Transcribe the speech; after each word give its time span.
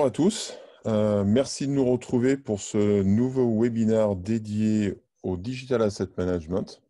bonjour 0.00 0.08
à 0.08 0.12
tous. 0.12 0.54
Euh, 0.86 1.24
merci 1.24 1.66
de 1.66 1.72
nous 1.72 1.84
retrouver 1.84 2.38
pour 2.38 2.58
ce 2.58 3.02
nouveau 3.02 3.60
webinaire 3.60 4.16
dédié 4.16 4.94
au 5.22 5.36
Digital 5.36 5.82
Asset 5.82 6.08
Management. 6.16 6.80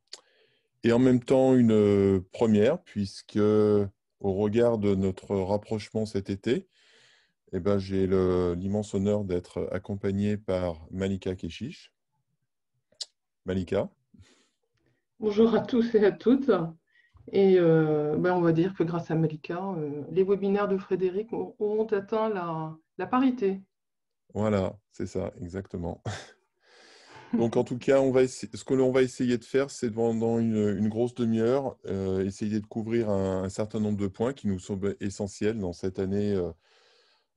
Et 0.84 0.92
en 0.92 1.00
même 1.00 1.18
temps, 1.18 1.56
une 1.56 2.22
première, 2.30 2.80
puisque 2.80 3.36
au 3.36 4.32
regard 4.34 4.78
de 4.78 4.94
notre 4.94 5.34
rapprochement 5.34 6.06
cet 6.06 6.30
été, 6.30 6.68
eh 7.52 7.58
ben, 7.58 7.78
j'ai 7.78 8.06
l'immense 8.06 8.94
honneur 8.94 9.24
d'être 9.24 9.68
accompagné 9.72 10.36
par 10.36 10.86
Malika 10.92 11.34
Keshish. 11.34 11.92
Malika. 13.44 13.90
Bonjour 15.18 15.52
à 15.56 15.58
tous 15.62 15.96
et 15.96 16.04
à 16.04 16.12
toutes. 16.12 16.52
Et 17.32 17.56
euh, 17.58 18.16
ben, 18.16 18.34
on 18.34 18.40
va 18.40 18.52
dire 18.52 18.72
que 18.74 18.84
grâce 18.84 19.10
à 19.10 19.16
Malika, 19.16 19.60
euh, 19.78 20.02
les 20.12 20.22
webinaires 20.22 20.68
de 20.68 20.76
Frédéric 20.76 21.32
auront 21.32 21.86
atteint 21.86 22.28
la, 22.28 22.76
parité. 23.06 23.60
Voilà, 24.34 24.78
c'est 24.92 25.06
ça, 25.06 25.32
exactement. 25.40 26.02
Donc 27.32 27.56
en 27.56 27.64
tout 27.64 27.78
cas, 27.78 28.00
on 28.00 28.10
va 28.10 28.26
ce 28.26 28.46
que 28.46 28.74
l'on 28.74 28.90
va 28.90 29.02
essayer 29.02 29.38
de 29.38 29.44
faire, 29.44 29.70
c'est 29.70 29.90
pendant 29.90 30.38
une, 30.38 30.88
grosse 30.88 31.14
demi-heure, 31.14 31.76
euh, 31.86 32.24
essayer 32.24 32.58
de 32.58 32.66
couvrir 32.66 33.08
un, 33.08 33.48
certain 33.48 33.78
nombre 33.78 33.98
de 33.98 34.08
points 34.08 34.32
qui 34.32 34.48
nous 34.48 34.58
sont 34.58 34.80
essentiels 34.98 35.58
dans 35.58 35.72
cette 35.72 36.00
année 36.00 36.36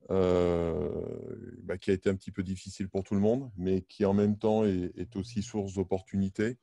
bah, 0.08 1.78
qui 1.78 1.90
a 1.90 1.94
été 1.94 2.10
un 2.10 2.16
petit 2.16 2.32
peu 2.32 2.42
difficile 2.42 2.88
pour 2.88 3.04
tout 3.04 3.14
le 3.14 3.20
monde, 3.20 3.50
mais 3.56 3.82
qui 3.82 4.04
en 4.04 4.14
même 4.14 4.36
temps 4.36 4.64
est 4.64 5.14
aussi 5.14 5.42
source 5.42 5.74
d'opportunités 5.74 6.58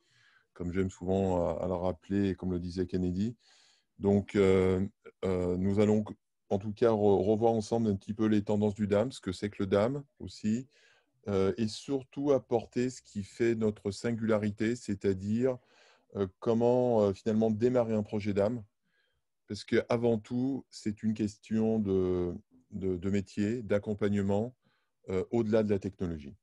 comme 0.52 0.72
j'aime 0.72 0.90
souvent 0.90 1.56
à, 1.56 1.66
le 1.66 1.74
rappeler, 1.74 2.30
et 2.30 2.34
comme 2.34 2.52
le 2.52 2.58
disait 2.58 2.86
Kennedy. 2.86 3.36
Donc, 3.98 4.36
euh, 4.36 4.86
euh, 5.24 5.56
nous 5.56 5.80
allons 5.80 6.04
en 6.52 6.58
tout 6.58 6.72
cas 6.72 6.90
revoir 6.90 7.52
ensemble 7.52 7.88
un 7.88 7.96
petit 7.96 8.14
peu 8.14 8.26
les 8.26 8.42
tendances 8.42 8.74
du 8.74 8.86
DAM, 8.86 9.10
ce 9.10 9.20
que 9.20 9.32
c'est 9.32 9.50
que 9.50 9.62
le 9.62 9.66
DAM 9.66 10.04
aussi, 10.20 10.68
euh, 11.28 11.52
et 11.56 11.68
surtout 11.68 12.32
apporter 12.32 12.90
ce 12.90 13.02
qui 13.02 13.22
fait 13.24 13.54
notre 13.54 13.90
singularité, 13.90 14.76
c'est-à-dire 14.76 15.58
comment 16.40 17.14
finalement 17.14 17.50
démarrer 17.50 17.94
un 17.94 18.02
projet 18.02 18.34
DAM, 18.34 18.62
parce 19.48 19.64
qu'avant 19.64 20.18
tout, 20.18 20.66
c'est 20.68 21.02
une 21.02 21.14
question 21.14 21.78
de, 21.78 22.34
de 22.72 23.10
métier, 23.10 23.62
d'accompagnement, 23.62 24.54
au-delà 25.30 25.62
de 25.62 25.70
la 25.70 25.78
technologie. 25.78 26.34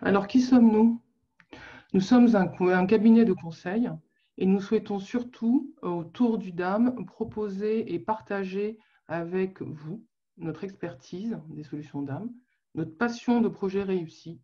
Alors, 0.00 0.26
qui 0.26 0.40
sommes-nous? 0.40 1.00
Nous 1.94 2.00
sommes 2.00 2.34
un, 2.36 2.86
cabinet 2.86 3.24
de 3.24 3.32
conseil 3.32 3.88
et 4.38 4.46
nous 4.46 4.60
souhaitons 4.60 4.98
surtout, 4.98 5.74
autour 5.82 6.38
du 6.38 6.52
DAM, 6.52 7.06
proposer 7.06 7.94
et 7.94 7.98
partager 7.98 8.78
avec 9.06 9.62
vous 9.62 10.04
notre 10.36 10.64
expertise 10.64 11.38
des 11.50 11.62
solutions 11.62 12.02
DAM, 12.02 12.32
notre 12.74 12.96
passion 12.96 13.40
de 13.40 13.48
projet 13.48 13.82
réussi 13.82 14.40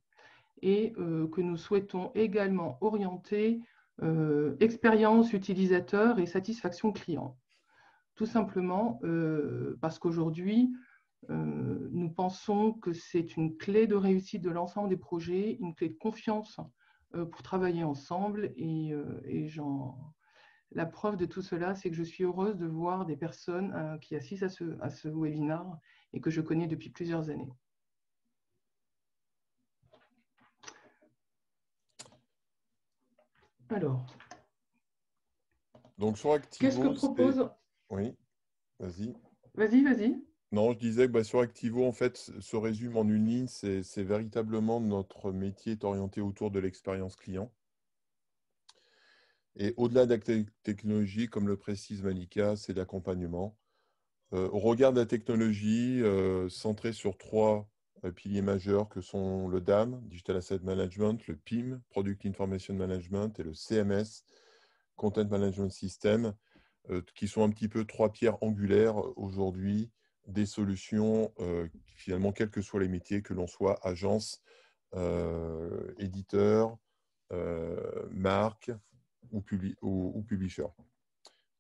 et 0.63 0.93
euh, 0.99 1.27
que 1.29 1.41
nous 1.41 1.57
souhaitons 1.57 2.13
également 2.15 2.79
orienter 2.81 3.61
euh, 4.03 4.57
expérience 4.61 5.33
utilisateur 5.33 6.19
et 6.19 6.27
satisfaction 6.27 6.93
client. 6.93 7.37
Tout 8.15 8.27
simplement 8.27 9.01
euh, 9.03 9.77
parce 9.81 9.99
qu'aujourd'hui, 9.99 10.71
euh, 11.29 11.89
nous 11.93 12.11
pensons 12.11 12.73
que 12.73 12.93
c'est 12.93 13.37
une 13.37 13.57
clé 13.57 13.87
de 13.87 13.95
réussite 13.95 14.43
de 14.43 14.51
l'ensemble 14.51 14.89
des 14.89 14.97
projets, 14.97 15.59
une 15.61 15.75
clé 15.75 15.89
de 15.89 15.99
confiance 15.99 16.59
euh, 16.59 16.80
pour 17.13 17.43
travailler 17.43 17.85
ensemble. 17.85 18.53
Et, 18.57 18.93
euh, 18.93 19.21
la 20.73 20.87
preuve 20.87 21.17
de 21.17 21.27
tout 21.27 21.43
cela, 21.43 21.75
c'est 21.75 21.91
que 21.91 21.97
je 21.97 22.05
suis 22.05 22.23
heureuse 22.23 22.57
de 22.57 22.67
voir 22.67 23.05
des 23.05 23.17
personnes 23.17 23.99
qui 24.01 24.15
assistent 24.15 24.45
à 24.45 24.49
ce, 24.49 24.81
à 24.81 24.89
ce 24.89 25.09
webinaire 25.09 25.67
et 26.13 26.21
que 26.21 26.31
je 26.31 26.41
connais 26.41 26.69
depuis 26.69 26.91
plusieurs 26.91 27.29
années. 27.29 27.51
Alors. 33.71 34.05
Donc 35.99 36.19
sur 36.19 36.33
Activo. 36.33 36.61
Qu'est-ce 36.61 36.81
que 36.81 36.95
propose 36.95 37.51
Oui, 37.91 38.17
vas-y. 38.79 39.15
Vas-y, 39.55 39.83
vas-y. 39.85 40.30
Non, 40.53 40.73
je 40.73 40.79
disais 40.79 41.07
que 41.07 41.13
bah, 41.13 41.23
sur 41.23 41.41
Activo, 41.41 41.87
en 41.87 41.93
fait, 41.93 42.17
se 42.17 42.57
résume 42.57 42.97
en 42.97 43.05
une 43.05 43.25
ligne, 43.27 43.47
c'est 43.47 44.03
véritablement 44.03 44.81
notre 44.81 45.31
métier 45.31 45.73
est 45.73 45.85
orienté 45.85 46.21
autour 46.21 46.51
de 46.51 46.59
l'expérience 46.59 47.15
client. 47.15 47.53
Et 49.57 49.75
au-delà 49.77 50.07
de 50.07 50.15
la 50.15 50.45
technologie, 50.65 51.29
comme 51.29 51.47
le 51.47 51.57
précise 51.57 52.03
Malika, 52.03 52.57
c'est 52.57 52.75
l'accompagnement. 52.75 53.57
Euh, 54.33 54.49
au 54.51 54.59
regard 54.59 54.93
de 54.93 55.01
la 55.01 55.07
technologie, 55.07 56.03
euh, 56.03 56.49
centrée 56.49 56.93
sur 56.93 57.17
trois 57.17 57.69
euh, 58.05 58.11
piliers 58.13 58.43
majeurs 58.43 58.89
que 58.89 59.01
sont 59.01 59.49
le 59.49 59.61
DAM, 59.61 60.01
Digital 60.09 60.37
Asset 60.37 60.61
Management, 60.61 61.27
le 61.29 61.37
PIM, 61.37 61.81
Product 61.91 62.27
Information 62.27 62.75
Management, 62.75 63.39
et 63.39 63.45
le 63.45 63.55
CMS, 63.55 64.25
Content 64.97 65.27
Management 65.29 65.71
System, 65.71 66.35
qui 67.15 67.29
sont 67.29 67.45
un 67.45 67.51
petit 67.51 67.69
peu 67.69 67.85
trois 67.85 68.11
pierres 68.11 68.43
angulaires 68.43 68.97
aujourd'hui 69.17 69.91
des 70.27 70.47
solutions, 70.47 71.33
euh, 71.41 71.69
finalement, 71.97 72.33
quels 72.33 72.51
que 72.51 72.63
soient 72.63 72.81
les 72.81 72.89
métiers, 72.89 73.23
que 73.23 73.35
l'on 73.35 73.47
soit 73.47 73.79
agence, 73.87 74.43
euh, 74.95 75.93
éditeur, 75.99 76.77
euh, 77.33 78.09
marque 78.11 78.71
ou, 79.33 79.41
publisher, 79.41 80.67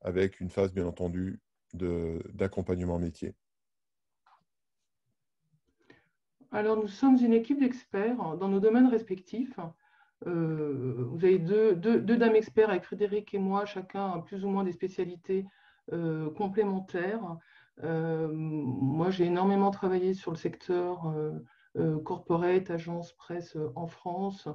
avec 0.00 0.41
une 0.41 0.50
phase, 0.50 0.72
bien 0.72 0.87
entendu, 0.87 1.41
d'accompagnement 1.72 2.99
métier. 2.99 3.34
Alors, 6.50 6.76
nous 6.76 6.88
sommes 6.88 7.16
une 7.22 7.32
équipe 7.32 7.60
d'experts 7.60 8.37
dans 8.38 8.49
nos 8.49 8.59
domaines 8.59 8.88
respectifs. 8.88 9.54
vous 10.26 11.19
avez 11.22 11.38
deux, 11.38 11.76
deux, 11.76 12.16
dames 12.16 12.34
experts 12.34 12.70
avec 12.70 12.82
Frédéric 12.82 13.32
et 13.34 13.38
moi, 13.38 13.66
chacun 13.66 14.19
plus 14.19 14.44
ou 14.44 14.49
moins 14.49 14.65
des 14.65 14.72
spécialités 14.72 15.47
complémentaires. 16.34 17.38
Euh, 17.85 18.29
moi, 18.33 19.11
j'ai 19.11 19.27
énormément 19.27 19.71
travaillé 19.71 20.15
sur 20.15 20.31
le 20.31 20.37
secteur 20.37 21.07
euh, 21.09 21.33
euh, 21.79 21.99
corporate, 22.01 22.71
agence, 22.71 23.13
presse 23.13 23.57
en 23.75 23.87
France, 23.87 24.49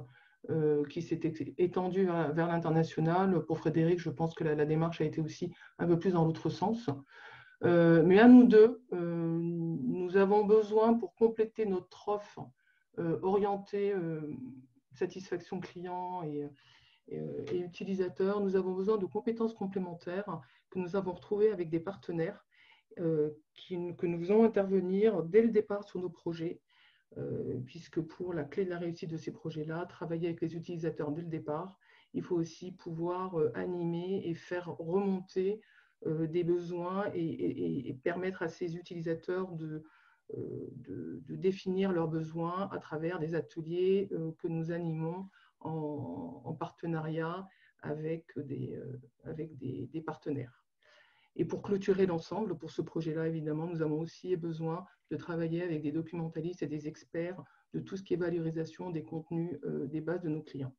qui 0.90 1.02
s'est 1.02 1.18
étendu 1.58 2.04
vers, 2.04 2.46
l'international. 2.46 3.44
Pour 3.46 3.58
Frédéric, 3.58 3.98
je 3.98 4.10
pense 4.10 4.32
que 4.32 4.44
la, 4.44 4.64
démarche 4.64 5.00
a 5.00 5.04
été 5.04 5.20
aussi 5.20 5.52
un 5.80 5.88
peu 5.88 5.98
plus 5.98 6.12
dans 6.12 6.24
l'autre 6.24 6.50
sens. 6.50 6.88
mais 7.62 8.20
à 8.20 8.28
nous 8.28 8.44
deux, 8.44 8.80
nous 8.92 10.16
avons 10.16 10.44
besoin 10.44 10.94
pour 10.94 11.16
compléter 11.16 11.66
notre 11.66 12.06
offre 12.06 12.48
orientée 13.22 13.92
satisfaction 14.92 15.58
client 15.58 16.22
et, 16.22 16.48
et, 17.08 17.58
utilisateur, 17.58 18.40
nous 18.40 18.54
avons 18.54 18.72
besoin 18.72 18.98
de 18.98 19.06
compétences 19.06 19.52
complémentaires 19.52 20.40
que 20.70 20.78
nous 20.78 20.94
avons 20.94 21.14
retrouvées 21.14 21.50
avec 21.50 21.70
des 21.70 21.80
partenaires 21.80 22.45
euh, 22.98 23.30
que 23.68 24.06
nous 24.06 24.18
faisons 24.18 24.44
intervenir 24.44 25.22
dès 25.22 25.42
le 25.42 25.50
départ 25.50 25.84
sur 25.84 26.00
nos 26.00 26.08
projets, 26.08 26.60
euh, 27.18 27.58
puisque 27.66 28.00
pour 28.00 28.32
la 28.32 28.44
clé 28.44 28.64
de 28.64 28.70
la 28.70 28.78
réussite 28.78 29.10
de 29.10 29.16
ces 29.16 29.32
projets-là, 29.32 29.86
travailler 29.86 30.28
avec 30.28 30.40
les 30.40 30.54
utilisateurs 30.54 31.10
dès 31.12 31.22
le 31.22 31.28
départ, 31.28 31.78
il 32.14 32.22
faut 32.22 32.36
aussi 32.36 32.72
pouvoir 32.72 33.38
euh, 33.38 33.50
animer 33.54 34.22
et 34.24 34.34
faire 34.34 34.68
remonter 34.78 35.60
des 36.04 36.44
besoins 36.44 37.10
et, 37.14 37.98
permettre 38.04 38.42
à 38.42 38.48
ces 38.48 38.76
utilisateurs 38.76 39.50
de, 39.52 39.82
définir 41.26 41.90
leurs 41.90 42.06
besoins 42.06 42.68
à 42.70 42.78
travers 42.78 43.18
des 43.18 43.34
ateliers 43.34 44.10
que 44.38 44.46
nous 44.46 44.70
animons 44.70 45.26
en, 45.60 46.54
partenariat 46.60 47.48
avec 47.80 48.26
des 48.36 50.02
partenaires. 50.04 50.65
Et 51.36 51.44
pour 51.44 51.62
clôturer 51.62 52.06
l'ensemble, 52.06 52.56
pour 52.56 52.70
ce 52.70 52.80
projet-là, 52.80 53.28
évidemment, 53.28 53.66
nous 53.66 53.82
avons 53.82 54.00
aussi 54.00 54.36
besoin 54.36 54.86
de 55.10 55.16
travailler 55.16 55.62
avec 55.62 55.82
des 55.82 55.92
documentalistes 55.92 56.62
et 56.62 56.66
des 56.66 56.88
experts 56.88 57.42
de 57.74 57.80
tout 57.80 57.96
ce 57.96 58.02
qui 58.02 58.14
est 58.14 58.16
valorisation 58.16 58.90
des 58.90 59.02
contenus 59.02 59.58
euh, 59.64 59.86
des 59.86 60.00
bases 60.00 60.22
de 60.22 60.30
nos 60.30 60.42
clients. 60.42 60.74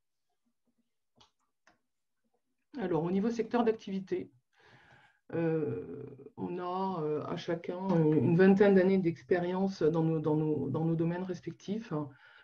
Alors, 2.80 3.04
au 3.04 3.12
niveau 3.12 3.30
secteur 3.30 3.64
d'activité, 3.64 4.32
euh, 5.34 6.04
on 6.38 6.58
a 6.58 7.04
euh, 7.04 7.24
à 7.26 7.36
chacun 7.36 7.88
une 8.14 8.36
vingtaine 8.36 8.76
d'années 8.76 8.98
d'expérience 8.98 9.84
dans 9.84 10.04
nos, 10.04 10.20
dans, 10.20 10.36
nos, 10.36 10.96
domaines 10.96 11.24
respectifs. 11.24 11.94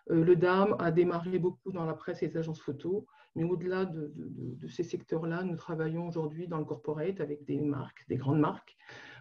le 0.08 0.36
DAM 0.36 0.76
a 0.80 0.92
démarré 0.92 1.40
beaucoup 1.40 1.72
dans 1.72 1.86
la 1.86 1.94
presse 1.94 2.22
et 2.22 2.28
les 2.28 2.38
agences 2.38 2.60
photo. 2.60 3.08
Mais 3.36 3.44
au-delà 3.44 3.86
de, 3.86 4.14
ces 4.68 4.84
secteurs-là, 4.84 5.44
nous 5.44 5.56
travaillons 5.56 6.08
aujourd'hui 6.08 6.48
dans 6.48 6.60
le 6.60 6.66
corporate 6.66 7.20
avec 7.20 7.46
des 7.46 7.60
marques, 7.60 8.06
des 8.08 8.18
grandes 8.18 8.40
marques. 8.40 8.76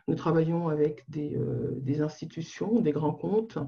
Nous 0.09 0.15
travaillons 0.15 0.69
avec 0.69 1.05
des, 1.09 1.37
euh, 1.37 2.03
institutions, 2.03 2.81
des 2.81 2.93
grands 2.93 3.15
comptes, 3.15 3.59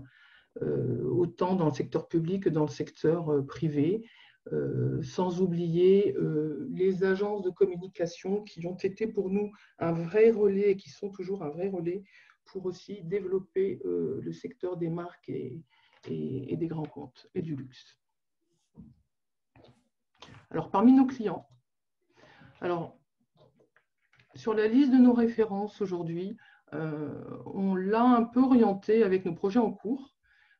euh, 0.62 1.02
autant 1.04 1.56
dans 1.56 1.66
le 1.66 1.72
secteur 1.72 2.08
public 2.08 2.44
que 2.44 2.48
dans 2.48 2.62
le 2.62 2.68
secteur 2.68 3.32
euh, 3.32 3.42
privé. 3.42 4.04
sans 5.00 5.40
oublier 5.40 6.14
les 6.80 7.02
agences 7.02 7.42
de 7.42 7.50
communication 7.50 8.42
qui 8.42 8.66
ont 8.66 8.76
été 8.76 9.06
pour 9.06 9.30
nous 9.30 9.50
un 9.78 9.92
vrai 9.92 10.30
relais 10.30 10.72
et 10.72 10.76
qui 10.76 10.90
sont 10.90 11.10
toujours 11.10 11.42
un 11.42 11.48
vrai 11.48 11.68
relais 11.70 12.04
pour 12.44 12.66
aussi 12.66 13.02
développer 13.04 13.80
le 13.84 14.32
secteur 14.32 14.76
des 14.76 14.90
marques 14.90 15.30
et, 15.30 15.62
et, 16.10 16.56
des 16.58 16.66
grands 16.66 16.90
comptes 16.96 17.26
et 17.34 17.40
du 17.40 17.56
luxe. 17.56 17.96
Alors, 20.54 20.70
parmi 20.70 20.92
nos 20.92 21.04
clients, 21.04 21.48
alors, 22.60 22.96
sur 24.36 24.54
la 24.54 24.68
liste 24.68 24.92
de 24.92 24.98
nos 24.98 25.12
références 25.12 25.80
aujourd'hui, 25.80 26.36
euh, 26.74 27.40
on 27.46 27.74
l'a 27.74 28.04
un 28.04 28.22
peu 28.22 28.38
orienté 28.38 29.02
avec 29.02 29.24
nos 29.24 29.34
projets 29.34 29.58
en 29.58 29.72
cours, 29.72 30.14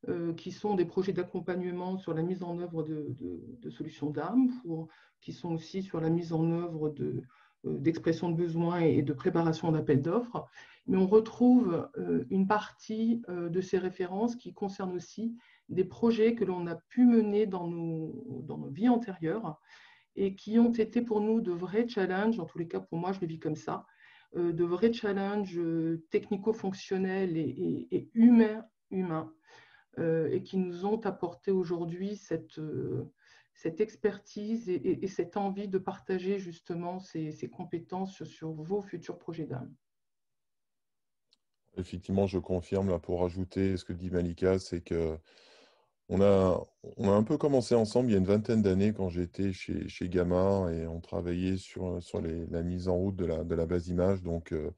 euh, 0.09 0.35
qui 0.35 0.51
sont 0.51 0.75
des 0.75 0.85
projets 0.85 1.13
d'accompagnement 1.13 1.97
sur 1.97 2.13
la 2.13 2.23
mise 2.23 2.43
en 2.43 2.59
œuvre 2.59 2.83
de, 2.83 3.71
solutions 3.71 4.11
d'âme, 4.11 4.51
qui 5.21 5.33
sont 5.33 5.55
aussi 5.55 5.85
sur 5.85 6.01
la 6.01 6.11
mise 6.11 6.33
en 6.33 6.51
œuvre 6.51 6.93
euh, 6.99 7.23
d'expression 7.63 8.31
de, 8.31 8.35
besoins 8.35 8.81
et 8.81 9.03
de 9.03 9.13
préparation 9.13 9.71
d'appels 9.71 10.03
d'offres. 10.03 10.45
Mais 10.89 10.97
on 10.97 11.07
retrouve 11.07 11.89
une 12.31 12.49
partie 12.49 13.23
de 13.29 13.61
ces 13.61 13.79
références 13.79 14.35
qui 14.35 14.53
concernent 14.53 14.97
aussi 14.97 15.37
des 15.69 15.85
projets 15.85 16.35
que 16.35 16.45
l'on 16.45 16.67
a 16.67 16.77
pu 16.77 17.05
mener 17.05 17.47
dans 17.47 17.69
nos, 17.69 18.43
dans 18.43 18.59
nos 18.59 18.71
vies 18.71 18.89
antérieures 18.89 19.61
et 20.17 20.35
qui 20.35 20.59
ont 20.59 20.73
été 20.73 21.03
pour 21.03 21.21
nous 21.21 21.41
de 21.41 21.53
vrais 21.53 21.89
challenges, 21.89 22.39
en 22.39 22.47
tous 22.47 22.59
les 22.59 22.69
cas 22.69 22.81
pour 22.81 22.99
moi 22.99 23.13
je 23.13 23.21
le 23.21 23.27
vis 23.27 23.39
comme 23.39 23.57
ça, 23.57 23.87
euh, 24.37 24.53
de 24.53 24.65
vrais 24.65 24.93
challenges 24.93 25.59
euh, 25.59 26.05
technico-fonctionnels 26.11 27.37
et, 27.37 28.11
humains, 28.15 28.65
humains 28.91 29.33
euh, 29.99 30.29
et 30.31 30.43
qui 30.43 30.59
nous 30.59 30.87
ont 30.87 31.01
apporté 31.01 31.51
aujourd'hui 31.51 32.17
cette, 32.17 32.61
cette 33.55 33.81
expertise 33.81 34.69
et, 34.69 35.07
cette 35.09 35.37
envie 35.37 35.69
de 35.69 35.79
partager 35.79 36.39
justement 36.39 36.99
ces, 37.01 37.33
ces 37.33 37.49
compétences 37.49 38.25
sur 38.25 38.53
vos 38.53 38.83
futurs 38.83 39.19
projets 39.19 39.47
d'âme. 39.47 39.75
Effectivement, 41.77 42.27
je 42.27 42.39
confirme, 42.39 43.01
pour 43.01 43.25
ajouter 43.25 43.77
ce 43.77 43.85
que 43.85 43.93
dit 43.93 44.11
Malika, 44.11 44.61
c'est 44.61 44.81
que 44.81 45.19
on 46.09 46.21
a, 46.21 46.63
on 46.97 47.11
a 47.11 47.13
un 47.13 47.23
peu 47.23 47.39
commencé 47.39 47.75
ensemble 47.75 48.11
il 48.11 48.13
y 48.13 48.15
a 48.15 48.19
une 48.19 48.27
vingtaine 48.27 48.63
d'années 48.63 48.93
quand 48.93 49.09
j'étais 49.09 49.53
chez, 49.53 49.89
chez 49.89 50.09
Gamma 50.09 50.71
et 50.73 50.87
on 50.87 51.01
travaillait 51.01 51.57
sur, 51.57 51.99
la 52.51 52.63
mise 52.63 52.89
en 52.89 52.97
route 52.97 53.17
de 53.17 53.25
la, 53.25 53.67
base 53.67 53.89
image. 53.89 54.23
Donc, 54.23 54.53
euh, 54.53 54.71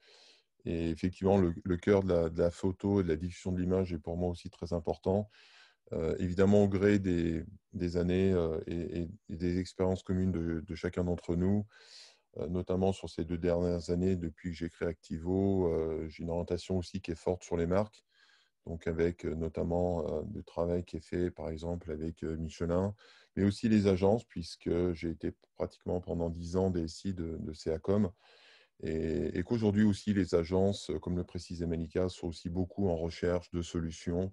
et 0.65 0.91
effectivement, 0.91 1.39
le, 1.39 1.77
cœur 1.77 2.03
de 2.05 2.31
la, 2.37 2.51
photo 2.51 3.01
et 3.01 3.03
de 3.03 3.09
la 3.09 3.17
diffusion 3.17 3.53
de 3.53 3.61
l'image 3.61 3.93
est 3.93 3.99
pour 3.99 4.17
moi 4.17 4.31
aussi 4.31 4.51
très 4.51 4.73
important. 4.73 5.29
Euh, 5.93 6.17
évidemment, 6.19 6.65
au 6.65 6.69
gré 6.69 6.99
des, 6.99 7.45
des 7.73 7.97
années 7.97 8.33
euh, 8.33 8.61
et, 8.67 9.09
des 9.29 9.59
expériences 9.59 10.03
communes 10.03 10.33
de, 10.33 10.61
de 10.61 10.75
chacun 10.75 11.05
d'entre 11.05 11.37
nous, 11.37 11.67
notamment 12.51 12.93
sur 12.93 13.09
ces 13.09 13.25
deux 13.25 13.39
dernières 13.39 13.89
années, 13.89 14.15
depuis 14.15 14.51
que 14.51 14.57
j'ai 14.57 14.69
créé 14.69 14.87
Activo, 14.87 15.73
j'ai 16.09 16.23
une 16.23 16.29
orientation 16.29 16.77
aussi 16.77 17.01
qui 17.01 17.13
est 17.13 17.15
forte 17.15 17.43
sur 17.43 17.57
les 17.57 17.67
marques 17.67 18.06
donc 18.67 18.87
avec 18.87 19.25
notamment 19.25 20.05
le 20.35 20.43
travail 20.43 20.85
qui 20.85 20.97
est 20.97 21.05
fait 21.05 21.31
par 21.31 21.51
exemple 21.51 21.91
avec 21.91 22.23
Michelin, 22.23 22.95
mais 23.37 23.45
aussi 23.45 23.69
les 23.69 23.87
agences, 23.87 24.25
puisque 24.25 24.71
j'ai 24.93 25.11
été 25.11 25.33
pratiquement 25.57 26.01
pendant 26.01 26.31
dix 26.31 26.57
ans 26.57 26.71
DSI 26.71 27.15
de, 27.15 27.37
de 27.39 27.53
CACOM, 27.53 28.11
et, 28.83 29.43
qu'aujourd'hui 29.45 29.85
aussi 29.85 30.13
les 30.13 30.35
agences, 30.35 30.91
comme 31.01 31.17
le 31.17 31.25
précisait 31.25 31.67
Manika, 31.67 32.09
sont 32.09 32.29
aussi 32.29 32.51
beaucoup 32.51 32.89
en 32.89 32.97
recherche 32.97 33.51
de 33.51 33.63
solutions 33.63 34.33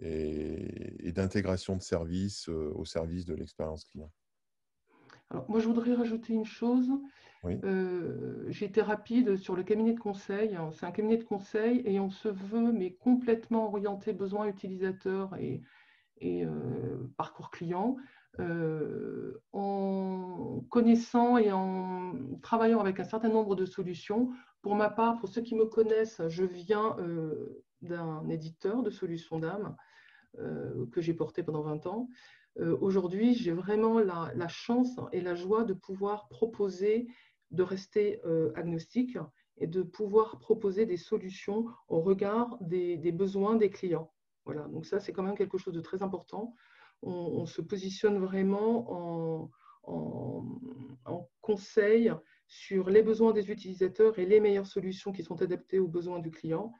et, 0.00 1.12
d'intégration 1.12 1.76
de 1.76 1.82
services 1.82 2.48
au 2.48 2.84
service 2.84 3.26
de 3.26 3.34
l'expérience 3.34 3.84
client. 3.84 4.10
Alors, 5.30 5.50
moi, 5.50 5.58
je 5.58 5.66
voudrais 5.66 5.94
rajouter 5.94 6.32
une 6.32 6.44
chose. 6.44 6.90
Euh, 7.64 8.44
j'ai 8.48 8.66
été 8.66 8.80
rapide 8.80 9.36
sur 9.36 9.56
le 9.56 9.62
cabinet 9.62 9.92
de 9.92 10.00
conseil. 10.00 10.58
C'est 10.72 10.86
un 10.86 10.90
cabinet 10.90 11.16
de 11.16 11.24
conseil 11.24 11.82
et 11.84 12.00
on 12.00 12.10
se 12.10 12.28
veut, 12.28 12.72
mais 12.72 12.94
complètement 12.94 13.66
orienté 13.66 14.12
besoin 14.12 14.46
utilisateur 14.46 15.36
et, 15.36 15.62
euh, 16.22 17.06
parcours 17.16 17.50
client, 17.50 17.96
euh, 18.40 19.40
en 19.52 20.64
connaissant 20.70 21.38
et 21.38 21.52
en 21.52 22.14
travaillant 22.42 22.80
avec 22.80 23.00
un 23.00 23.04
certain 23.04 23.28
nombre 23.28 23.54
de 23.54 23.64
solutions. 23.64 24.30
Pour 24.62 24.74
ma 24.74 24.90
part, 24.90 25.18
pour 25.18 25.28
ceux 25.28 25.42
qui 25.42 25.54
me 25.54 25.66
connaissent, 25.66 26.22
je 26.28 26.44
viens 26.44 26.96
d'un 27.82 28.28
éditeur 28.28 28.82
de 28.82 28.90
solutions 28.90 29.38
d'âme 29.38 29.76
que 30.90 31.00
j'ai 31.00 31.14
porté 31.14 31.42
pendant 31.42 31.62
20 31.62 31.86
ans. 31.86 32.08
Aujourd'hui, 32.80 33.34
j'ai 33.34 33.52
vraiment 33.52 33.98
la, 33.98 34.48
chance 34.48 34.98
et 35.12 35.20
la 35.20 35.34
joie 35.34 35.64
de 35.64 35.74
pouvoir 35.74 36.28
proposer 36.28 37.06
de 37.50 37.62
rester 37.62 38.20
euh, 38.24 38.52
agnostique 38.54 39.18
et 39.58 39.66
de 39.66 39.82
pouvoir 39.82 40.38
proposer 40.38 40.86
des 40.86 40.96
solutions 40.96 41.66
au 41.88 42.00
regard 42.00 42.56
des, 42.60 42.96
besoins 43.12 43.56
des 43.56 43.70
clients. 43.70 44.12
Voilà, 44.44 44.62
donc 44.68 44.86
ça, 44.86 45.00
c'est 45.00 45.12
quand 45.12 45.22
même 45.22 45.36
quelque 45.36 45.58
chose 45.58 45.74
de 45.74 45.80
très 45.80 46.02
important. 46.02 46.54
On, 47.02 47.44
se 47.46 47.60
positionne 47.60 48.18
vraiment 48.18 49.42
en, 49.42 49.50
en, 51.04 51.28
conseil 51.40 52.12
sur 52.48 52.90
les 52.90 53.02
besoins 53.02 53.32
des 53.32 53.50
utilisateurs 53.50 54.18
et 54.18 54.26
les 54.26 54.40
meilleures 54.40 54.66
solutions 54.66 55.12
qui 55.12 55.22
sont 55.22 55.40
adaptées 55.42 55.78
aux 55.78 55.88
besoins 55.88 56.18
du 56.18 56.30
client. 56.30 56.72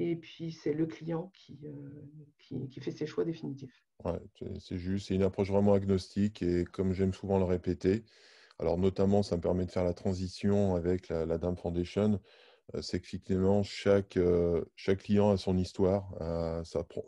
Et 0.00 0.14
puis, 0.14 0.52
c'est 0.52 0.72
le 0.72 0.86
client 0.86 1.32
qui, 1.34 1.58
euh, 1.64 2.66
qui, 2.70 2.80
fait 2.80 2.92
ses 2.92 3.04
choix 3.04 3.24
définitifs. 3.24 3.82
Ouais, 4.04 4.20
c'est 4.60 4.78
juste, 4.78 5.08
c'est 5.08 5.16
une 5.16 5.24
approche 5.24 5.50
vraiment 5.50 5.74
agnostique 5.74 6.40
et 6.40 6.64
comme 6.64 6.92
j'aime 6.92 7.12
souvent 7.12 7.36
le 7.36 7.44
répéter, 7.44 8.04
alors 8.60 8.78
notamment, 8.78 9.24
ça 9.24 9.36
me 9.36 9.40
permet 9.40 9.66
de 9.66 9.72
faire 9.72 9.82
la 9.82 9.94
transition 9.94 10.76
avec 10.76 11.08
la, 11.08 11.36
Dame 11.36 11.56
Foundation. 11.56 12.20
Euh, 12.76 12.80
c'est 12.80 13.00
qu'effectivement, 13.00 13.64
chaque, 13.64 14.16
euh, 14.16 14.64
chaque 14.76 14.98
client 14.98 15.32
a 15.32 15.36
son 15.36 15.58
histoire, 15.58 16.14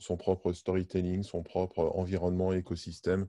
son 0.01 0.17
propre 0.17 0.53
storytelling, 0.53 1.23
son 1.23 1.45
propre 1.45 1.93
environnement, 1.95 2.53
écosystème, 2.53 3.29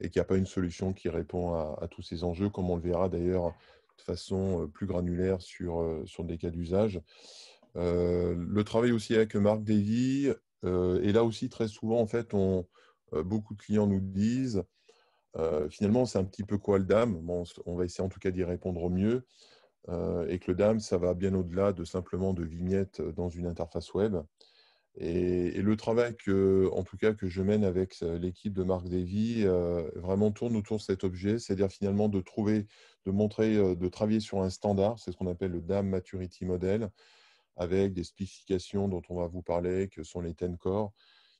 et 0.00 0.10
qu'il 0.10 0.20
n'y 0.20 0.24
a 0.24 0.26
pas 0.26 0.36
une 0.36 0.46
solution 0.46 0.92
qui 0.92 1.08
répond 1.08 1.54
à, 1.54 1.88
tous 1.90 2.02
ces 2.02 2.22
enjeux, 2.22 2.50
comme 2.50 2.68
on 2.68 2.76
le 2.76 2.82
verra 2.82 3.08
d'ailleurs 3.08 3.54
de 3.96 4.02
façon 4.02 4.68
plus 4.74 4.86
granulaire 4.86 5.40
sur, 5.40 6.02
sur 6.04 6.24
des 6.24 6.36
cas 6.36 6.50
d'usage. 6.50 7.00
Le 7.74 8.62
travail 8.62 8.92
aussi 8.92 9.14
avec 9.14 9.34
Marc 9.36 9.62
Davy, 9.62 10.28
et 10.64 11.12
là 11.12 11.24
aussi 11.24 11.48
très 11.48 11.68
souvent, 11.68 12.00
en 12.00 12.06
fait, 12.06 12.34
on, 12.34 12.66
beaucoup 13.12 13.54
de 13.54 13.60
clients 13.60 13.86
nous 13.86 14.00
disent 14.00 14.62
euh, 15.36 15.68
finalement, 15.68 16.06
c'est 16.06 16.18
un 16.18 16.24
petit 16.24 16.44
peu 16.44 16.58
quoi 16.58 16.78
le 16.78 16.84
DAM 16.84 17.16
On 17.66 17.76
va 17.76 17.84
essayer 17.84 18.04
en 18.04 18.08
tout 18.08 18.20
cas 18.20 18.30
d'y 18.30 18.44
répondre 18.44 18.82
au 18.82 18.90
mieux. 18.90 19.26
Euh, 19.88 20.26
et 20.28 20.38
que 20.38 20.50
le 20.50 20.56
DAM, 20.56 20.80
ça 20.80 20.98
va 20.98 21.14
bien 21.14 21.34
au-delà 21.34 21.72
de 21.72 21.84
simplement 21.84 22.34
de 22.34 22.44
vignettes 22.44 23.00
dans 23.00 23.28
une 23.28 23.46
interface 23.46 23.94
web. 23.94 24.16
Et, 24.96 25.62
le 25.62 25.76
travail 25.76 26.16
que, 26.16 26.68
en 26.72 26.82
tout 26.82 26.96
cas, 26.96 27.14
que 27.14 27.28
je 27.28 27.42
mène 27.42 27.64
avec 27.64 27.96
euh, 28.02 28.18
l'équipe 28.18 28.52
de 28.52 28.62
Marc 28.64 28.88
Davy 28.88 29.44
vraiment 29.96 30.32
tourne 30.32 30.56
autour 30.56 30.78
de 30.78 30.82
cet 30.82 31.04
objet, 31.04 31.38
c'est-à-dire 31.38 31.70
finalement 31.70 32.08
de 32.08 32.20
trouver, 32.20 32.66
de 33.06 33.10
montrer, 33.12 33.56
de 33.76 33.88
travailler 33.88 34.20
sur 34.20 34.42
un 34.42 34.50
standard, 34.50 34.98
c'est 34.98 35.12
ce 35.12 35.16
qu'on 35.16 35.28
appelle 35.28 35.52
le 35.52 35.60
DAM 35.60 35.88
Maturity 35.88 36.44
Model, 36.44 36.90
avec 37.60 37.92
des 37.92 38.04
spécifications 38.04 38.88
dont 38.88 39.02
on 39.10 39.16
va 39.16 39.26
vous 39.26 39.42
parler, 39.42 39.88
que 39.88 40.02
sont 40.02 40.22
les 40.22 40.32
10 40.32 40.56
core, 40.58 40.94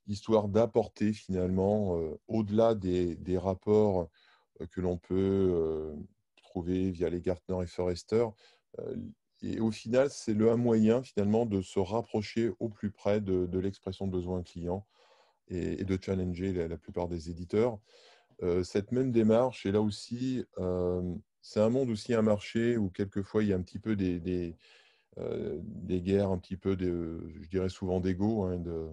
histoire 0.06 0.48
d'apporter 0.48 1.14
finalement, 1.14 1.98
euh, 1.98 2.20
au-delà 2.28 2.74
des, 2.74 3.16
rapports 3.38 4.10
euh, 4.60 4.66
que 4.66 4.82
l'on 4.82 4.98
peut 4.98 5.14
euh, 5.16 5.94
trouver 6.36 6.90
via 6.90 7.08
les 7.08 7.22
Gartner 7.22 7.56
et 7.62 7.66
Forrester, 7.66 8.26
et 9.42 9.58
au 9.58 9.70
final, 9.70 10.10
c'est 10.10 10.34
le 10.34 10.50
un 10.50 10.56
moyen 10.56 11.02
finalement 11.02 11.46
de 11.46 11.62
se 11.62 11.80
rapprocher 11.80 12.52
au 12.60 12.68
plus 12.68 12.90
près 12.90 13.20
de, 13.20 13.58
l'expression 13.58 14.06
de 14.06 14.12
besoin 14.12 14.42
client 14.42 14.86
et, 15.48 15.82
de 15.82 15.98
challenger 16.00 16.52
la, 16.52 16.76
plupart 16.76 17.08
des 17.08 17.30
éditeurs. 17.30 17.78
cette 18.62 18.92
même 18.92 19.10
démarche, 19.10 19.66
et 19.66 19.72
là 19.72 19.80
aussi, 19.80 20.44
c'est 21.42 21.60
un 21.60 21.68
monde 21.68 21.90
aussi, 21.90 22.14
un 22.14 22.22
marché 22.22 22.76
où 22.76 22.90
quelquefois 22.90 23.42
il 23.42 23.48
y 23.48 23.52
a 23.52 23.56
un 23.56 23.62
petit 23.62 23.80
peu 23.80 23.96
des, 23.96 24.20
des, 24.20 24.56
guerres, 25.16 26.30
un 26.30 26.38
petit 26.38 26.56
peu, 26.56 26.76
de, 26.76 27.20
je 27.40 27.48
dirais 27.48 27.68
souvent 27.68 28.00
d'ego, 28.00 28.44
hein, 28.44 28.58
de, 28.58 28.88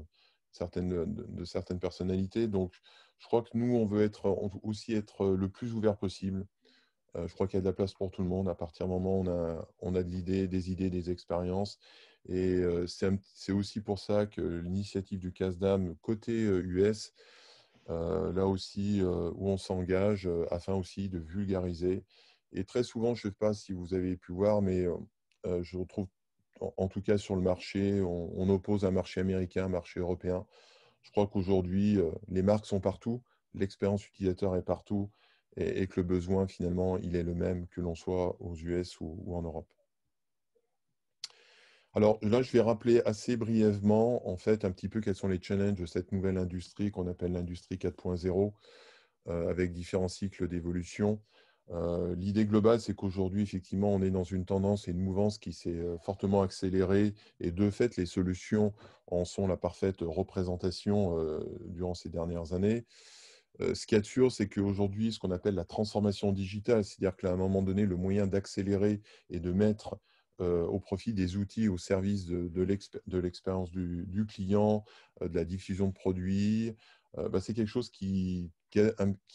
certaines, 0.51 1.05
de, 1.13 1.45
certaines 1.45 1.79
personnalités. 1.79 2.47
Donc, 2.47 2.74
je 3.19 3.27
crois 3.27 3.41
que 3.41 3.50
nous, 3.53 3.75
on 3.75 3.86
veut 3.86 4.03
être, 4.03 4.25
aussi 4.63 4.93
être 4.93 5.27
le 5.27 5.50
plus 5.50 5.74
ouvert 5.74 5.97
possible. 5.97 6.45
Euh, 7.15 7.27
je 7.27 7.33
crois 7.33 7.47
qu'il 7.47 7.57
y 7.57 7.59
a 7.59 7.62
de 7.62 7.67
la 7.67 7.74
place 7.74 7.93
pour 7.93 8.12
tout 8.12 8.21
le 8.21 8.29
monde. 8.29 8.50
À 8.50 8.55
partir 8.55 8.86
du 8.86 8.91
moment 8.91 9.19
où 9.19 9.24
on 9.24 9.27
a, 9.27 9.67
on 9.79 9.95
a 9.95 10.03
de 10.03 10.09
l'idée, 10.09 10.47
des 10.47 10.71
idées, 10.71 10.89
des 10.89 11.09
expériences. 11.09 11.79
Et 12.27 12.55
euh, 12.55 12.86
c'est 12.88 13.51
aussi 13.51 13.81
pour 13.81 14.00
ça 14.00 14.25
que 14.25 14.41
l'initiative 14.41 15.19
du 15.19 15.31
CASDAM 15.31 15.95
côté 16.01 16.33
US, 16.33 17.13
euh, 17.89 18.33
là 18.33 18.45
aussi, 18.45 19.01
où 19.01 19.50
on 19.50 19.57
s'engage 19.57 20.29
afin 20.51 20.74
aussi 20.74 21.09
de 21.09 21.19
vulgariser. 21.19 22.03
Et 22.51 22.65
très 22.65 22.83
souvent, 22.83 23.15
je 23.15 23.27
ne 23.27 23.31
sais 23.31 23.38
pas 23.38 23.53
si 23.53 23.74
vous 23.74 23.93
avez 23.93 24.17
pu 24.17 24.31
voir, 24.31 24.62
mais 24.62 24.86
je 25.62 25.77
retrouve 25.77 26.08
en, 26.60 26.88
tout 26.88 27.01
cas 27.01 27.18
sur 27.18 27.36
le 27.36 27.42
marché, 27.42 28.01
on, 28.01 28.50
oppose 28.50 28.86
un 28.86 28.92
marché 28.92 29.22
américain, 29.22 29.66
un 29.66 29.70
marché 29.70 30.00
européen. 30.00 30.46
Je 31.01 31.12
crois 31.12 31.27
qu'aujourd'hui, 31.27 31.98
euh, 31.98 32.12
les 32.30 32.42
marques 32.42 32.66
sont 32.66 32.80
partout, 32.80 33.22
l'expérience 33.54 34.06
utilisateur 34.08 34.56
est 34.56 34.63
partout, 34.63 35.10
et, 35.56 35.88
que 35.88 36.00
le 36.00 36.06
besoin, 36.06 36.46
finalement, 36.46 36.98
il 36.98 37.16
est 37.16 37.24
le 37.24 37.34
même 37.34 37.68
que 37.68 37.82
l'on 37.82 37.96
soit 37.96 38.39
aux 38.39 38.56
US 38.56 39.00
ou, 39.01 39.34
en 39.34 39.42
Europe. 39.42 39.72
Alors 41.94 42.20
là, 42.22 42.44
je 42.44 42.51
vais 42.51 42.62
rappeler 42.62 43.01
assez 43.06 43.38
brièvement, 43.38 44.27
en 44.30 44.38
fait, 44.38 44.66
un 44.66 44.72
petit 44.72 44.88
peu 44.88 45.01
quels 45.01 45.16
sont 45.16 45.27
les 45.27 45.42
challenges 45.42 45.80
de 45.80 45.88
cette 45.88 46.12
nouvelle 46.12 46.38
industrie 46.38 46.92
qu'on 46.92 47.08
appelle 47.08 47.32
l'industrie 47.32 47.77
4.0, 47.77 48.54
euh, 49.30 49.50
avec 49.50 49.74
différents 49.74 50.08
cycles 50.08 50.48
d'évolution. 50.48 51.20
Euh, 51.71 52.15
l'idée 52.15 52.45
globale, 52.45 52.79
c'est 52.79 52.95
qu'aujourd'hui, 52.95 53.41
effectivement, 53.41 53.93
on 53.93 54.01
est 54.01 54.09
dans 54.09 54.24
une 54.24 54.45
tendance 54.45 54.88
et 54.88 54.91
une 54.91 55.01
mouvance 55.01 55.38
qui 55.38 55.51
s'est 55.51 55.69
euh, 55.69 55.97
fortement 55.97 56.41
accélérée 56.41 57.13
et 57.41 57.51
de 57.51 57.69
fait, 57.69 57.97
les 57.97 58.05
solutions 58.05 58.74
en 59.07 59.25
sont 59.25 59.47
la 59.47 59.57
parfaite 59.57 59.97
représentation 60.01 61.17
durant 61.67 61.93
ces 61.93 62.09
dernières 62.09 62.51
années. 62.51 62.86
ce 63.59 63.86
qui 63.86 63.95
est 63.95 64.03
sûr, 64.03 64.33
c'est 64.33 64.50
qu'aujourd'hui, 64.50 65.13
ce 65.13 65.19
qu'on 65.19 65.31
appelle 65.31 65.55
la 65.55 65.63
transformation 65.63 66.33
digitale, 66.33 66.83
c'est-à-dire 66.83 67.15
qu'à 67.15 67.31
un 67.31 67.38
moment 67.38 67.62
donné, 67.62 67.86
le 67.86 67.95
moyen 67.95 68.27
d'accélérer 68.27 69.01
et 69.29 69.39
de 69.39 69.51
mettre 69.53 69.97
au 70.39 70.79
profit 70.81 71.13
des 71.13 71.38
outils 71.38 71.69
au 71.69 71.77
service 71.77 72.25
de, 72.25 73.17
l'expérience 73.17 73.71
du, 73.71 74.25
client, 74.27 74.83
de 75.21 75.33
la 75.33 75.45
diffusion 75.45 75.88
de 75.88 75.93
produits, 75.93 76.74
bah, 77.15 77.39
c'est 77.39 77.53
quelque 77.53 77.69
chose 77.69 77.89
qui, 77.89 78.51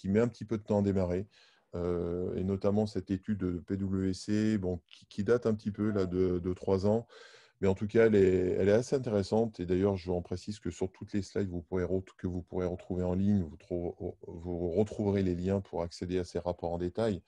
met 0.05 0.21
un 0.21 0.29
petit 0.29 0.45
peu 0.45 0.59
de 0.59 0.65
temps 0.65 0.81
à 0.81 0.83
démarrer. 0.83 1.27
Euh, 1.75 2.35
et 2.37 2.45
notamment 2.45 2.87
cette 2.87 3.11
étude 3.11 3.39
de 3.39 3.59
PwC, 3.59 4.59
bon, 4.59 4.81
qui, 5.09 5.25
date 5.25 5.47
un 5.47 5.55
petit 5.55 5.71
peu 5.71 5.91
là, 5.91 6.07
de, 6.07 6.53
trois 6.55 6.87
ans. 6.87 7.07
Mais 7.61 7.69
en 7.69 7.75
tout 7.75 7.87
cas, 7.87 8.07
elle 8.07 8.17
est, 8.17 8.71
assez 8.71 8.97
intéressante. 8.97 9.61
Et 9.61 9.67
d'ailleurs, 9.67 9.97
je 9.97 10.11
vous 10.11 10.17
en 10.17 10.23
précise 10.23 10.59
que 10.59 10.71
sur 10.71 10.91
toutes 10.91 11.13
les 11.13 11.23
slides 11.23 11.49
que 11.49 12.27
vous 12.27 12.43
pourrez 12.43 12.67
retrouver 12.67 13.05
en 13.05 13.15
ligne, 13.15 13.43
vous, 13.71 13.95
vous, 14.27 14.71
retrouverez 14.71 15.23
les 15.23 15.35
liens 15.35 15.61
pour 15.61 15.83
accéder 15.83 16.19
à 16.19 16.25
ces 16.25 16.39
rapports 16.39 16.73
en 16.73 16.79
détail. 16.79 17.23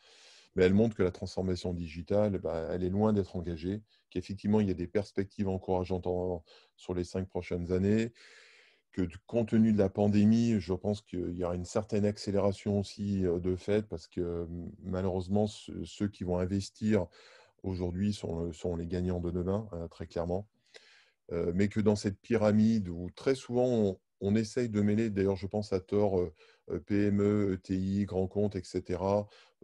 Mais 0.57 0.65
elle 0.65 0.75
montre 0.75 0.97
que 0.97 1.03
la 1.03 1.11
transformation 1.11 1.73
digitale, 1.73 2.39
bah, 2.39 2.69
elle 2.71 2.85
est 2.85 2.91
loin 2.91 3.13
d'être 3.13 3.37
engagée, 3.37 3.83
qu'effectivement, 4.11 4.61
il 4.61 4.69
y 4.69 4.71
a 4.71 4.75
des 4.75 4.87
perspectives 4.87 5.49
encourageantes 5.49 6.07
sur 6.77 6.95
les 6.95 7.05
cinq 7.05 7.29
prochaines 7.29 7.73
années, 7.73 8.13
que 8.95 9.03
compte 9.27 9.49
tenu 9.49 9.73
de 9.73 9.79
la 9.79 9.89
pandémie, 9.89 10.61
je 10.61 10.73
pense 10.73 11.03
qu'il 11.03 11.37
y 11.37 11.45
aura 11.45 11.57
une 11.57 11.65
certaine 11.65 12.05
accélération 12.05 12.79
aussi 12.79 13.23
de 13.23 13.57
fait, 13.57 13.83
parce 13.89 14.07
que 14.07 14.47
malheureusement, 14.85 15.49
ceux 15.49 16.09
qui 16.09 16.23
vont 16.23 16.39
investir 16.39 17.07
aujourd'hui 17.65 18.13
sont, 18.13 18.77
les 18.77 18.87
gagnants 18.87 19.19
de 19.19 19.33
demain, 19.33 19.69
hein, 19.73 19.89
très 19.89 20.07
clairement. 20.07 20.47
mais 21.33 21.69
que 21.69 21.81
dans 21.81 21.97
cette 21.97 22.21
pyramide 22.21 22.89
où 22.89 23.11
très 23.17 23.35
souvent 23.35 23.99
on, 24.21 24.37
essaye 24.37 24.69
de 24.69 24.81
mêler, 24.81 25.11
d'ailleurs 25.11 25.37
je 25.37 25.49
pense 25.49 25.73
à 25.73 25.81
tort, 25.81 26.21
PME, 26.87 27.55
ETI, 27.55 28.05
grands 28.05 28.29
comptes, 28.29 28.55
etc. 28.57 29.01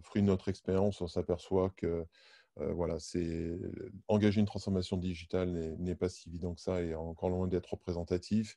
Fruit 0.03 0.23
de 0.23 0.27
notre 0.27 0.49
expérience, 0.49 1.01
on 1.03 1.07
s'aperçoit 1.07 1.71
que 1.77 2.05
voilà, 2.57 2.99
c'est 2.99 3.57
engager 4.09 4.41
une 4.41 4.47
transformation 4.47 4.97
digitale 4.97 5.77
n'est 5.79 5.95
pas 5.95 6.09
si 6.09 6.29
évident 6.29 6.55
que 6.55 6.61
ça 6.61 6.83
et 6.83 6.97
encore 6.97 7.31
loin 7.31 7.47
d'être 7.47 7.75
représentatif. 7.75 8.57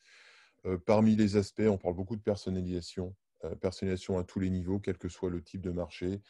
Euh, 0.65 0.77
parmi 0.77 1.15
les 1.15 1.35
aspects, 1.35 1.67
on 1.67 1.77
parle 1.77 1.95
beaucoup 1.95 2.15
de 2.15 2.21
personnalisation, 2.21 3.15
euh, 3.43 3.55
personnalisation 3.55 4.17
à 4.17 4.23
tous 4.23 4.39
les 4.39 4.49
niveaux, 4.49 4.79
quel 4.79 4.97
que 4.97 5.09
soit 5.09 5.29
le 5.29 5.41
type 5.41 5.61
de 5.61 5.71
marché. 5.71 6.21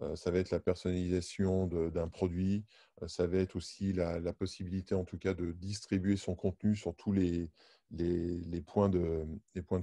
Euh, 0.00 0.16
ça 0.16 0.30
va 0.30 0.38
être 0.38 0.50
la 0.50 0.60
personnalisation 0.60 1.66
d'un 1.66 2.08
produit, 2.08 2.64
ça 3.06 3.26
va 3.26 3.38
être 3.38 3.56
aussi 3.56 3.92
la, 3.92 4.32
possibilité 4.32 4.94
en 4.94 5.04
tout 5.04 5.18
cas 5.18 5.34
de 5.34 5.52
distribuer 5.52 6.16
son 6.16 6.34
contenu 6.34 6.76
sur 6.76 6.94
tous 6.94 7.12
les, 7.12 7.50
points, 8.66 8.88
de, 8.88 9.26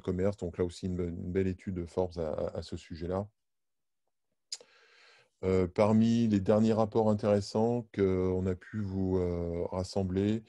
commerce. 0.01 0.37
Donc 0.37 0.57
là 0.57 0.65
aussi, 0.65 0.87
une, 0.87 1.31
belle 1.31 1.47
étude 1.47 1.75
de 1.75 1.85
Forbes 1.85 2.17
à, 2.17 2.61
ce 2.63 2.75
sujet-là. 2.75 3.27
parmi 5.75 6.27
les 6.27 6.39
derniers 6.39 6.73
rapports 6.73 7.09
intéressants 7.09 7.87
qu'on 7.93 8.45
a 8.45 8.55
pu 8.55 8.81
vous 8.81 9.19
rassembler, 9.71 10.43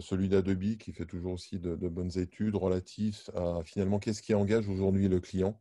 celui 0.00 0.28
d'Adobe 0.28 0.76
qui 0.76 0.92
fait 0.92 1.06
toujours 1.06 1.32
aussi 1.32 1.58
de, 1.58 1.74
bonnes 1.88 2.18
études 2.18 2.56
relatives 2.56 3.18
à 3.34 3.60
finalement 3.64 3.98
qu'est-ce 3.98 4.22
qui 4.22 4.34
engage 4.34 4.68
aujourd'hui 4.68 5.08
le 5.08 5.20
client. 5.20 5.60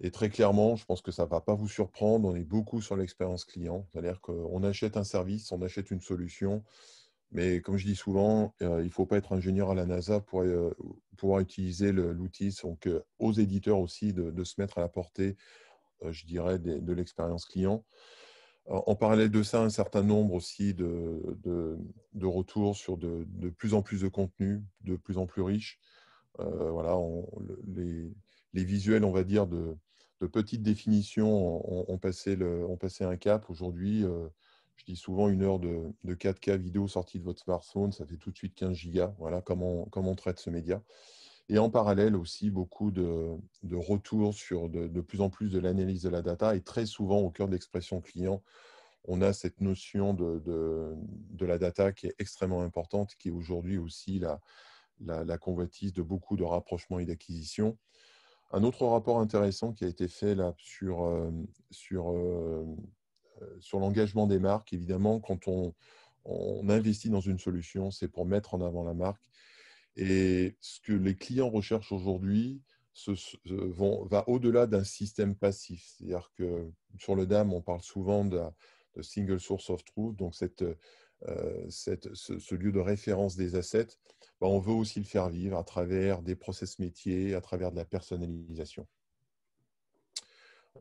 Et 0.00 0.10
très 0.10 0.28
clairement, 0.28 0.74
je 0.76 0.84
pense 0.84 1.02
que 1.02 1.12
ça 1.12 1.24
ne 1.24 1.28
va 1.28 1.40
pas 1.40 1.54
vous 1.54 1.68
surprendre, 1.68 2.28
on 2.28 2.34
est 2.34 2.44
beaucoup 2.44 2.82
sur 2.82 2.96
l'expérience 2.96 3.44
client. 3.44 3.86
C'est-à-dire 3.90 4.20
qu'on 4.20 4.62
achète 4.64 4.96
un 4.96 5.04
service, 5.04 5.52
on 5.52 5.62
achète 5.62 5.90
une 5.90 6.00
solution, 6.00 6.64
mais 7.30 7.60
comme 7.60 7.76
je 7.76 7.86
dis 7.86 7.94
souvent, 7.94 8.54
euh, 8.62 8.80
il 8.80 8.86
ne 8.86 8.90
faut 8.90 9.06
pas 9.06 9.16
être 9.16 9.32
ingénieur 9.32 9.70
à 9.70 9.74
la 9.74 9.86
NASA 9.86 10.20
pour 10.20 10.42
euh, 10.42 10.76
pouvoir 11.16 11.40
utiliser 11.40 11.92
l'outil. 11.92 12.56
Donc, 12.62 12.88
aux 13.18 13.32
éditeurs 13.32 13.78
aussi 13.78 14.12
de, 14.12 14.44
se 14.44 14.60
mettre 14.60 14.78
à 14.78 14.80
la 14.80 14.88
portée, 14.88 15.36
je 16.10 16.26
dirais, 16.26 16.58
de 16.58 16.92
l'expérience 16.92 17.46
client. 17.46 17.84
En 18.66 18.96
parallèle 18.96 19.30
de 19.30 19.42
ça, 19.42 19.60
un 19.60 19.68
certain 19.68 20.02
nombre 20.02 20.32
aussi 20.32 20.72
de, 20.72 21.20
de, 22.14 22.26
retours 22.26 22.76
sur 22.76 22.96
de, 22.96 23.26
de, 23.28 23.50
plus 23.50 23.74
en 23.74 23.82
plus 23.82 24.00
de 24.00 24.08
contenu, 24.08 24.62
de 24.80 24.96
plus 24.96 25.18
en 25.18 25.26
plus 25.26 25.42
riches. 25.42 25.78
Euh, 26.40 26.70
voilà, 26.70 26.96
les, 27.66 28.10
les, 28.54 28.64
visuels, 28.64 29.04
on 29.04 29.12
va 29.12 29.22
dire, 29.22 29.46
de, 29.46 29.76
petites 30.32 30.62
définitions 30.62 31.90
ont, 31.90 31.98
passé 31.98 32.36
le, 32.36 32.64
ont 32.64 32.78
passé 32.78 33.04
un 33.04 33.16
cap. 33.16 33.50
Aujourd'hui, 33.50 34.02
euh, 34.04 34.28
je 34.76 34.84
dis 34.84 34.96
souvent 34.96 35.28
une 35.28 35.42
heure 35.42 35.58
de, 35.58 35.92
4K 36.06 36.56
vidéo 36.56 36.88
sortie 36.88 37.18
de 37.18 37.24
votre 37.24 37.42
smartphone, 37.42 37.92
ça 37.92 38.06
fait 38.06 38.16
tout 38.16 38.30
de 38.30 38.36
suite 38.36 38.54
15 38.54 38.74
gigas. 38.74 39.14
Voilà 39.18 39.42
comment, 39.42 39.84
comment 39.90 40.12
on 40.12 40.16
traite 40.16 40.40
ce 40.40 40.48
média. 40.48 40.82
Et 41.48 41.58
en 41.58 41.68
parallèle 41.68 42.16
aussi, 42.16 42.50
beaucoup 42.50 42.90
de, 42.90 43.36
retours 43.72 44.34
sur 44.34 44.68
de, 44.68 45.00
plus 45.00 45.20
en 45.20 45.28
plus 45.28 45.50
de 45.50 45.58
l'analyse 45.58 46.02
de 46.02 46.08
la 46.08 46.22
data. 46.22 46.56
Et 46.56 46.62
très 46.62 46.86
souvent, 46.86 47.18
au 47.18 47.30
cœur 47.30 47.48
de 47.48 47.52
l'expression 47.52 48.00
client, 48.00 48.42
on 49.06 49.20
a 49.20 49.34
cette 49.34 49.60
notion 49.60 50.14
de, 50.14 50.42
de, 50.44 51.46
la 51.46 51.58
data 51.58 51.92
qui 51.92 52.06
est 52.06 52.14
extrêmement 52.18 52.62
importante, 52.62 53.14
qui 53.16 53.28
est 53.28 53.32
aujourd'hui 53.32 53.76
aussi 53.76 54.18
la, 54.18 54.40
la, 55.00 55.36
convoitise 55.36 55.92
de 55.92 56.00
beaucoup 56.00 56.36
de 56.36 56.44
rapprochements 56.44 56.98
et 56.98 57.04
d'acquisitions. 57.04 57.76
Un 58.50 58.64
autre 58.64 58.86
rapport 58.86 59.20
intéressant 59.20 59.72
qui 59.72 59.84
a 59.84 59.88
été 59.88 60.08
fait 60.08 60.34
là 60.34 60.54
sur, 60.56 61.04
euh, 61.04 61.30
sur, 61.70 62.12
euh, 62.12 62.64
sur 63.60 63.80
l'engagement 63.80 64.26
des 64.26 64.38
marques, 64.38 64.72
évidemment, 64.72 65.20
quand 65.20 65.48
on, 65.48 65.74
on 66.24 66.68
investit 66.70 67.10
dans 67.10 67.20
une 67.20 67.38
solution, 67.38 67.90
c'est 67.90 68.08
pour 68.08 68.24
mettre 68.24 68.54
en 68.54 68.62
avant 68.62 68.84
la 68.84 68.94
marque. 68.94 69.28
Et 69.96 70.56
ce 70.60 70.80
que 70.80 70.92
les 70.92 71.16
clients 71.16 71.50
recherchent 71.50 71.92
aujourd'hui 71.92 72.62
va 74.06 74.28
au-delà 74.28 74.66
d'un 74.66 74.84
système 74.84 75.34
passif. 75.34 75.84
C'est-à-dire 75.96 76.30
que 76.36 76.70
sur 76.98 77.14
le 77.14 77.26
DAM, 77.26 77.52
on 77.52 77.60
parle 77.60 77.82
souvent 77.82 78.24
de, 78.24 78.40
single 79.00 79.40
source 79.40 79.70
of 79.70 79.84
truth, 79.84 80.16
donc 80.16 80.34
euh, 81.26 81.66
ce, 81.68 82.54
lieu 82.54 82.72
de 82.72 82.80
référence 82.80 83.36
des 83.36 83.56
assets. 83.56 83.98
Bah, 84.40 84.46
on 84.46 84.58
veut 84.58 84.72
aussi 84.72 84.98
le 84.98 85.04
faire 85.04 85.28
vivre 85.28 85.56
à 85.56 85.64
travers 85.64 86.22
des 86.22 86.36
process 86.36 86.78
métiers, 86.78 87.34
à 87.34 87.40
travers 87.40 87.72
de 87.72 87.76
la 87.76 87.84
personnalisation. 87.84 88.86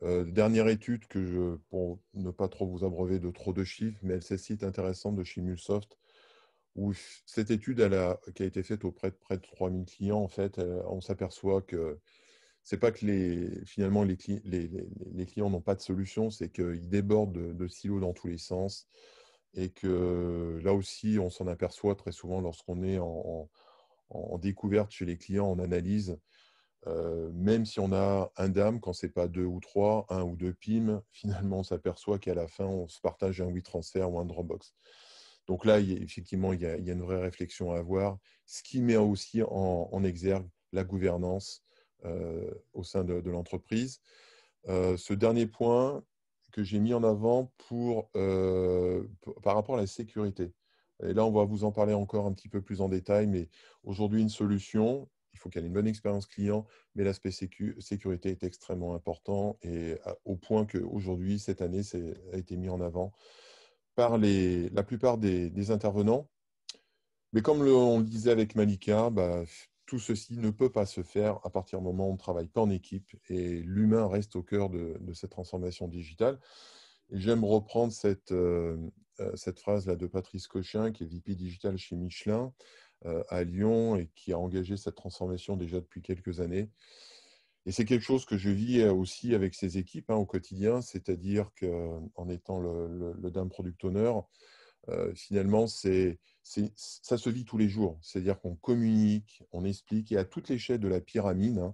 Euh, 0.02 0.26
dernière 0.26 0.68
étude 0.68 1.06
que 1.08 1.24
je, 1.24 1.56
pour 1.70 2.00
ne 2.14 2.32
pas 2.32 2.48
trop 2.48 2.68
vous 2.68 2.84
abreuver 2.84 3.20
de 3.20 3.30
trop 3.30 3.54
de 3.54 3.64
chiffres, 3.64 4.00
mais 4.02 4.16
elle 4.16 4.40
site 4.40 4.64
intéressante 4.64 5.16
de 5.16 5.24
chez 5.24 5.42
Mulsoft, 5.42 5.98
où 6.76 6.94
cette 7.26 7.52
étude 7.52 7.78
qui 8.36 8.44
a 8.44 8.46
été 8.46 8.64
faite 8.64 8.86
auprès 8.86 9.12
de 9.12 9.16
près 9.16 9.38
de 9.38 9.44
3000 9.44 9.86
clients, 9.86 10.20
en 10.20 10.28
fait, 10.28 10.60
on 10.88 11.02
s'aperçoit 11.02 11.62
que 11.62 12.00
c'est 12.64 12.78
pas 12.80 12.92
que 12.92 13.06
finalement 13.66 14.04
les, 14.04 14.18
les, 14.46 15.26
clients 15.26 15.50
n'ont 15.50 15.62
pas 15.62 15.76
de 15.76 15.82
solution, 15.82 16.30
c'est 16.30 16.50
qu'ils 16.50 16.90
débordent 16.90 17.56
de, 17.56 17.68
silos 17.68 18.00
dans 18.00 18.14
tous 18.14 18.28
les 18.28 18.38
sens 18.38 18.88
et 19.54 19.70
que 19.70 20.60
là 20.64 20.74
aussi, 20.74 21.20
on 21.20 21.30
s'en 21.30 21.48
aperçoit 21.48 21.96
très 21.96 22.12
souvent 22.12 22.42
lorsqu'on 22.42 22.82
est 22.84 23.00
en, 23.00 23.50
découverte 24.40 24.92
chez 24.92 25.06
les 25.06 25.18
clients, 25.18 25.48
en 25.48 25.60
analyse. 25.60 26.18
Euh, 26.88 27.32
même 27.34 27.66
si 27.66 27.80
on 27.80 27.94
a 27.94 28.32
un 28.36 28.50
DAM, 28.50 28.80
quand 28.80 28.94
ce 28.94 29.06
n'est 29.06 29.12
pas 29.12 29.28
deux 29.28 29.46
ou 29.46 29.60
trois, 29.60 30.06
un 30.10 30.22
ou 30.24 30.36
deux 30.36 30.54
PIM, 30.54 31.02
finalement, 31.12 31.60
on 31.60 31.64
s'aperçoit 31.64 32.20
qu'à 32.20 32.34
la 32.34 32.48
fin, 32.48 32.66
on 32.66 32.88
se 32.88 33.00
partage 33.00 33.42
un 33.42 33.52
WeTransfer 33.52 34.04
ou 34.04 34.20
un 34.20 34.26
Dropbox. 34.26 34.74
Donc 35.48 35.66
là, 35.66 35.80
effectivement, 35.80 36.54
il 36.54 36.62
y, 36.62 36.66
a, 36.66 36.78
une 36.78 37.02
vraie 37.02 37.22
réflexion 37.22 37.72
à 37.72 37.80
avoir, 37.80 38.18
ce 38.46 38.64
qui 38.64 38.82
met 38.82 38.96
aussi 38.96 39.42
en, 39.44 40.04
exergue 40.04 40.48
la 40.72 40.84
gouvernance 40.84 41.64
euh, 42.06 42.50
au 42.74 42.84
sein 42.84 43.04
de, 43.04 43.30
l'entreprise. 43.30 44.00
Euh, 44.70 44.96
ce 44.98 45.14
dernier 45.14 45.46
point 45.46 46.04
que 46.52 46.64
j'ai 46.64 46.80
mis 46.80 46.94
en 46.94 47.04
avant 47.04 47.52
euh, 48.16 49.04
pour, 49.22 49.42
par 49.42 49.56
rapport 49.56 49.76
à 49.76 49.82
la 49.82 49.88
sécurité. 49.88 50.54
Et 51.02 51.14
là, 51.14 51.26
on 51.26 51.32
va 51.32 51.44
vous 51.44 51.66
en 51.66 51.72
parler 51.72 51.94
encore 51.94 52.26
un 52.26 52.34
petit 52.34 52.48
peu 52.48 52.62
plus 52.62 52.80
en 52.80 52.88
détail, 52.88 53.28
mais 53.28 53.50
aujourd'hui, 53.84 54.22
une 54.22 54.30
solution, 54.30 55.10
il 55.34 55.40
faut 55.40 55.50
qu'elle 55.50 55.64
ait 55.64 55.68
une 55.68 55.74
bonne 55.74 55.88
expérience 55.88 56.28
client, 56.28 56.66
mais 56.96 57.04
l'aspect 57.04 57.32
sécurité 57.32 58.30
est 58.30 58.44
extrêmement 58.44 58.94
important 58.94 59.58
et 59.64 59.96
au 60.24 60.36
point 60.38 60.66
qu'aujourd'hui, 60.66 61.40
cette 61.40 61.62
année, 61.62 61.84
ça 61.84 61.98
a 62.32 62.38
été 62.38 62.56
mis 62.56 62.70
en 62.70 62.80
avant 62.80 63.12
par 63.96 64.18
la 64.18 64.84
plupart 64.84 65.18
des, 65.18 65.72
intervenants. 65.72 66.30
Mais 67.34 67.42
comme 67.42 67.62
on 67.62 68.00
le 68.00 68.06
disait 68.06 68.32
avec 68.32 68.56
Malika, 68.56 69.10
bah, 69.10 69.44
tout 69.86 70.00
ceci 70.00 70.38
ne 70.38 70.50
peut 70.50 70.72
pas 70.72 70.86
se 70.86 71.04
faire 71.04 71.40
à 71.44 71.50
partir 71.50 71.80
du 71.80 71.86
moment 71.86 72.08
où 72.08 72.12
on 72.12 72.14
ne 72.14 72.18
travaille 72.18 72.48
pas 72.48 72.62
en 72.62 72.70
équipe 72.70 73.16
et 73.30 73.60
l'humain 73.62 74.08
reste 74.08 74.36
au 74.36 74.44
cœur 74.44 74.70
de, 74.70 75.00
cette 75.14 75.32
transformation 75.32 75.88
digitale. 75.88 76.40
J'aime 77.12 77.44
reprendre 77.44 77.92
cette, 77.92 78.32
euh, 78.32 78.78
euh, 79.20 79.36
phrase-là 79.56 79.96
de 79.96 80.08
Patrice 80.08 80.48
Cochin, 80.48 80.92
qui 80.92 81.04
est 81.04 81.08
VP 81.08 81.36
digital 81.36 81.78
chez 81.78 81.96
Michelin 81.96 82.54
à 83.28 83.44
Lyon 83.44 83.98
et 83.98 84.10
qui 84.16 84.32
a 84.32 84.40
engagé 84.40 84.78
cette 84.78 84.96
transformation 84.96 85.58
déjà 85.58 85.82
depuis 85.82 86.02
quelques 86.02 86.40
années. 86.40 86.70
Et 87.66 87.72
c'est 87.72 87.86
quelque 87.86 88.04
chose 88.04 88.26
que 88.26 88.38
je 88.38 88.50
vis 88.50 88.84
aussi 88.86 89.34
avec 89.34 89.56
ces 89.56 89.78
équipes 89.78 90.10
hein, 90.10 90.16
au 90.16 90.26
quotidien, 90.26 90.82
c'est-à-dire 90.82 91.50
qu'en 91.60 92.30
étant 92.30 92.60
le, 92.60 93.14
le, 93.14 93.50
Product 93.50 93.84
Owner, 93.86 94.12
finalement, 95.16 95.66
ça 95.68 95.88
se 96.44 97.30
vit 97.30 97.46
tous 97.46 97.58
les 97.58 97.70
jours. 97.70 97.98
C'est-à-dire 98.02 98.40
qu'on 98.42 98.56
communique, 98.56 99.44
on 99.54 99.64
explique, 99.64 100.12
et 100.12 100.18
à 100.18 100.26
toutes 100.26 100.50
les 100.50 100.56
l'échelle 100.56 100.80
de 100.80 100.90
la 100.90 101.00
pyramide, 101.00 101.60
hein, 101.60 101.74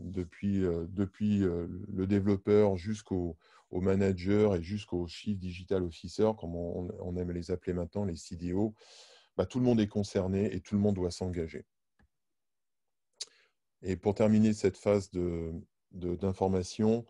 depuis, 0.00 0.62
depuis 0.88 1.40
le 1.40 2.06
développeur 2.06 2.76
jusqu'au 2.76 3.36
manager 3.72 4.56
et 4.56 4.62
jusqu'au 4.62 5.06
chief 5.06 5.38
digital 5.38 5.82
officer, 5.82 6.30
comme 6.38 6.56
on, 6.56 7.16
aime 7.16 7.32
les 7.32 7.50
appeler 7.50 7.72
maintenant, 7.72 8.04
les 8.04 8.16
CDO, 8.16 8.74
bah, 9.36 9.46
tout 9.46 9.58
le 9.58 9.64
monde 9.64 9.80
est 9.80 9.88
concerné 9.88 10.54
et 10.54 10.60
tout 10.60 10.74
le 10.74 10.80
monde 10.80 10.94
doit 10.94 11.10
s'engager. 11.10 11.66
Et 13.82 13.96
pour 13.96 14.14
terminer 14.14 14.52
cette 14.52 14.76
phase 14.76 15.10
d'information, 15.92 17.04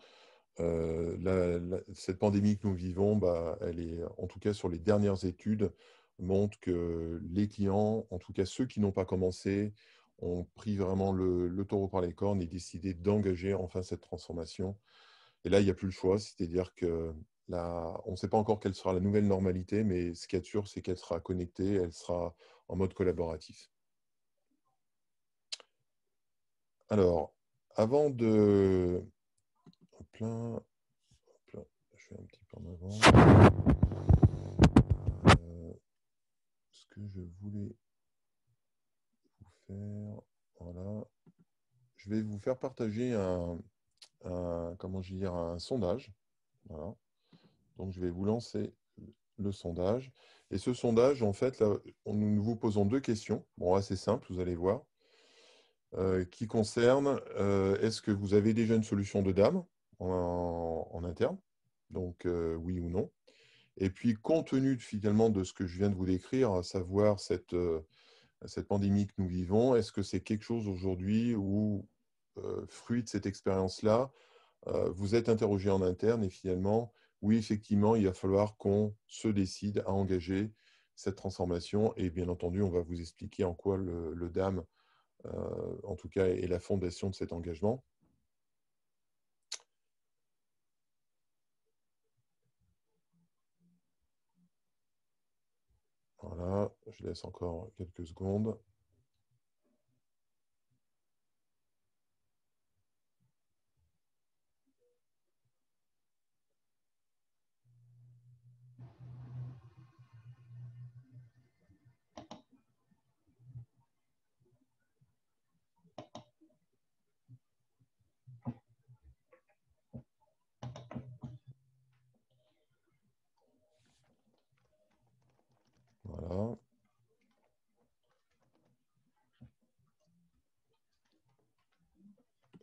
de, 0.58 1.84
cette 1.94 2.18
pandémie 2.18 2.58
que 2.58 2.66
nous 2.66 2.74
vivons, 2.74 3.16
bah, 3.16 3.58
elle 3.62 3.80
est, 3.80 4.02
en 4.18 4.26
tout 4.26 4.38
cas 4.38 4.52
sur 4.52 4.68
les 4.68 4.78
dernières 4.78 5.24
études, 5.24 5.72
montre 6.18 6.58
que 6.60 7.20
les 7.30 7.48
clients, 7.48 8.06
en 8.10 8.18
tout 8.18 8.32
cas 8.32 8.44
ceux 8.44 8.66
qui 8.66 8.80
n'ont 8.80 8.92
pas 8.92 9.04
commencé, 9.04 9.72
ont 10.20 10.44
pris 10.54 10.76
vraiment 10.76 11.12
le, 11.12 11.64
taureau 11.64 11.88
par 11.88 12.00
les 12.00 12.12
cornes 12.12 12.42
et 12.42 12.46
décidé 12.46 12.94
d'engager 12.94 13.54
enfin 13.54 13.82
cette 13.82 14.00
transformation. 14.00 14.76
Et 15.44 15.48
là, 15.48 15.60
il 15.60 15.64
n'y 15.64 15.70
a 15.70 15.74
plus 15.74 15.86
le 15.86 15.92
choix, 15.92 16.18
c'est-à-dire 16.18 16.74
que 16.74 17.14
là, 17.48 18.00
on 18.04 18.12
ne 18.12 18.16
sait 18.16 18.28
pas 18.28 18.36
encore 18.36 18.60
quelle 18.60 18.74
sera 18.74 18.92
la 18.92 19.00
nouvelle 19.00 19.26
normalité, 19.26 19.84
mais 19.84 20.14
ce 20.14 20.26
qui 20.26 20.36
est 20.36 20.44
sûr, 20.44 20.66
c'est 20.68 20.82
qu'elle 20.82 20.98
sera 20.98 21.20
connectée, 21.20 21.74
elle 21.74 21.92
sera 21.92 22.34
en 22.66 22.76
mode 22.76 22.94
collaboratif. 22.94 23.70
Alors, 26.90 27.34
avant 27.76 28.08
de... 28.10 29.04
Plein... 30.12 30.60
Je 31.46 32.14
vais 32.14 32.20
un 32.20 32.24
petit 32.24 32.44
peu 32.44 32.56
en 32.56 32.64
avant. 32.72 32.90
je 36.96 37.20
voulais 37.40 37.76
vous 39.28 39.52
faire. 39.66 40.22
Voilà. 40.60 41.04
Je 41.96 42.10
vais 42.10 42.22
vous 42.22 42.38
faire 42.38 42.58
partager 42.58 43.12
un, 43.12 43.58
comment 44.78 45.02
je 45.02 45.26
un 45.26 45.58
sondage. 45.58 46.10
Voilà. 46.70 46.94
Donc, 47.76 47.92
je 47.92 48.00
vais 48.00 48.10
vous 48.10 48.24
lancer 48.24 48.72
le 49.36 49.52
sondage. 49.52 50.10
Et 50.50 50.56
ce 50.56 50.72
sondage, 50.72 51.22
en 51.22 51.34
fait, 51.34 51.58
là, 51.60 51.76
nous 52.06 52.42
vous 52.42 52.56
posons 52.56 52.86
deux 52.86 53.00
questions. 53.00 53.44
Bon, 53.58 53.74
assez 53.74 53.96
simple, 53.96 54.32
vous 54.32 54.40
allez 54.40 54.56
voir. 54.56 54.87
Euh, 55.94 56.26
qui 56.26 56.46
concerne 56.46 57.18
euh, 57.38 57.78
est-ce 57.80 58.02
que 58.02 58.10
vous 58.10 58.34
avez 58.34 58.52
déjà 58.52 58.74
une 58.74 58.82
solution 58.82 59.22
de 59.22 59.32
dame 59.32 59.64
en, 60.00 61.02
interne? 61.02 61.38
Donc, 61.88 62.26
euh, 62.26 62.56
oui 62.56 62.78
ou 62.78 62.90
non? 62.90 63.10
Et 63.78 63.88
puis, 63.88 64.14
compte 64.14 64.48
tenu 64.48 64.78
finalement 64.78 65.30
de 65.30 65.44
ce 65.44 65.54
que 65.54 65.66
je 65.66 65.78
viens 65.78 65.88
de 65.88 65.94
vous 65.94 66.04
décrire, 66.04 66.52
à 66.52 66.62
savoir 66.62 67.20
cette, 67.20 67.56
cette 68.44 68.68
pandémie 68.68 69.06
que 69.06 69.14
nous 69.16 69.28
vivons, 69.28 69.76
est-ce 69.76 69.92
que 69.92 70.02
c'est 70.02 70.20
quelque 70.20 70.44
chose 70.44 70.68
aujourd'hui 70.68 71.34
où, 71.34 71.88
fruit 72.68 73.02
de 73.04 73.08
cette 73.08 73.26
expérience-là, 73.26 74.10
vous 74.66 75.14
êtes 75.14 75.28
interrogé 75.28 75.70
en 75.70 75.80
interne 75.80 76.24
et 76.24 76.30
finalement, 76.30 76.92
oui, 77.22 77.36
effectivement, 77.36 77.94
il 77.94 78.06
va 78.06 78.12
falloir 78.12 78.56
qu'on 78.56 78.94
se 79.06 79.28
décide 79.28 79.84
à 79.86 79.92
engager 79.92 80.52
cette 80.96 81.16
transformation. 81.16 81.94
Et 81.96 82.10
bien 82.10 82.28
entendu, 82.28 82.62
on 82.62 82.70
va 82.70 82.80
vous 82.80 83.00
expliquer 83.00 83.44
en 83.44 83.54
quoi 83.54 83.76
le 83.76 84.28
DAM, 84.28 84.64
en 85.24 85.96
tout 85.96 86.08
cas, 86.08 86.26
est 86.26 86.46
la 86.46 86.60
fondation 86.60 87.10
de 87.10 87.14
cet 87.14 87.32
engagement. 87.32 87.82
Voilà, 96.22 96.70
je 96.92 97.04
laisse 97.06 97.24
encore 97.24 97.70
quelques 97.76 98.06
secondes. 98.06 98.56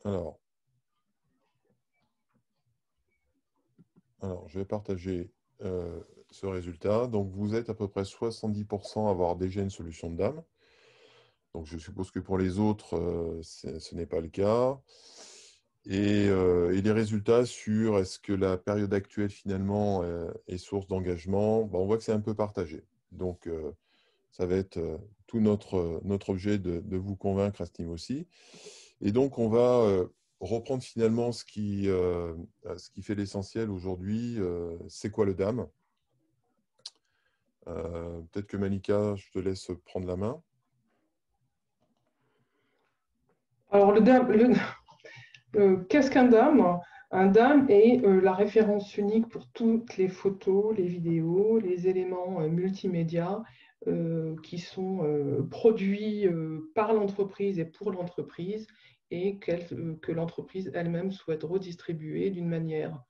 Alors, 0.06 0.38
alors, 4.22 4.45
je 4.56 4.60
vais 4.62 4.66
partager 4.66 5.30
euh, 5.66 6.00
ce 6.32 6.46
résultat. 6.46 7.08
Donc, 7.08 7.30
vous 7.30 7.56
êtes 7.56 7.70
à 7.70 7.74
peu 7.74 7.90
près 7.90 8.04
70% 8.04 9.08
à 9.08 9.10
avoir 9.10 9.36
déjà 9.36 9.62
une 9.62 9.70
solution 9.70 10.10
de 10.10 10.16
dame. 10.16 10.42
Donc, 11.54 11.66
je 11.66 11.78
suppose 11.78 12.10
que 12.10 12.20
pour 12.20 12.38
les 12.38 12.58
autres, 12.58 12.96
euh, 12.96 13.42
ce 13.44 13.96
n'est 13.96 14.06
pas 14.06 14.22
le 14.22 14.30
cas. 14.30 14.80
Euh, 15.90 16.72
et, 16.72 16.82
les 16.82 16.92
résultats 16.92 17.46
sur 17.46 18.00
est-ce 18.00 18.18
que 18.18 18.32
la 18.32 18.58
période 18.58 18.94
actuelle, 18.94 19.30
finalement, 19.30 20.04
est 20.48 20.58
source 20.58 20.88
d'engagement, 20.88 21.64
ben, 21.64 21.80
on 21.80 21.86
voit 21.86 21.98
que 21.98 22.04
c'est 22.04 22.14
un 22.14 22.22
peu 22.22 22.34
partagé. 22.34 22.86
Donc, 23.12 23.50
ça 24.32 24.46
va 24.46 24.56
être 24.56 24.80
tout 25.28 25.42
notre, 25.42 26.00
notre 26.06 26.30
objet 26.30 26.58
de, 26.60 26.80
de 26.80 26.98
vous 26.98 27.18
convaincre 27.18 27.62
à 27.62 27.66
ce 27.66 27.74
niveau 27.80 27.94
aussi. 27.94 28.26
Et 29.02 29.12
donc, 29.12 29.38
on 29.38 29.50
va 29.50 30.08
reprendre 30.40 30.84
finalement 30.84 31.32
ce 31.32 31.46
qui, 31.46 31.90
euh, 31.90 32.34
ce 32.78 32.90
qui 32.90 33.02
fait 33.02 33.16
l'essentiel 33.16 33.70
aujourd'hui. 33.70 34.36
Euh, 34.40 34.78
c'est 34.88 35.10
quoi 35.10 35.26
le 35.26 35.34
DAM? 35.34 35.68
Peut-être 37.66 38.46
que 38.46 38.58
Malika, 38.58 39.16
je 39.16 39.32
te 39.32 39.40
laisse 39.40 39.72
prendre 39.86 40.06
la 40.06 40.16
main. 40.16 40.40
Alors, 43.72 43.92
le 43.92 44.02
DAM, 44.02 44.54
qu'est-ce 45.90 46.12
qu'un 46.12 46.26
DAM? 46.26 46.80
Un 47.10 47.26
DAM 47.26 47.66
est 47.70 48.02
la 48.06 48.34
référence 48.34 48.96
unique 48.98 49.28
pour 49.30 49.48
toutes 49.48 49.98
les 49.98 50.10
photos, 50.10 50.78
les 50.78 50.86
vidéos, 50.86 51.58
les 51.58 51.88
éléments 51.88 52.42
multimédia 52.42 53.42
qui 54.44 54.60
sont 54.60 55.48
produits 55.50 56.28
par 56.76 56.94
l'entreprise 56.94 57.58
et 57.58 57.66
pour 57.66 57.92
l'entreprise 57.92 58.68
et 59.12 59.40
euh, 59.50 59.96
que 59.96 60.12
l'entreprise 60.12 60.72
elle-même 60.74 61.12
souhaite 61.12 61.44
redistribuer 61.44 62.32
d'une 62.32 62.48
manière 62.48 63.04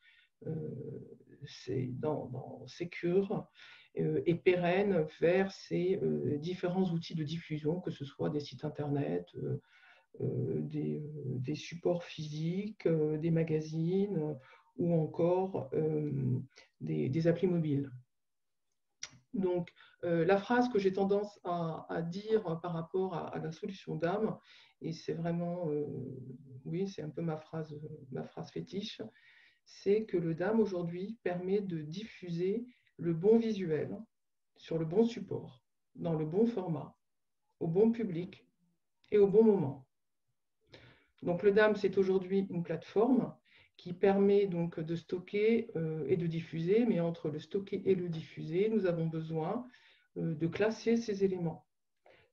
euh, 0.47 0.51
dans, 1.89 2.25
dans 2.27 2.67
sécure 2.67 3.47
euh, 3.97 4.21
et 4.25 4.35
pérenne 4.35 5.05
vers 5.19 5.51
ces 5.51 5.99
différents 6.39 6.89
outils 6.91 7.15
de 7.15 7.23
diffusion, 7.23 7.79
que 7.79 7.91
ce 7.91 8.03
soit 8.03 8.29
des 8.29 8.39
sites 8.39 8.65
internet, 8.65 9.27
des, 10.19 11.55
supports 11.55 12.03
physiques, 12.03 12.87
des 12.87 13.31
magazines 13.31 14.35
ou 14.77 14.93
encore 14.93 15.69
des, 16.81 17.09
des, 17.09 17.27
applis 17.27 17.47
mobiles. 17.47 17.91
Donc, 19.33 19.71
la 20.03 20.37
phrase 20.37 20.69
que 20.69 20.79
j'ai 20.79 20.93
tendance 20.93 21.39
à, 21.43 22.01
dire 22.01 22.43
par 22.61 22.73
rapport 22.73 23.13
à 23.13 23.37
la 23.39 23.51
solution 23.51 23.95
d'âme, 23.95 24.37
et 24.81 24.93
c'est 24.93 25.13
vraiment, 25.13 25.69
euh, 25.69 25.85
oui, 26.65 26.87
c'est 26.87 27.01
un 27.01 27.09
peu 27.09 27.21
ma 27.21 27.37
phrase, 27.37 27.75
ma 28.11 28.23
phrase 28.23 28.51
fétiche, 28.51 29.01
c'est 29.63 30.05
que 30.05 30.17
le 30.17 30.35
DAM 30.35 30.59
aujourd'hui 30.59 31.17
permet 31.23 31.61
de 31.61 31.81
diffuser 31.81 32.65
le 32.97 33.13
bon 33.13 33.37
visuel 33.37 33.97
sur 34.57 34.77
le 34.77 34.85
bon 34.85 35.05
support, 35.05 35.63
dans 35.95 36.13
le 36.13 36.25
bon 36.25 36.45
format, 36.45 36.95
au 37.59 37.67
bon 37.67 37.91
public 37.91 38.45
et 39.11 39.17
au 39.17 39.27
bon 39.27 39.43
moment. 39.43 39.87
Donc 41.23 41.43
le 41.43 41.51
DAM, 41.51 41.75
c'est 41.75 41.97
aujourd'hui 41.97 42.45
une 42.49 42.63
plateforme 42.63 43.35
qui 43.77 43.93
permet 43.93 44.47
donc 44.47 44.79
de 44.79 44.95
stocker 44.95 45.69
euh, 45.75 46.05
et 46.07 46.17
de 46.17 46.27
diffuser, 46.27 46.85
mais 46.85 46.99
entre 46.99 47.29
le 47.29 47.39
stocker 47.39 47.81
et 47.85 47.95
le 47.95 48.07
diffuser, 48.07 48.69
nous 48.69 48.85
avons 48.85 49.07
besoin 49.07 49.67
euh, 50.17 50.35
de 50.35 50.47
classer 50.47 50.97
ces 50.97 51.23
éléments. 51.23 51.65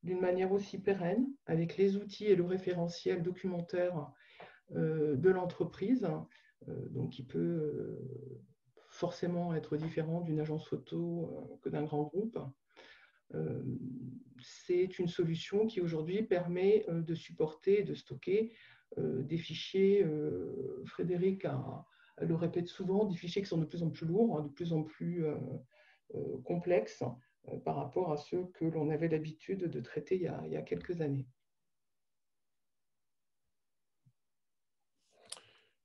D'une 0.02 0.20
manière 0.20 0.52
aussi 0.52 0.78
pérenne, 0.78 1.26
avec 1.46 1.76
les 1.76 1.96
outils 1.96 2.26
et 2.26 2.36
le 2.36 2.44
référentiel 2.44 3.22
documentaire 3.22 4.10
de 4.70 5.30
l'entreprise, 5.30 6.08
donc 6.66 7.10
qui 7.10 7.24
peut 7.24 7.98
forcément 8.88 9.54
être 9.54 9.76
différent 9.76 10.20
d'une 10.20 10.40
agence 10.40 10.68
photo 10.68 11.58
que 11.62 11.68
d'un 11.68 11.84
grand 11.84 12.02
groupe. 12.02 12.38
C'est 14.40 14.98
une 14.98 15.08
solution 15.08 15.66
qui 15.66 15.80
aujourd'hui 15.80 16.22
permet 16.22 16.84
de 16.88 17.14
supporter 17.14 17.82
de 17.82 17.94
stocker 17.94 18.52
des 18.98 19.38
fichiers. 19.38 20.06
Frédéric 20.86 21.46
le 22.20 22.34
répète 22.34 22.68
souvent, 22.68 23.06
des 23.06 23.16
fichiers 23.16 23.42
qui 23.42 23.48
sont 23.48 23.58
de 23.58 23.64
plus 23.64 23.82
en 23.82 23.90
plus 23.90 24.06
lourds, 24.06 24.38
hein, 24.38 24.42
de 24.42 24.52
plus 24.52 24.72
en 24.72 24.82
plus 24.82 25.24
complexes 26.44 27.02
par 27.64 27.76
rapport 27.76 28.12
à 28.12 28.16
ceux 28.16 28.46
que 28.54 28.64
l'on 28.64 28.90
avait 28.90 29.08
l'habitude 29.08 29.64
de 29.64 29.80
traiter 29.80 30.16
il 30.16 30.50
y 30.50 30.56
a 30.56 30.62
quelques 30.62 31.00
années. 31.00 31.26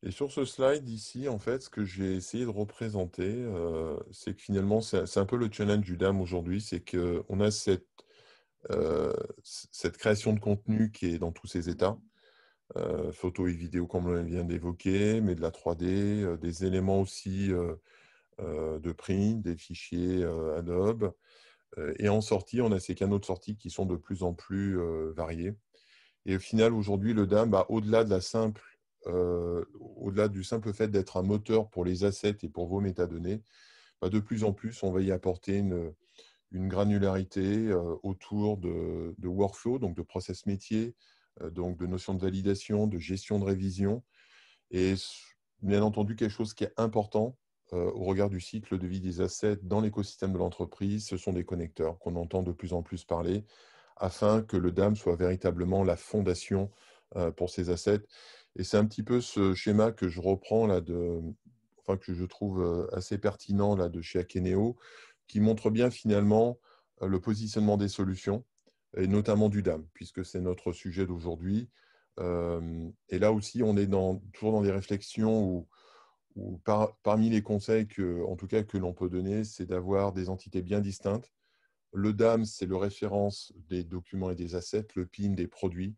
Et 0.04 0.12
sur 0.12 0.32
ce 0.32 0.46
slide 0.46 0.88
ici, 0.88 1.28
en 1.28 1.40
fait, 1.40 1.64
ce 1.64 1.70
que 1.70 1.84
j'ai 1.84 2.16
essayé 2.16 2.46
de 2.46 2.50
représenter, 2.50 3.30
euh, 3.30 3.98
c'est 4.12 4.36
que 4.36 4.42
finalement, 4.42 4.80
c'est 4.82 5.18
un 5.18 5.26
peu 5.26 5.38
le 5.38 5.50
challenge 5.52 5.84
du 5.84 5.98
DAM 5.98 6.22
aujourd'hui, 6.22 6.62
c'est 6.62 6.80
qu'on 6.80 7.40
a 7.40 7.52
cette, 7.52 7.88
euh, 8.72 9.14
cette 9.44 9.98
création 9.98 10.34
de 10.34 10.40
contenu 10.40 10.92
qui 10.92 11.08
est 11.08 11.20
dans 11.20 11.32
tous 11.32 11.48
ses 11.48 11.70
états, 11.70 11.98
euh, 12.78 13.12
photo 13.12 13.48
et 13.48 13.54
vidéo 13.54 13.88
comme 13.88 14.08
on 14.08 14.24
vient 14.24 14.44
d'évoquer, 14.46 15.22
mais 15.22 15.36
de 15.36 15.42
la 15.42 15.52
3D, 15.52 16.38
des 16.38 16.66
éléments 16.66 17.02
aussi 17.02 17.50
de 18.40 18.92
print, 18.94 19.42
des 19.42 19.58
fichiers 19.58 20.24
Adobe. 20.58 21.14
Et 22.00 22.10
en 22.10 22.22
sortie, 22.22 22.62
on 22.62 22.72
a 22.72 22.80
ces 22.80 22.96
canaux 22.96 23.20
de 23.20 23.26
sortie 23.26 23.58
qui 23.58 23.70
sont 23.70 23.86
de 23.86 23.96
plus 23.96 24.24
en 24.24 24.34
plus 24.34 24.80
variés. 25.14 25.54
Et 26.28 26.36
au 26.36 26.40
final, 26.40 26.74
aujourd'hui, 26.74 27.14
le 27.14 27.26
DAM, 27.26 27.50
bah, 27.50 27.66
de 27.70 28.54
euh, 29.08 29.64
au-delà 29.80 30.28
du 30.28 30.44
simple 30.44 30.74
fait 30.74 30.90
d'être 30.90 31.16
un 31.16 31.24
moteur 31.24 31.70
pour 31.70 31.86
les 31.86 32.04
assets 32.04 32.38
et 32.44 32.50
pour 32.50 32.68
vos 32.68 32.82
métadonnées, 32.82 33.42
bah, 34.02 34.10
de 34.10 34.20
plus 34.20 34.44
en 34.44 34.52
plus, 34.52 34.84
on 34.84 34.92
va 34.92 35.02
y 35.02 35.12
apporter 35.12 35.58
une, 35.58 35.94
granularité 36.52 37.70
euh, 37.70 37.96
autour 38.04 38.58
de, 38.58 39.16
workflow, 39.24 39.80
donc 39.80 39.96
de 39.96 40.02
process 40.02 40.46
métier, 40.46 40.96
euh, 41.42 41.50
donc 41.50 41.78
de 41.78 41.88
notions 41.88 42.14
de 42.14 42.22
validation, 42.22 42.88
de 42.88 42.98
gestion 42.98 43.40
de 43.40 43.46
révision. 43.46 44.04
Et 44.72 44.96
bien 45.62 45.82
entendu, 45.82 46.18
quelque 46.18 46.32
chose 46.32 46.54
qui 46.54 46.66
est 46.66 46.74
important 46.76 47.38
au 47.72 48.04
regard 48.06 48.30
du 48.30 48.40
cycle 48.40 48.78
de 48.78 48.88
vie 48.88 49.02
des 49.02 49.22
assets 49.22 49.60
dans 49.64 49.82
l'écosystème 49.82 50.34
de 50.34 50.38
l'entreprise, 50.38 51.06
ce 51.06 51.18
sont 51.18 51.34
des 51.34 51.44
connecteurs 51.44 52.00
qu'on 52.00 52.16
entend 52.16 52.42
de 52.42 52.52
plus 52.52 52.74
en 52.74 52.82
plus 52.82 53.04
parler 53.04 53.44
afin 53.98 54.42
que 54.42 54.58
le 54.58 54.72
DAM 54.72 54.96
soit 54.96 55.16
véritablement 55.16 55.84
la 55.84 55.98
fondation 55.98 56.72
pour 57.36 57.50
ces 57.50 57.70
assets. 57.70 58.04
Et 58.56 58.64
c'est 58.64 58.78
un 58.78 58.86
petit 58.86 59.04
peu 59.04 59.22
ce 59.22 59.54
schéma 59.54 59.92
que 59.92 60.08
je 60.08 60.22
reprends 60.22 60.66
là 60.66 60.82
de, 60.82 61.22
enfin 61.88 61.98
que 61.98 62.14
je 62.14 62.26
trouve 62.26 62.62
euh, 62.62 62.88
assez 62.96 63.18
pertinent 63.18 63.76
là 63.76 63.90
de 63.90 64.02
chez 64.02 64.20
Akeneo, 64.20 64.78
qui 65.28 65.40
montre 65.40 65.70
bien 65.70 65.90
finalement 65.90 66.60
euh, 67.02 67.08
le 67.08 67.20
positionnement 67.20 67.78
des 67.78 67.88
solutions 67.88 68.44
et 68.96 69.08
notamment 69.08 69.50
du 69.50 69.62
DAM, 69.62 69.86
puisque 69.94 70.26
c'est 70.26 70.42
notre 70.42 70.72
sujet 70.72 71.06
d'aujourd'hui. 71.06 71.70
Euh, 72.20 72.90
et 73.10 73.20
là 73.20 73.32
aussi, 73.32 73.62
on 73.62 73.78
est 73.78 73.86
dans, 73.86 74.18
toujours 74.34 74.54
dans 74.54 74.62
des 74.62 74.72
réflexions 74.72 75.44
où, 75.44 75.68
parmi 77.04 77.30
les 77.30 77.42
conseils 77.42 77.88
que, 77.88 78.24
en 78.26 78.36
tout 78.36 78.48
cas, 78.48 78.64
que 78.64 78.78
l'on 78.78 78.94
peut 78.94 79.10
donner, 79.10 79.44
c'est 79.44 79.66
d'avoir 79.66 80.14
des 80.14 80.30
entités 80.30 80.62
bien 80.62 80.80
distinctes. 80.80 81.32
Le 81.94 82.14
DAM, 82.14 82.46
c'est 82.46 82.66
le 82.66 82.76
référence 82.76 83.54
des 83.70 83.84
documents 83.84 84.30
et 84.30 84.36
des 84.36 84.56
assets, 84.56 84.88
le 84.96 85.06
PIN 85.06 85.30
des 85.30 85.48
produits, 85.48 85.96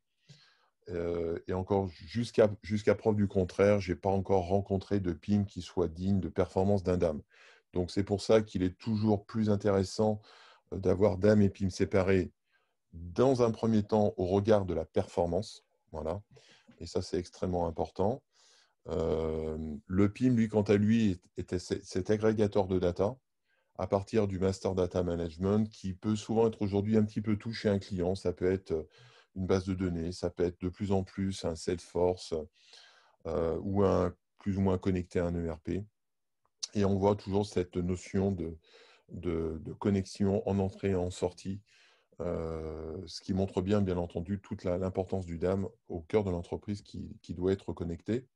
euh, 0.92 1.38
et 1.48 1.54
encore, 1.54 1.88
jusqu'à 1.88 2.96
preuve 2.96 3.16
du 3.16 3.28
contraire, 3.28 3.80
je 3.80 3.92
n'ai 3.92 3.96
pas 3.96 4.10
encore 4.10 4.48
rencontré 4.48 5.00
de 5.00 5.14
PIM 5.14 5.46
qui 5.46 5.62
soit 5.62 5.88
digne 5.88 6.20
de 6.20 6.30
performance 6.30 6.84
d'un 6.84 6.98
DAM. 6.98 7.22
Donc, 7.74 7.92
c'est 7.92 8.04
pour 8.04 8.22
ça 8.22 8.42
qu'il 8.42 8.64
est 8.64 8.78
toujours 8.78 9.26
plus 9.26 9.50
intéressant 9.50 10.22
euh, 10.74 10.78
d'avoir 10.78 11.18
DAM 11.18 11.42
et 11.42 11.50
PIM 11.50 11.70
séparés 11.70 12.32
dans 12.94 13.44
un 13.44 13.52
premier 13.52 13.84
temps 13.84 14.14
au 14.18 14.26
regard 14.26 14.66
de 14.66 14.74
la 14.74 14.86
performance. 14.86 15.66
Voilà. 15.92 16.22
Et 16.80 16.88
ça, 16.88 17.02
c'est 17.02 17.20
extrêmement 17.20 17.68
important. 17.68 18.24
Euh, 18.88 19.58
le 19.86 20.12
PIM, 20.12 20.36
lui, 20.36 20.48
quant 20.48 20.64
à 20.64 20.76
lui, 20.76 21.20
était 21.38 21.60
cet 21.60 22.10
agrégateur 22.10 22.68
de 22.68 22.80
data 22.80 23.16
à 23.78 23.88
partir 23.88 24.28
du 24.28 24.40
Master 24.40 24.76
Data 24.76 25.04
Management 25.04 25.70
qui 25.70 25.94
peut 25.94 26.18
souvent 26.18 26.48
être 26.48 26.62
aujourd'hui 26.62 26.98
un 26.98 27.06
petit 27.06 27.22
peu 27.22 27.38
tout 27.38 27.54
chez 27.54 27.70
un 27.70 27.80
client. 27.80 28.14
Ça 28.14 28.34
peut 28.34 28.52
être 28.52 28.88
une 29.36 29.48
base 29.48 29.66
de 29.66 29.74
données, 29.74 30.12
ça 30.12 30.30
peut 30.30 30.44
être 30.44 30.60
de 30.62 30.70
plus 30.70 30.92
en 30.92 31.04
plus 31.04 31.46
un 31.46 31.56
Salesforce 31.56 32.34
euh, 33.26 33.58
ou 33.62 33.84
un 33.84 34.14
plus 34.38 34.58
ou 34.58 34.62
moins 34.62 34.78
connecté 34.78 35.20
à 35.20 35.26
un 35.26 35.46
ERP. 35.46 35.84
Et 36.74 36.86
on 36.86 36.96
voit 36.96 37.16
toujours 37.16 37.46
cette 37.46 37.78
notion 37.78 38.32
de, 38.32 38.58
connexion 39.80 40.48
en 40.48 40.60
entrée 40.60 40.92
et 40.92 40.96
en 40.96 41.10
sortie, 41.10 41.62
euh, 42.20 42.98
ce 43.06 43.22
qui 43.22 43.34
montre 43.34 43.62
bien, 43.62 43.82
bien 43.82 43.98
entendu, 43.98 44.42
toute 44.42 44.66
l'importance 44.66 45.26
du 45.26 45.38
DAM 45.38 45.68
au 45.88 46.02
cœur 46.02 46.26
de 46.26 46.32
l'entreprise 46.32 46.82
qui, 46.82 47.18
qui, 47.22 47.34
doit 47.34 47.54
être 47.54 47.72
connectée. 47.72 48.28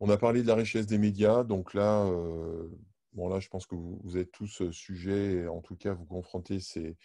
On 0.00 0.10
a 0.10 0.16
parlé 0.16 0.42
de 0.42 0.46
la 0.46 0.54
richesse 0.54 0.86
des 0.86 0.98
médias, 0.98 1.44
donc 1.44 1.74
là, 1.74 2.04
euh, 2.04 2.68
bon 3.12 3.28
là 3.28 3.40
je 3.40 3.48
pense 3.48 3.66
que 3.66 3.74
vous, 3.74 4.16
êtes 4.16 4.30
tous 4.30 4.70
sujets, 4.70 5.46
en 5.48 5.60
tout 5.60 5.76
cas 5.76 5.92
vous 5.92 6.04
confrontez 6.04 6.60
ces, 6.60 6.96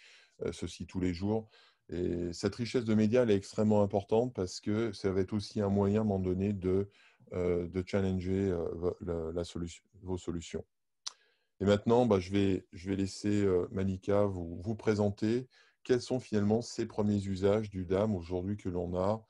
ceci 0.52 0.86
tous 0.86 1.00
les 1.00 1.12
jours. 1.12 1.48
Et 1.90 2.32
cette 2.32 2.54
richesse 2.54 2.84
de 2.84 2.94
médias, 2.94 3.22
elle 3.22 3.30
est 3.30 3.36
extrêmement 3.36 3.82
importante 3.82 4.34
parce 4.34 4.60
que 4.60 4.92
ça 4.92 5.10
va 5.10 5.20
être 5.20 5.32
aussi 5.32 5.60
un 5.60 5.68
moyen, 5.68 5.98
à 5.98 6.00
un 6.00 6.04
moment 6.04 6.18
donné, 6.18 6.52
de, 6.52 6.88
euh, 7.32 7.68
challenger 7.86 8.50
euh, 8.50 9.74
vos 10.02 10.18
solutions. 10.18 10.64
Et 11.60 11.64
maintenant, 11.64 12.06
bah, 12.06 12.18
je, 12.20 12.30
vais, 12.30 12.96
laisser 12.96 13.44
euh, 13.44 13.68
Malika 13.70 14.24
vous, 14.24 14.60
vous 14.62 14.74
présenter 14.74 15.48
quels 15.82 16.00
sont 16.00 16.20
finalement 16.20 16.62
ces 16.62 16.86
premiers 16.86 17.24
usages 17.26 17.70
du 17.70 17.84
DAM 17.84 18.14
aujourd'hui 18.14 18.56
que 18.56 18.68
l'on 18.68 18.96
a 18.96 19.24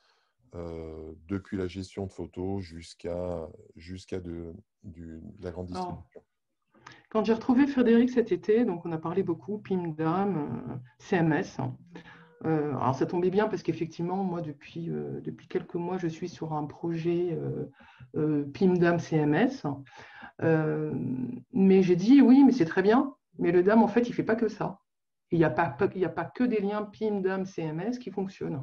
depuis 1.27 1.57
la 1.57 1.67
gestion 1.67 2.07
de 2.07 2.13
photos 2.13 2.63
jusqu'à 2.63 3.49
jusqu'à 3.77 4.21
de, 4.21 4.53
de, 4.85 5.21
la 5.41 5.51
grande 5.51 5.67
distribution. 5.67 6.23
Quand 7.09 7.25
j'ai 7.25 7.33
retrouvé 7.33 7.67
Frédéric 7.67 8.11
cet 8.11 8.31
été, 8.31 8.65
donc 8.65 8.87
on 8.87 8.93
a 8.93 8.99
parlé 8.99 9.23
beaucoup 9.23 9.59
PIM 9.59 9.95
DAM, 9.97 10.81
CMS. 10.99 11.59
Euh, 12.45 12.77
alors 12.77 12.95
ça 12.95 13.07
tombait 13.07 13.31
bien 13.31 13.49
parce 13.49 13.63
qu'effectivement, 13.63 14.23
moi, 14.23 14.43
depuis, 14.43 14.91
euh, 14.91 15.21
depuis 15.21 15.49
quelques 15.49 15.77
mois, 15.77 15.97
je 15.97 16.09
suis 16.09 16.29
sur 16.29 16.53
un 16.53 16.65
projet 16.65 17.39
euh, 18.17 18.45
PIM-DAM 18.53 18.99
CMS. 18.99 19.67
mais 21.53 21.83
j'ai 21.83 21.97
dit 21.97 22.21
oui, 22.21 22.45
mais 22.45 22.53
c'est 22.53 22.67
très 22.67 22.83
bien, 22.83 23.15
mais 23.39 23.51
le 23.51 23.63
DAM, 23.63 23.83
en 23.83 23.89
fait, 23.89 24.03
il 24.03 24.11
ne 24.11 24.15
fait 24.15 24.23
pas 24.23 24.37
que 24.37 24.49
ça. 24.49 24.81
Il 25.31 25.39
n'y 25.39 25.45
a, 25.45 25.51
pas, 25.51 25.77
a 25.79 26.09
pas 26.09 26.25
que 26.25 26.45
des 26.45 26.61
liens 26.61 26.83
PIM-DAM 26.83 27.47
CMS 27.47 27.99
qui 27.99 28.11
fonctionnent. 28.11 28.63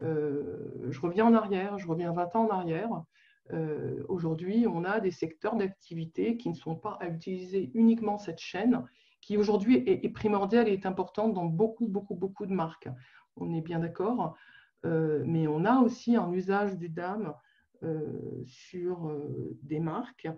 Je 0.00 1.00
reviens 1.00 1.26
en 1.26 1.34
arrière, 1.34 1.78
je 1.78 1.86
reviens 1.86 2.12
20 2.12 2.36
ans 2.36 2.46
en 2.46 2.50
arrière. 2.50 3.02
Aujourd'hui, 4.08 4.66
on 4.66 4.84
a 4.84 5.00
des 5.00 5.10
secteurs 5.10 5.56
d'activité 5.56 6.36
qui 6.36 6.48
ne 6.48 6.54
sont 6.54 6.76
pas 6.76 6.98
à 7.00 7.08
utiliser 7.08 7.70
uniquement 7.74 8.18
cette 8.18 8.38
chaîne 8.38 8.84
qui 9.20 9.36
aujourd'hui 9.36 9.82
est, 9.86 10.08
primordiale 10.08 10.68
et 10.68 10.72
est 10.72 10.86
importante 10.86 11.34
dans 11.34 11.44
beaucoup, 11.44 11.86
beaucoup, 11.86 12.14
beaucoup 12.14 12.46
de 12.46 12.52
marques. 12.52 12.88
On 13.36 13.52
est 13.52 13.60
bien 13.60 13.80
d'accord. 13.80 14.36
Euh, 14.86 15.22
mais 15.26 15.46
on 15.48 15.64
a 15.64 15.80
aussi 15.80 16.16
un 16.16 16.30
usage 16.32 16.76
du 16.76 16.88
DAM 16.88 17.34
euh, 17.82 18.42
sur 18.44 19.08
euh, 19.08 19.56
des 19.62 19.80
marques, 19.80 20.28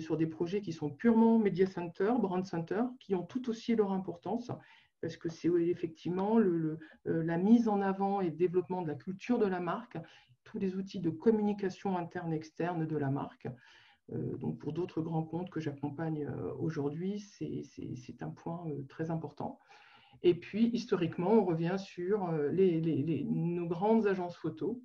sur 0.00 0.18
des 0.18 0.26
projets 0.26 0.60
qui 0.60 0.74
sont 0.74 0.90
purement 0.90 1.38
media 1.38 1.66
center, 1.66 2.12
brand 2.20 2.44
center, 2.44 2.82
qui 3.00 3.14
ont 3.14 3.22
tout 3.22 3.48
aussi 3.48 3.74
leur 3.74 3.90
importance, 3.90 4.50
parce 5.00 5.16
que 5.16 5.28
c'est 5.28 5.48
effectivement 5.48 6.38
le, 6.38 6.78
la 7.04 7.38
mise 7.38 7.68
en 7.68 7.80
avant 7.80 8.20
et 8.20 8.30
le 8.30 8.36
développement 8.36 8.82
de 8.82 8.88
la 8.88 8.94
culture 8.94 9.38
de 9.38 9.46
la 9.46 9.60
marque, 9.60 9.98
tous 10.44 10.58
les 10.58 10.76
outils 10.76 11.00
de 11.00 11.10
communication 11.10 11.96
interne 11.96 12.32
et 12.32 12.36
externe 12.36 12.86
de 12.86 12.96
la 12.96 13.10
marque. 13.10 13.48
Euh, 14.12 14.36
donc 14.36 14.58
pour 14.58 14.72
d'autres 14.72 15.02
grands 15.02 15.24
comptes 15.24 15.50
que 15.50 15.60
j'accompagne 15.60 16.26
euh, 16.26 16.54
aujourd'hui, 16.54 17.20
c'est 17.20 18.22
un 18.22 18.30
point 18.30 18.66
euh, 18.68 18.82
très 18.88 19.10
important. 19.10 19.58
Et 20.22 20.34
puis, 20.34 20.70
historiquement, 20.72 21.32
on 21.32 21.44
revient 21.44 21.76
sur 21.78 22.32
nos 22.32 23.66
grandes 23.66 24.08
agences 24.08 24.36
photo 24.36 24.82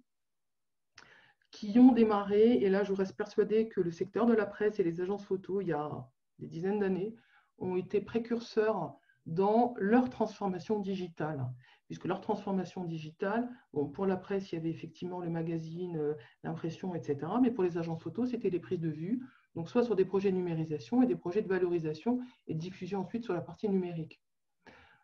qui 1.49 1.79
ont 1.79 1.91
démarré, 1.91 2.53
et 2.57 2.69
là 2.69 2.83
je 2.83 2.93
reste 2.93 3.15
persuadée 3.15 3.67
que 3.67 3.81
le 3.81 3.89
secteur 3.89 4.25
de 4.27 4.33
la 4.33 4.45
presse 4.45 4.79
et 4.79 4.83
les 4.83 5.01
agences 5.01 5.25
photo, 5.25 5.61
il 5.61 5.69
y 5.69 5.71
a 5.71 6.07
des 6.37 6.47
dizaines 6.47 6.79
d'années, 6.79 7.15
ont 7.57 7.77
été 7.77 7.99
précurseurs 8.01 8.95
dans 9.25 9.73
leur 9.77 10.09
transformation 10.09 10.79
digitale 10.79 11.47
puisque 11.93 12.05
leur 12.05 12.21
transformation 12.21 12.85
digitale, 12.85 13.47
bon, 13.73 13.85
pour 13.87 14.05
la 14.05 14.17
presse, 14.17 14.51
il 14.51 14.55
y 14.55 14.57
avait 14.57 14.69
effectivement 14.69 15.19
le 15.19 15.29
magazine, 15.29 15.97
euh, 15.97 16.13
l'impression, 16.43 16.95
etc. 16.95 17.31
Mais 17.41 17.51
pour 17.51 17.63
les 17.63 17.77
agences 17.77 18.01
photo, 18.01 18.25
c'était 18.25 18.49
les 18.49 18.59
prises 18.59 18.79
de 18.79 18.89
vue, 18.89 19.21
donc 19.55 19.69
soit 19.69 19.83
sur 19.83 19.95
des 19.95 20.05
projets 20.05 20.31
de 20.31 20.35
numérisation 20.35 21.03
et 21.03 21.05
des 21.05 21.15
projets 21.15 21.41
de 21.41 21.47
valorisation 21.47 22.19
et 22.47 22.55
de 22.55 22.59
diffusion 22.59 23.01
ensuite 23.01 23.23
sur 23.23 23.33
la 23.33 23.41
partie 23.41 23.69
numérique. 23.69 24.21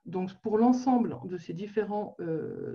Donc, 0.05 0.34
pour 0.41 0.58
l'ensemble 0.58 1.17
de 1.25 1.38
ces 1.38 1.53
différents 1.53 2.17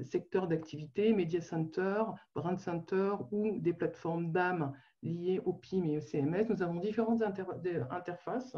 secteurs 0.05 0.47
d'activité, 0.47 1.13
Media 1.13 1.41
Center, 1.41 2.05
Brand 2.37 2.61
Center 2.61 3.15
ou 3.33 3.59
des 3.59 3.73
plateformes 3.73 4.31
d'âme 4.31 4.73
liées 5.03 5.41
au 5.45 5.55
PIM 5.55 5.85
et 5.87 5.97
au 5.97 6.01
CMS, 6.01 6.49
nous 6.51 6.63
avons 6.63 6.79
différentes 6.79 7.23
interfaces. 7.23 8.57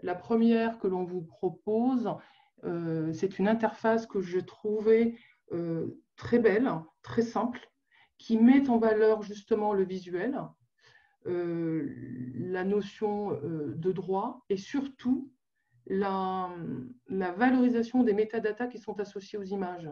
La 0.00 0.14
première 0.14 0.78
que 0.78 0.86
l'on 0.86 1.04
vous 1.04 1.22
propose, 1.22 2.10
c'est 3.12 3.38
une 3.38 3.48
interface 3.48 4.06
que 4.06 4.20
je 4.20 4.38
trouvais 4.40 5.14
très 6.16 6.38
belle, 6.38 6.70
très 7.02 7.22
simple, 7.22 7.60
qui 8.18 8.38
met 8.38 8.68
en 8.68 8.78
valeur 8.78 9.22
justement 9.22 9.72
le 9.72 9.84
visuel, 9.84 10.40
euh, 11.26 11.92
la 12.36 12.64
notion 12.64 13.32
euh, 13.32 13.74
de 13.74 13.92
droit 13.92 14.44
et 14.48 14.56
surtout 14.56 15.32
la, 15.86 16.50
valorisation 17.08 18.02
des 18.02 18.12
métadatas 18.12 18.68
qui 18.68 18.78
sont 18.78 18.98
associés 19.00 19.38
aux 19.38 19.44
images. 19.44 19.90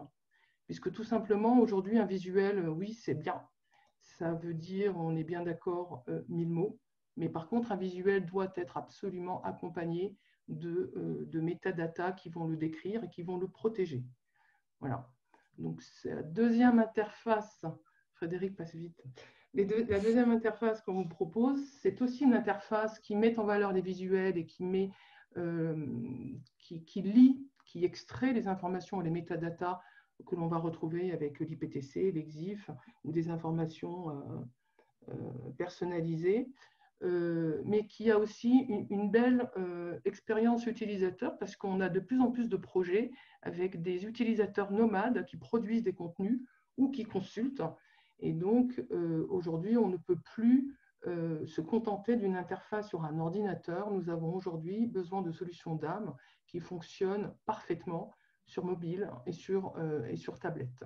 Puisque 0.66 0.92
tout 0.92 1.04
simplement, 1.04 1.60
aujourd'hui, 1.60 1.98
un 1.98 2.06
visuel, 2.06 2.58
euh, 2.58 2.68
oui, 2.68 2.94
c'est 2.94 3.14
bien. 3.14 3.42
Ça 4.00 4.32
veut 4.32 4.54
dire, 4.54 4.96
on 4.96 5.16
est 5.16 5.24
bien 5.24 5.42
d'accord, 5.42 6.04
mille 6.28 6.50
mots. 6.50 6.78
Mais 7.16 7.29
par 7.29 7.48
contre, 7.48 7.72
un 7.72 7.77
visuel 7.77 8.27
doit 8.27 8.53
être 8.57 8.77
absolument 8.77 9.42
accompagné 9.42 10.16
de, 10.48 11.31
métadatas 11.40 12.12
qui 12.12 12.29
vont 12.29 12.46
le 12.46 12.57
décrire 12.57 13.05
et 13.05 13.09
qui 13.09 13.22
vont 13.22 13.38
le 13.38 13.48
protéger. 13.48 14.05
Voilà. 14.81 15.09
Donc, 15.59 15.83
la 16.05 16.22
deuxième 16.22 16.79
interface. 16.79 17.64
Frédéric 18.14 18.57
passe 18.57 18.74
vite 18.74 19.03
la 19.55 20.00
deuxième 20.00 20.31
interface 20.31 20.83
qu'on 20.83 20.94
vous 20.94 21.09
propose, 21.09 21.61
c'est 21.81 22.03
aussi 22.03 22.24
une 22.24 22.35
interface 22.35 22.98
qui 22.98 23.14
met 23.14 23.38
en 23.38 23.44
valeur 23.44 23.72
les 23.72 23.81
visuels 23.81 24.37
et 24.37 24.46
qui, 24.46 24.64
met, 24.64 24.90
euh, 25.37 25.87
qui, 26.59 27.03
lit, 27.03 27.46
qui 27.64 27.85
extrait 27.85 28.33
les 28.33 28.48
informations 28.48 29.00
et 29.00 29.05
les 29.05 29.11
métadatas 29.11 29.81
que 30.27 30.35
l'on 30.35 30.48
va 30.48 30.59
retrouver 30.59 31.12
avec 31.12 31.38
l'IPTC, 31.38 32.12
l'EXIF 32.12 32.70
ou 33.05 33.12
des 33.12 33.31
informations 33.31 34.11
euh, 34.11 34.14
euh, 35.11 35.50
personnalisées, 35.57 36.48
mais 37.64 37.86
qui 37.86 38.10
a 38.10 38.18
aussi 38.18 38.66
une, 38.90 39.10
belle 39.10 39.50
expérience 40.04 40.66
utilisateur 40.66 41.36
parce 41.38 41.56
qu'on 41.56 41.80
a 41.80 41.88
de 41.88 42.00
plus 42.00 42.20
en 42.20 42.30
plus 42.30 42.48
de 42.48 42.56
projets 42.56 43.10
avec 43.42 43.82
des 43.82 44.06
utilisateurs 44.06 44.72
nomades 44.72 45.24
qui 45.26 45.36
produisent 45.36 45.82
des 45.82 45.92
contenus 45.92 46.40
ou 46.76 46.90
qui 46.90 47.04
consultent 47.04 47.62
et 48.20 48.32
donc, 48.32 48.82
euh, 48.90 49.26
aujourd'hui, 49.28 49.76
on 49.76 49.88
ne 49.88 49.96
peut 49.96 50.18
plus 50.18 50.74
euh, 51.06 51.44
se 51.46 51.60
contenter 51.60 52.16
d'une 52.16 52.36
interface 52.36 52.88
sur 52.88 53.04
un 53.04 53.18
ordinateur. 53.18 53.90
Nous 53.90 54.08
avons 54.08 54.34
aujourd'hui 54.34 54.86
besoin 54.86 55.22
de 55.22 55.32
solutions 55.32 55.74
d'âme 55.74 56.14
qui 56.46 56.60
fonctionnent 56.60 57.34
parfaitement 57.44 58.12
sur 58.46 58.64
mobile 58.64 59.10
et 59.26 59.32
euh, 59.50 60.06
et 60.06 60.16
sur 60.16 60.38
tablette. 60.38 60.84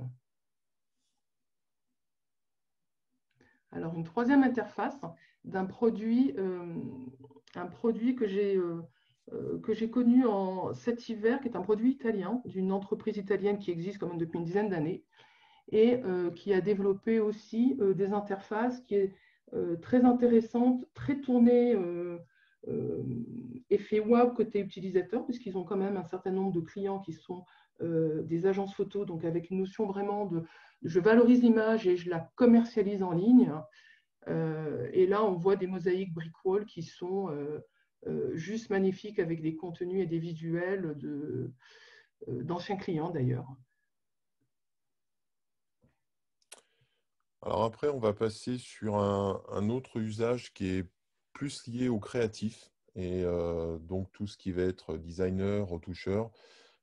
Alors, 3.72 3.94
une 3.94 4.04
troisième 4.04 4.42
interface 4.42 5.00
d'un 5.44 5.66
produit, 5.66 6.35
un 7.54 7.66
produit 7.66 8.14
que 8.14 8.26
j'ai 8.26 8.59
que 9.62 9.74
j'ai 9.74 9.90
connu 9.90 10.24
en 10.24 10.72
cet 10.72 11.09
hiver, 11.09 11.40
qui 11.40 11.48
est 11.48 11.57
un 11.57 11.61
produit 11.61 11.90
italien, 11.90 12.40
d'une 12.46 12.72
entreprise 12.72 13.18
italienne 13.18 13.59
qui 13.59 13.70
existe 13.70 13.98
quand 13.98 14.09
même 14.09 14.18
depuis 14.18 14.38
une 14.38 14.44
dizaine 14.44 14.70
d'années, 14.70 15.04
et 15.70 16.00
euh, 16.04 16.31
qui 16.31 16.52
a 16.52 16.61
développé 16.61 17.20
aussi 17.20 17.76
euh, 17.81 17.94
des 17.94 18.12
interfaces 18.12 18.81
qui 18.83 18.94
est 18.94 19.14
euh, 19.54 19.76
très 19.76 20.04
intéressante, 20.04 20.85
très 20.94 21.20
tournée 21.20 21.76
effet 23.70 24.00
wow 24.00 24.31
côté 24.33 24.61
utilisateur, 24.61 25.24
puisqu'ils 25.24 25.57
ont 25.57 25.64
quand 25.64 25.76
même 25.76 25.96
un 25.96 26.04
certain 26.04 26.33
nombre 26.33 26.52
de 26.52 26.61
clients 26.61 26.98
qui 26.98 27.12
sont 27.12 27.44
des 27.81 28.47
agences 28.47 28.75
photo, 28.75 29.05
donc 29.05 29.25
avec 29.25 29.51
une 29.51 29.59
notion 29.59 29.87
vraiment 29.87 30.27
de 30.27 30.43
je 30.83 31.01
valorise 31.01 31.43
l'image 31.43 31.87
et 31.87 31.97
je 31.97 32.11
la 32.11 32.31
commercialise 32.35 33.03
en 33.03 33.12
ligne. 33.12 33.53
et 34.27 35.07
là, 35.07 35.25
on 35.25 35.35
voit 35.35 35.57
des 35.57 35.67
mosaïques 35.67 36.12
brickwall 36.12 36.67
qui 36.67 36.83
sont 36.83 37.31
juste 38.35 38.71
magnifiques 38.71 39.19
avec 39.19 39.43
des 39.43 39.57
contenus 39.57 40.03
et 40.03 40.07
des 40.07 40.19
visuels 40.19 40.97
d'anciens 42.27 42.77
clients 42.77 43.11
d'ailleurs. 43.11 43.47
Alors 47.43 47.64
après, 47.64 47.88
on 47.88 47.99
va 47.99 48.12
passer 48.12 48.59
sur 48.59 48.97
un, 48.97 49.69
autre 49.71 49.99
usage 49.99 50.53
qui 50.53 50.69
est 50.69 50.87
plus 51.33 51.67
lié 51.69 51.88
au 51.88 52.01
créatif 52.01 52.71
et 52.97 53.23
euh, 53.25 53.79
donc 53.79 54.11
tout 54.12 54.27
ce 54.27 54.37
qui 54.37 54.51
va 54.51 54.62
être 54.62 54.97
designer, 54.97 55.67
retoucheur. 55.67 56.31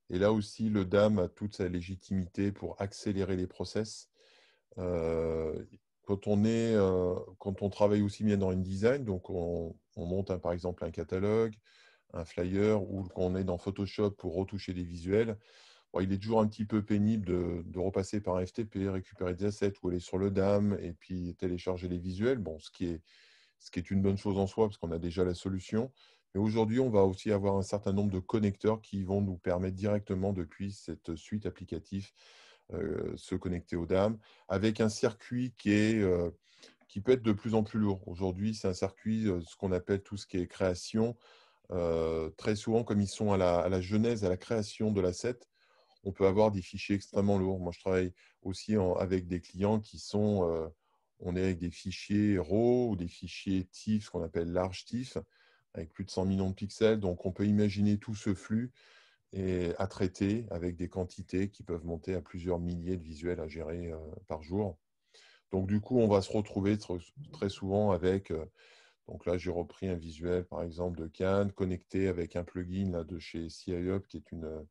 Et 0.09 0.19
là 0.19 0.31
aussi, 0.31 0.69
le 0.69 0.85
DAM 0.85 1.19
a 1.19 1.27
toute 1.27 1.55
sa 1.55 1.67
légitimité 1.67 2.51
pour 2.51 2.79
accélérer 2.81 3.35
les 3.35 3.47
process. 3.47 4.09
Euh, 4.77 5.63
quand, 6.03 6.27
on 6.27 6.43
est, 6.45 6.75
euh, 6.75 7.15
quand 7.39 7.61
on 7.61 7.69
travaille 7.69 8.01
aussi 8.01 8.23
bien 8.23 8.37
dans 8.37 8.51
une 8.51 8.63
design, 8.63 9.03
donc 9.03 9.29
on, 9.29 9.75
monte 9.97 10.35
par 10.37 10.51
exemple 10.51 10.85
un 10.85 10.91
catalogue, 10.91 11.55
un 12.13 12.25
flyer, 12.25 12.83
ou 12.83 13.03
qu'on 13.09 13.35
est 13.35 13.43
dans 13.43 13.57
Photoshop 13.57 14.11
pour 14.11 14.35
retoucher 14.35 14.73
des 14.73 14.83
visuels, 14.83 15.37
il 16.01 16.11
est 16.11 16.17
toujours 16.17 16.41
un 16.41 16.47
petit 16.47 16.65
peu 16.65 16.83
pénible 16.83 17.25
de, 17.25 17.79
repasser 17.79 18.21
par 18.21 18.35
un 18.37 18.45
FTP, 18.45 18.89
récupérer 18.89 19.33
des 19.33 19.45
assets 19.45 19.73
ou 19.81 19.89
aller 19.89 19.99
sur 19.99 20.17
le 20.17 20.31
DAM 20.31 20.77
et 20.81 20.93
puis 20.93 21.35
télécharger 21.35 21.87
les 21.87 21.97
visuels. 21.97 22.39
Bon, 22.39 22.59
ce 22.59 22.69
qui 22.69 22.87
est, 22.87 23.01
ce 23.59 23.71
qui 23.71 23.79
est 23.79 23.91
une 23.91 24.01
bonne 24.01 24.17
chose 24.17 24.37
en 24.37 24.47
soi 24.47 24.67
parce 24.67 24.77
qu'on 24.77 24.91
a 24.91 24.99
déjà 24.99 25.23
la 25.23 25.33
solution. 25.33 25.91
Mais 26.35 26.41
aujourd'hui, 26.41 26.81
on 26.81 26.89
va 26.89 27.03
aussi 27.03 27.31
avoir 27.31 27.55
un 27.55 27.63
certain 27.63 27.93
nombre 27.93 28.11
de 28.11 28.19
connecteurs 28.19 28.81
qui 28.81 29.03
vont 29.03 29.21
nous 29.21 29.37
permettre 29.37 29.77
directement 29.77 30.33
depuis 30.33 30.73
cette 30.73 31.15
suite 31.15 31.45
applicative 31.45 32.11
euh, 32.73 33.13
se 33.15 33.35
connecter 33.35 33.77
au 33.77 33.85
DAM 33.85 34.17
avec 34.49 34.81
un 34.81 34.89
circuit 34.89 35.53
qui 35.57 35.71
est 35.71 36.01
euh, 36.01 36.29
qui 36.89 36.99
peut 36.99 37.13
être 37.13 37.23
de 37.23 37.31
plus 37.31 37.55
en 37.55 37.63
plus 37.63 37.79
lourd. 37.79 38.05
Aujourd'hui, 38.07 38.53
c'est 38.53 38.67
un 38.67 38.73
circuit, 38.73 39.27
euh, 39.27 39.39
ce 39.47 39.55
qu'on 39.55 39.71
appelle 39.71 40.03
tout 40.03 40.17
ce 40.17 40.27
qui 40.27 40.37
est 40.37 40.47
création. 40.47 41.15
très 42.37 42.55
souvent, 42.55 42.83
comme 42.83 43.01
ils 43.01 43.07
sont 43.07 43.31
à 43.31 43.37
la, 43.37 43.59
à 43.59 43.69
la 43.69 43.81
genèse, 43.81 44.23
à 44.23 44.29
la 44.29 44.37
création 44.37 44.91
de 44.91 45.01
l'asset, 45.01 45.39
on 46.05 46.11
peut 46.11 46.27
avoir 46.27 46.51
des 46.51 46.61
fichiers 46.61 46.95
extrêmement 46.95 47.37
lourds. 47.37 47.59
Moi, 47.59 47.71
je 47.73 47.79
travaille 47.79 48.13
aussi 48.43 48.75
avec 48.99 49.27
des 49.27 49.41
clients 49.41 49.79
qui 49.79 49.97
sont, 49.97 50.47
euh, 50.49 50.67
on 51.19 51.35
est 51.35 51.41
avec 51.41 51.57
des 51.57 51.71
fichiers 51.71 52.37
RAW 52.37 52.91
ou 52.91 52.95
des 52.95 53.07
fichiers 53.07 53.65
TIFF, 53.65 54.05
ce 54.05 54.11
qu'on 54.11 54.23
appelle 54.23 54.51
large 54.51 54.85
TIFF, 54.85 55.17
avec 55.75 55.91
plus 55.91 56.05
de 56.05 56.09
100 56.09 56.25
millions 56.25 56.49
de 56.49 56.55
pixels. 56.55 56.99
Donc, 56.99 57.25
on 57.25 57.31
peut 57.31 57.45
imaginer 57.45 57.97
tout 57.97 58.15
ce 58.15 58.33
flux 58.33 58.71
à 59.77 59.87
traiter 59.87 60.45
avec 60.49 60.77
des 60.77 60.87
quantités 60.87 61.49
qui 61.49 61.63
peuvent 61.63 61.85
monter 61.85 62.15
à 62.15 62.21
plusieurs 62.21 62.59
milliers 62.59 62.95
de 62.95 63.03
visuels 63.03 63.41
à 63.41 63.47
gérer 63.47 63.91
euh, 63.91 63.97
par 64.27 64.41
jour. 64.43 64.77
Donc, 65.51 65.67
du 65.67 65.81
coup, 65.81 65.99
on 65.99 66.07
va 66.07 66.21
se 66.21 66.31
retrouver 66.31 66.77
très 67.33 67.49
souvent 67.49 67.91
avec, 67.91 68.31
euh, 68.31 68.45
donc 69.09 69.25
là, 69.25 69.37
j'ai 69.37 69.51
repris 69.51 69.89
un 69.89 69.95
visuel, 69.95 70.45
par 70.45 70.63
exemple, 70.63 70.99
de 70.99 71.07
Cannes, 71.07 71.51
connecté 71.51 72.07
avec 72.07 72.37
un 72.37 72.45
plugin 72.45 72.91
là, 72.91 73.03
de 73.03 73.19
chez 73.19 73.49
CIUp, 73.49 74.07
qui 74.07 74.17
est 74.17 74.31
une, 74.31 74.65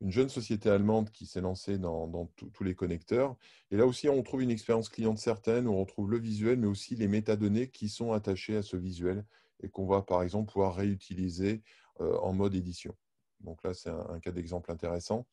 une 0.00 0.10
jeune 0.10 0.28
société 0.28 0.68
allemande 0.68 1.10
qui 1.10 1.26
s'est 1.26 1.40
lancée 1.40 1.78
dans, 1.78 2.26
tous 2.52 2.64
les 2.64 2.74
connecteurs. 2.74 3.36
Et 3.70 3.76
là 3.76 3.86
aussi, 3.86 4.08
on 4.08 4.22
trouve 4.22 4.42
une 4.42 4.50
expérience 4.50 4.88
cliente 4.88 5.18
certaine 5.18 5.68
où 5.68 5.72
on 5.72 5.80
retrouve 5.80 6.10
le 6.10 6.18
visuel, 6.18 6.58
mais 6.58 6.66
aussi 6.66 6.96
les 6.96 7.08
métadonnées 7.08 7.68
qui 7.68 7.88
sont 7.88 8.12
attachées 8.12 8.56
à 8.56 8.62
ce 8.62 8.76
visuel 8.76 9.24
et 9.62 9.68
qu'on 9.68 9.86
va 9.86 10.02
par 10.02 10.22
exemple 10.22 10.52
pouvoir 10.52 10.74
réutiliser 10.74 11.62
euh, 12.00 12.16
en 12.18 12.32
mode 12.32 12.54
édition. 12.54 12.96
Donc 13.40 13.62
là, 13.62 13.74
c'est 13.74 13.90
un, 13.90 14.20
cas 14.20 14.32
d'exemple 14.32 14.70
intéressant. 14.70 15.26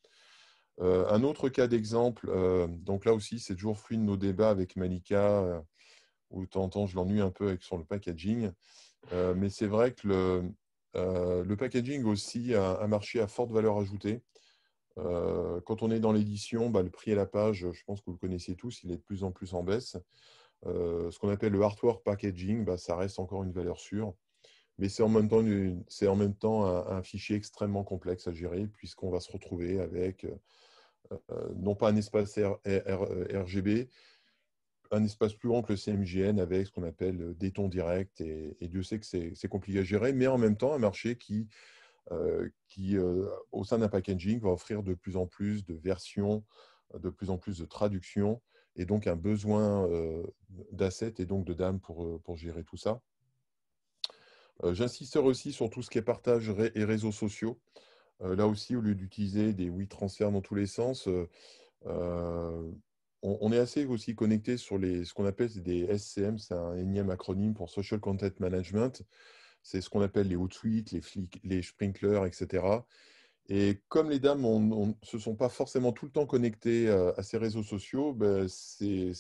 Euh, 0.80 1.08
un 1.10 1.24
autre 1.24 1.50
cas 1.50 1.68
d'exemple, 1.68 2.30
euh, 2.30 2.68
donc 2.68 3.06
là 3.06 3.14
aussi, 3.14 3.40
c'est 3.40 3.56
toujours 3.56 3.78
fruit 3.78 3.98
de 3.98 4.04
nos 4.04 4.18
débats 4.18 4.50
avec 4.50 4.76
Malika, 4.76 5.64
où 6.30 6.46
de 6.46 6.50
temps 6.50 6.64
en 6.64 6.70
temps, 6.70 6.86
je 6.86 6.96
l'ennuie 6.96 7.22
un 7.22 7.32
peu 7.32 7.50
avec, 7.50 7.64
sur 7.64 7.78
le 7.78 7.84
packaging. 7.84 8.52
mais 9.12 9.50
c'est 9.50 9.68
vrai 9.68 9.94
que 9.94 10.44
le, 10.94 11.56
packaging 11.56 12.04
aussi 12.06 12.54
a 12.54 12.80
un 12.80 12.88
marché 12.88 13.20
à 13.20 13.28
forte 13.28 13.52
valeur 13.52 13.78
ajoutée. 13.78 14.22
Quand 14.96 15.82
on 15.82 15.92
est 15.92 16.00
dans 16.00 16.12
l'édition, 16.12 16.70
bah, 16.70 16.82
le 16.82 16.90
prix 16.90 17.14
à 17.14 17.16
la 17.16 17.26
page, 17.26 17.68
je 17.72 17.84
pense 17.86 18.02
que 18.02 18.06
vous 18.08 18.14
le 18.14 18.18
connaissez 18.18 18.56
tous, 18.56 18.84
il 18.84 18.92
est 18.92 18.98
de 18.98 19.02
plus 19.02 19.24
en 19.24 19.32
plus 19.32 19.54
en 19.54 19.64
baisse. 19.64 19.98
Euh, 20.66 21.12
ce 21.12 21.20
qu'on 21.20 21.30
appelle 21.30 21.54
le 21.54 21.62
artwork 21.62 22.04
packaging, 22.04 22.66
bah, 22.66 22.78
ça 22.78 22.96
reste 22.96 23.20
encore 23.20 23.44
une 23.44 23.52
valeur 23.52 23.80
sûre. 23.80 24.14
Mais 24.80 24.90
c'est 24.90 25.04
en 25.04 25.10
même 25.10 25.28
temps, 26.36 26.66
un, 26.66 27.02
fichier 27.02 27.36
extrêmement 27.36 27.84
complexe 27.84 28.28
à 28.28 28.32
gérer, 28.32 28.68
puisqu'on 28.68 29.10
va 29.10 29.20
se 29.20 29.32
retrouver 29.32 29.80
avec 29.80 30.26
euh, 30.26 31.50
non 31.56 31.74
pas 31.74 31.90
un 31.90 31.96
espace 31.96 32.38
RGB, 32.38 33.90
un 34.92 35.04
espace 35.04 35.34
plus 35.34 35.50
grand 35.50 35.64
que 35.64 35.74
le 35.74 35.78
CMGN 35.78 36.40
avec 36.40 36.68
ce 36.68 36.72
qu'on 36.72 36.84
appelle 36.84 37.36
des 37.38 37.52
tons 37.52 37.70
directs. 37.70 38.22
Et, 38.22 38.56
Dieu 38.68 38.84
sait 38.84 39.00
que 39.00 39.06
c'est 39.06 39.48
compliqué 39.48 39.80
à 39.80 39.84
gérer, 39.84 40.14
mais 40.14 40.28
en 40.28 40.38
même 40.38 40.58
temps 40.58 40.76
un 40.76 40.80
marché 40.80 41.18
qui 41.18 41.48
euh, 42.12 42.50
euh, 42.80 43.30
au 43.52 43.64
sein 43.64 43.80
d'un 43.80 43.90
packaging, 43.90 44.40
va 44.40 44.50
offrir 44.50 44.84
de 44.84 44.94
plus 44.94 45.18
en 45.18 45.26
plus 45.26 45.66
de 45.66 45.74
versions, 45.74 46.44
de 46.94 47.10
plus 47.10 47.30
en 47.30 47.38
plus 47.38 47.58
de 47.60 47.66
traductions, 47.66 48.42
et 48.78 48.86
donc 48.86 49.08
un 49.08 49.16
besoin 49.16 49.88
euh, 49.90 50.24
d'assets 50.72 51.16
et 51.20 51.26
donc 51.26 51.46
de 51.46 51.54
dames 51.54 51.80
pour, 51.80 52.22
pour 52.22 52.38
gérer 52.38 52.64
tout 52.64 52.78
ça. 52.78 53.02
J'insisterai 54.64 55.24
aussi 55.24 55.52
sur 55.52 55.70
tout 55.70 55.84
ce 55.84 55.90
qui 55.92 56.00
est 56.00 56.02
partage 56.02 56.52
et 56.74 56.84
réseaux 56.84 57.12
sociaux. 57.12 57.60
là 58.22 58.48
aussi, 58.48 58.76
au 58.76 58.82
lieu 58.82 58.96
d'utiliser 58.96 59.54
des 59.54 59.70
oui 59.70 59.88
transferts 59.88 60.32
dans 60.32 60.42
tous 60.42 60.56
les 60.56 60.66
sens, 60.66 61.08
on, 63.22 63.52
est 63.52 63.58
assez 63.58 63.86
aussi 63.86 64.16
connecté 64.16 64.58
sur 64.58 64.78
les, 64.78 65.06
ce 65.06 65.14
qu'on 65.14 65.26
appelle 65.26 65.50
des 65.62 65.86
SCM, 65.98 66.38
c'est 66.38 66.54
un 66.54 66.76
énième 66.76 67.10
acronyme 67.10 67.54
pour 67.54 67.70
Social 67.70 68.00
Content 68.00 68.30
Management. 68.40 69.04
C'est 69.64 69.82
ce 69.82 69.90
qu'on 69.90 70.02
appelle 70.02 70.28
les 70.28 70.36
Hootsuite, 70.36 70.92
les, 70.92 71.02
les 71.44 71.62
sprinklers, 71.62 72.26
etc. 72.26 72.64
Et 73.50 73.82
comme 73.88 74.10
les 74.10 74.20
dames 74.20 74.42
ne 74.42 74.92
se 75.04 75.18
sont 75.18 75.36
pas 75.36 75.48
forcément 75.48 75.94
tout 75.94 76.06
le 76.06 76.12
temps 76.12 76.26
connectées 76.26 76.90
à 76.90 77.24
ces 77.24 77.38
réseaux 77.38 77.64
sociaux, 77.64 78.14
ben, 78.14 78.48
ces, 78.50 79.14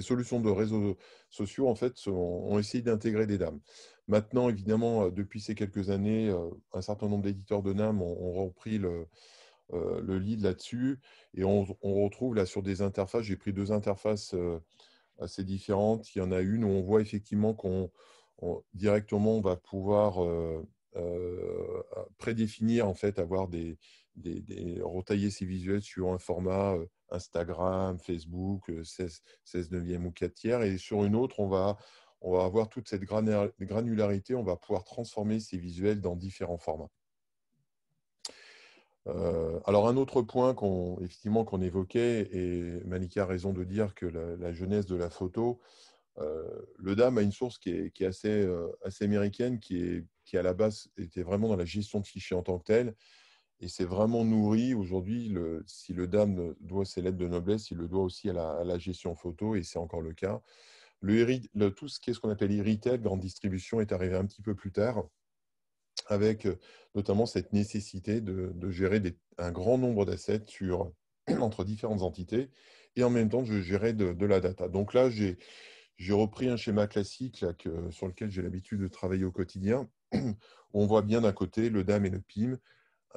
solutions 0.00 0.40
de 0.40 0.50
réseaux 0.50 0.96
sociaux 1.28 1.68
en 1.68 1.74
fait, 1.74 1.94
ont, 2.06 2.58
essayé 2.58 2.82
d'intégrer 2.82 3.26
des 3.26 3.36
dames. 3.36 3.60
Maintenant, 4.08 4.48
évidemment, 4.48 5.10
depuis 5.10 5.40
ces 5.40 5.54
quelques 5.54 5.90
années, 5.90 6.34
un 6.72 6.80
certain 6.80 7.08
nombre 7.08 7.24
d'éditeurs 7.24 7.62
de 7.62 7.74
NAM 7.74 8.00
ont, 8.00 8.32
repris 8.32 8.78
le, 8.78 9.06
le 9.72 10.18
lead 10.18 10.40
là-dessus. 10.40 10.98
Et 11.34 11.44
on, 11.44 11.64
retrouve 11.82 12.34
là 12.34 12.46
sur 12.46 12.62
des 12.62 12.80
interfaces, 12.80 13.24
j'ai 13.24 13.36
pris 13.36 13.52
deux 13.52 13.72
interfaces 13.72 14.34
assez 15.18 15.44
différentes. 15.44 16.14
Il 16.14 16.18
y 16.18 16.22
en 16.22 16.32
a 16.32 16.40
une 16.40 16.64
où 16.64 16.68
on 16.68 16.82
voit 16.82 17.02
effectivement 17.02 17.52
qu'on 17.52 17.90
directement 18.74 19.36
on 19.36 19.40
va 19.40 19.56
pouvoir 19.56 20.24
euh, 20.24 20.66
prédéfinir, 22.18 22.88
en 22.88 22.94
fait, 22.94 23.18
avoir 23.18 23.48
des, 23.48 23.78
des, 24.16 24.80
retailler 24.82 25.30
ces 25.30 25.44
visuels 25.44 25.82
sur 25.82 26.12
un 26.12 26.18
format 26.18 26.74
euh, 26.74 26.86
Instagram, 27.10 27.98
Facebook, 27.98 28.70
16, 28.82 29.22
16 29.44 29.70
neuvième 29.70 30.06
ou 30.06 30.10
4 30.10 30.34
tiers. 30.34 30.62
Et 30.62 30.78
sur 30.78 31.04
une 31.04 31.14
autre, 31.14 31.40
on 31.40 31.48
va, 31.48 31.76
avoir 32.22 32.68
toute 32.68 32.88
cette 32.88 33.02
granularité. 33.04 34.34
On 34.34 34.44
va 34.44 34.56
pouvoir 34.56 34.84
transformer 34.84 35.40
ces 35.40 35.58
visuels 35.58 36.00
dans 36.00 36.16
différents 36.16 36.58
formats. 36.58 36.90
Euh, 39.08 39.58
alors 39.64 39.88
un 39.88 39.96
autre 39.96 40.22
point 40.22 40.54
qu'on 40.54 40.96
évoquait 41.60 42.28
et 42.30 42.84
Malika 42.84 43.24
a 43.24 43.26
raison 43.26 43.52
de 43.52 43.64
dire 43.64 43.96
que 43.96 44.06
la, 44.06 44.52
jeunesse 44.52 44.86
de 44.86 44.94
la 44.94 45.10
photo, 45.10 45.60
le 46.16 46.94
DAM 46.94 47.18
a 47.18 47.22
une 47.22 47.32
source 47.32 47.58
qui 47.58 47.70
est, 47.70 48.00
est 48.00 48.04
assez, 48.04 48.48
américaine, 49.00 49.58
qui 49.58 49.78
est 49.78 50.04
à 50.34 50.42
la 50.42 50.54
base 50.54 50.88
était 50.96 51.22
vraiment 51.22 51.48
dans 51.48 51.56
la 51.56 51.64
gestion 51.64 52.00
de 52.00 52.06
fichiers 52.06 52.36
en 52.36 52.42
tant 52.42 52.58
que 52.58 52.64
tel. 52.64 52.94
Et 53.62 53.68
c'est 53.68 53.84
vraiment 53.84 54.24
nourri 54.24 54.74
aujourd'hui, 54.74 55.32
si 55.66 55.92
le 55.92 56.08
DAM 56.08 56.54
doit 56.60 56.84
ses 56.84 57.00
lettres 57.00 57.16
de 57.16 57.28
noblesse, 57.28 57.70
il 57.70 57.76
le 57.76 57.86
doit 57.86 58.02
aussi 58.02 58.28
à 58.28 58.32
la, 58.64 58.78
gestion 58.78 59.14
photo, 59.14 59.54
et 59.54 59.62
c'est 59.62 59.78
encore 59.78 60.00
le 60.00 60.12
cas. 60.12 60.42
Le, 61.00 61.68
tout 61.68 61.86
ce 61.86 62.00
ce 62.12 62.18
qu'on 62.18 62.30
appelle 62.30 62.58
e-retail, 62.58 62.98
grande 62.98 63.20
distribution, 63.20 63.80
est 63.80 63.92
arrivé 63.92 64.16
un 64.16 64.26
petit 64.26 64.42
peu 64.42 64.56
plus 64.56 64.72
tard, 64.72 65.04
avec 66.08 66.46
euh, 66.46 66.58
notamment 66.96 67.24
cette 67.24 67.52
nécessité 67.52 68.20
de, 68.20 68.52
gérer 68.70 69.00
un 69.38 69.52
grand 69.52 69.78
nombre 69.78 70.06
d'assets 70.06 70.44
entre 71.40 71.64
différentes 71.64 72.02
entités, 72.02 72.50
et 72.96 73.04
en 73.04 73.10
même 73.10 73.28
temps 73.28 73.42
de 73.42 73.60
gérer 73.60 73.92
de 73.92 74.26
la 74.26 74.40
data. 74.40 74.68
Donc 74.68 74.92
là, 74.92 75.08
j'ai 75.08 75.38
repris 76.10 76.48
un 76.48 76.56
schéma 76.56 76.88
classique 76.88 77.44
sur 77.90 78.08
lequel 78.08 78.30
j'ai 78.30 78.42
l'habitude 78.42 78.80
de 78.80 78.88
travailler 78.88 79.24
au 79.24 79.30
quotidien, 79.30 79.88
on 80.72 80.86
voit 80.86 81.02
bien 81.02 81.20
d'un 81.20 81.32
côté 81.32 81.70
le 81.70 81.84
DAM 81.84 82.04
et 82.04 82.10
le 82.10 82.20
PIM, 82.20 82.58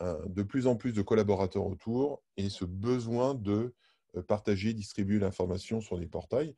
euh, 0.01 0.17
de 0.27 0.43
plus 0.43 0.67
en 0.67 0.75
plus 0.75 0.91
de 0.91 1.01
collaborateurs 1.01 1.65
autour 1.65 2.21
et 2.35 2.49
ce 2.49 2.65
besoin 2.65 3.33
de 3.33 3.73
euh, 4.17 4.21
partager, 4.21 4.73
distribuer 4.73 5.19
l'information 5.19 5.79
sur 5.79 5.97
des 5.97 6.07
portails. 6.07 6.55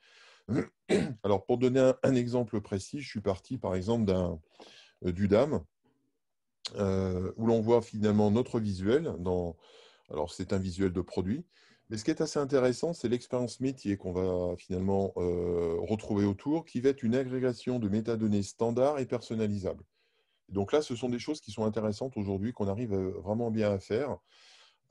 Alors, 1.23 1.45
pour 1.45 1.59
donner 1.59 1.91
un, 2.01 2.15
exemple 2.15 2.59
précis, 2.61 2.99
je 2.99 3.07
suis 3.07 3.21
parti 3.21 3.57
par 3.57 3.75
exemple 3.75 4.11
euh, 4.11 5.11
du 5.11 5.27
DAM, 5.27 5.63
où 6.75 7.45
l'on 7.45 7.61
voit 7.61 7.81
finalement 7.81 8.31
notre 8.31 8.59
visuel. 8.59 9.13
Dans, 9.19 9.55
alors, 10.09 10.33
c'est 10.33 10.51
un 10.51 10.57
visuel 10.57 10.91
de 10.91 11.01
produit. 11.01 11.45
Mais 11.89 11.97
ce 11.97 12.04
qui 12.04 12.12
est 12.12 12.21
assez 12.21 12.39
intéressant, 12.39 12.93
c'est 12.93 13.08
l'expérience 13.08 13.60
métier 13.62 13.95
qu'on 13.95 14.12
va 14.12 14.56
finalement 14.58 15.13
retrouver 15.15 16.26
autour, 16.26 16.65
qui 16.65 16.82
va 16.82 16.89
être 16.89 17.04
une 17.04 17.15
agrégation 17.15 17.80
de 17.80 17.88
métadonnées 17.88 18.43
standards 18.43 19.00
et 19.00 19.06
personnalisables. 19.06 19.84
Donc 20.50 20.73
là, 20.73 20.82
ce 20.82 20.95
sont 20.95 21.10
des 21.10 21.19
choses 21.19 21.41
qui 21.41 21.52
sont 21.52 21.65
intéressantes 21.65 22.17
aujourd'hui, 22.17 22.54
qu'on 22.54 22.67
arrive 22.67 22.93
vraiment 22.93 23.52
bien 23.52 23.71
à 23.71 23.80
faire. 23.80 24.17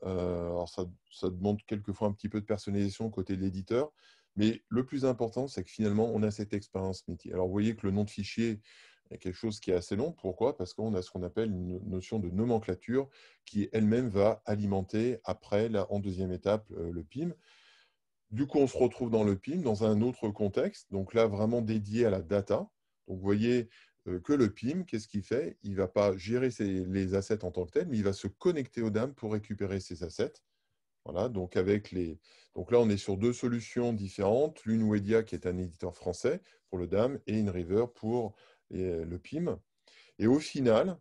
alors 0.03 0.69
ça, 0.69 0.85
demande 1.29 1.61
quelquefois 1.65 2.07
un 2.07 2.13
petit 2.13 2.29
peu 2.29 2.41
de 2.41 2.45
personnalisation 2.45 3.09
côté 3.09 3.35
de 3.35 3.41
l'éditeur, 3.41 3.91
mais 4.35 4.63
le 4.69 4.85
plus 4.85 5.05
important, 5.05 5.47
c'est 5.47 5.63
que 5.63 5.71
finalement, 5.71 6.11
on 6.13 6.21
a 6.21 6.31
cette 6.31 6.53
expérience 6.53 7.07
métier. 7.07 7.33
Alors 7.33 7.47
vous 7.47 7.51
voyez 7.53 7.75
que 7.75 7.87
le 7.87 7.91
nom 7.91 8.03
de 8.03 8.09
fichier 8.09 8.59
quelque 9.09 9.31
chose 9.31 9.59
qui 9.59 9.71
est 9.71 9.75
assez 9.75 9.95
long. 9.95 10.11
Pourquoi? 10.11 10.57
Parce 10.57 10.73
qu'on 10.73 10.93
a 10.93 11.01
ce 11.01 11.09
qu'on 11.09 11.23
appelle 11.23 11.49
une 11.49 11.79
notion 11.87 12.19
de 12.19 12.29
nomenclature 12.29 13.07
qui 13.45 13.69
elle-même 13.71 14.09
va 14.09 14.41
alimenter 14.45 15.19
après, 15.23 15.69
là, 15.69 15.87
en 15.89 15.99
deuxième 15.99 16.31
étape, 16.31 16.69
le 16.69 17.03
PIM. 17.03 17.31
Du 18.29 18.45
coup, 18.45 18.57
on 18.57 18.67
se 18.67 18.77
retrouve 18.77 19.09
dans 19.09 19.23
le 19.23 19.37
PIM, 19.37 19.61
dans 19.61 19.85
un 19.85 20.01
autre 20.01 20.29
contexte, 20.29 20.91
donc 20.91 21.13
là, 21.13 21.27
vraiment 21.27 21.61
dédié 21.61 22.05
à 22.05 22.09
la 22.09 22.21
data. 22.21 22.69
Donc, 23.07 23.17
vous 23.17 23.23
voyez, 23.23 23.69
euh, 24.07 24.19
que 24.19 24.33
le 24.33 24.53
PIM, 24.53 24.83
qu'est-ce 24.83 25.07
qu'il 25.07 25.23
fait? 25.23 25.57
Il 25.63 25.71
ne 25.71 25.77
va 25.77 25.87
pas 25.87 26.15
gérer 26.17 26.49
les 26.59 27.13
assets 27.13 27.45
en 27.45 27.51
tant 27.51 27.65
que 27.65 27.71
tel, 27.71 27.87
mais 27.87 27.97
il 27.97 28.03
va 28.03 28.13
se 28.13 28.27
connecter 28.27 28.81
au 28.81 28.89
DAM 28.89 29.13
pour 29.13 29.31
récupérer 29.31 29.79
ces 29.79 30.03
assets. 30.03 30.33
Voilà, 31.05 31.29
donc, 31.29 31.55
avec 31.55 31.91
les... 31.91 32.19
donc 32.53 32.69
là, 32.69 32.79
on 32.79 32.89
est 32.89 32.97
sur 32.97 33.15
deux 33.15 33.31
solutions 33.31 33.93
différentes. 33.93 34.65
L'une 34.65 34.83
Wedia, 34.83 35.23
qui 35.23 35.35
est 35.35 35.47
un 35.47 35.57
éditeur 35.57 35.95
français 35.95 36.41
pour 36.69 36.79
le 36.79 36.87
DAM, 36.87 37.19
et 37.27 37.39
InRiver 37.39 37.85
pour 37.95 38.35
le 38.71 39.17
PIM. 39.17 39.59
Et 40.19 40.27
au 40.27 40.39
final, 40.39 40.97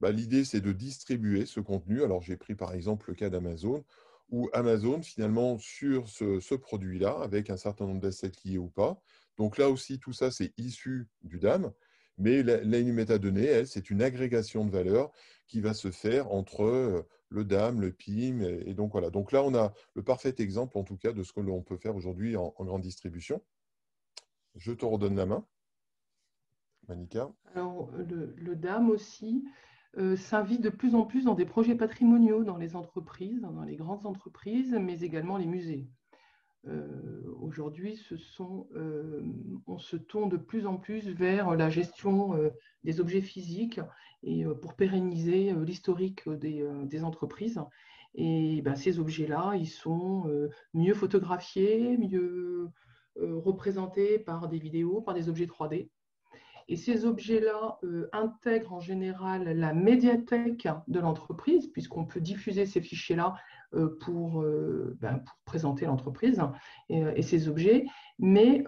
bah, 0.00 0.12
l'idée, 0.12 0.44
c'est 0.44 0.60
de 0.60 0.72
distribuer 0.72 1.46
ce 1.46 1.60
contenu. 1.60 2.02
Alors, 2.02 2.22
j'ai 2.22 2.36
pris 2.36 2.54
par 2.54 2.72
exemple 2.72 3.06
le 3.08 3.14
cas 3.14 3.30
d'Amazon, 3.30 3.84
où 4.30 4.48
Amazon, 4.52 5.02
finalement, 5.02 5.58
sur 5.58 6.08
ce, 6.08 6.54
produit-là, 6.54 7.18
avec 7.20 7.50
un 7.50 7.56
certain 7.56 7.86
nombre 7.86 8.00
d'assets 8.00 8.32
liés 8.44 8.58
ou 8.58 8.68
pas. 8.68 9.00
Donc 9.36 9.58
là 9.58 9.70
aussi, 9.70 9.98
tout 9.98 10.12
ça, 10.12 10.30
c'est 10.30 10.52
issu 10.58 11.08
du 11.22 11.38
DAM. 11.38 11.72
Mais 12.18 12.42
la, 12.42 12.82
métadonnée, 12.82 13.46
elle, 13.46 13.68
c'est 13.68 13.90
une 13.90 14.02
agrégation 14.02 14.64
de 14.64 14.70
valeurs 14.70 15.12
qui 15.46 15.60
va 15.60 15.72
se 15.72 15.90
faire 15.90 16.32
entre 16.32 16.64
euh, 16.64 17.02
le 17.28 17.44
DAM, 17.44 17.80
le 17.80 17.92
PIM. 17.92 18.40
Et, 18.42 18.74
donc 18.74 18.92
voilà. 18.92 19.10
Donc 19.10 19.32
là, 19.32 19.42
on 19.44 19.54
a 19.54 19.72
le 19.94 20.02
parfait 20.02 20.34
exemple, 20.38 20.76
en 20.78 20.84
tout 20.84 20.96
cas, 20.96 21.12
de 21.12 21.22
ce 21.22 21.32
que 21.32 21.40
l'on 21.40 21.62
peut 21.62 21.76
faire 21.76 21.96
aujourd'hui 21.96 22.36
en, 22.36 22.54
grande 22.60 22.82
distribution. 22.82 23.42
Je 24.56 24.72
te 24.72 24.84
redonne 24.84 25.16
la 25.16 25.26
main. 25.26 25.46
Alors, 27.54 27.90
le, 27.96 28.54
DAM 28.56 28.90
aussi 28.90 29.44
euh, 29.96 30.16
s'invite 30.16 30.62
de 30.62 30.70
plus 30.70 30.94
en 30.94 31.04
plus 31.04 31.24
dans 31.24 31.34
des 31.34 31.46
projets 31.46 31.74
patrimoniaux 31.74 32.44
dans 32.44 32.56
les 32.56 32.76
entreprises, 32.76 33.40
dans 33.40 33.62
les 33.62 33.76
grandes 33.76 34.06
entreprises, 34.06 34.76
mais 34.80 35.00
également 35.00 35.36
les 35.36 35.46
musées. 35.46 35.88
Euh, 36.66 37.22
aujourd'hui, 37.40 38.00
euh, 38.74 39.22
on 39.66 39.78
se 39.78 39.96
tourne 39.96 40.28
de 40.28 40.36
plus 40.36 40.66
en 40.66 40.76
plus 40.76 41.08
vers 41.08 41.54
la 41.54 41.70
gestion 41.70 42.34
euh, 42.34 42.50
des 42.84 43.00
objets 43.00 43.20
physiques 43.20 43.80
et 44.22 44.44
pour 44.60 44.74
pérenniser 44.74 45.52
l'historique 45.64 46.28
des, 46.28 47.04
entreprises. 47.04 47.60
Et 48.14 48.62
ben, 48.62 48.74
ces 48.74 48.98
objets-là, 48.98 49.54
ils 49.54 49.68
sont 49.68 50.28
mieux 50.74 50.94
photographiés, 50.94 51.96
mieux 51.96 52.68
représentés 53.16 54.18
par 54.18 54.48
des 54.48 54.58
vidéos, 54.58 55.00
par 55.00 55.14
des 55.14 55.28
objets 55.28 55.46
3D. 55.46 55.88
Et 56.68 56.76
ces 56.76 57.06
objets-là 57.06 57.78
intègrent 58.12 58.74
en 58.74 58.80
général 58.80 59.44
la 59.44 59.72
médiathèque 59.72 60.68
de 60.86 61.00
l'entreprise, 61.00 61.66
puisqu'on 61.68 62.04
peut 62.04 62.20
diffuser 62.20 62.66
ces 62.66 62.82
fichiers-là 62.82 63.34
euh, 63.74 63.98
euh, 64.08 64.96
ben, 64.98 65.18
pour, 65.18 65.38
présenter 65.44 65.84
l'entreprise 65.84 66.40
euh, 66.90 67.12
et, 67.14 67.22
ses 67.22 67.48
objets. 67.48 67.86
Mais 68.18 68.64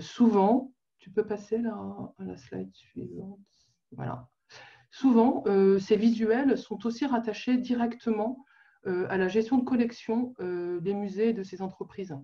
souvent, 0.00 0.72
tu 0.98 1.10
peux 1.10 1.24
passer 1.26 1.56
à 1.56 2.24
la 2.24 2.36
slide 2.36 2.74
suivante. 2.74 3.38
Voilà. 3.92 4.28
Souvent, 4.90 5.44
ces 5.78 5.96
visuels 5.96 6.58
sont 6.58 6.86
aussi 6.86 7.06
rattachés 7.06 7.56
directement 7.56 8.44
à 8.84 9.16
la 9.16 9.28
gestion 9.28 9.58
de 9.58 9.64
collection 9.64 10.34
des 10.38 10.94
musées 10.94 11.30
et 11.30 11.32
de 11.32 11.42
ces 11.42 11.62
entreprises. 11.62 12.16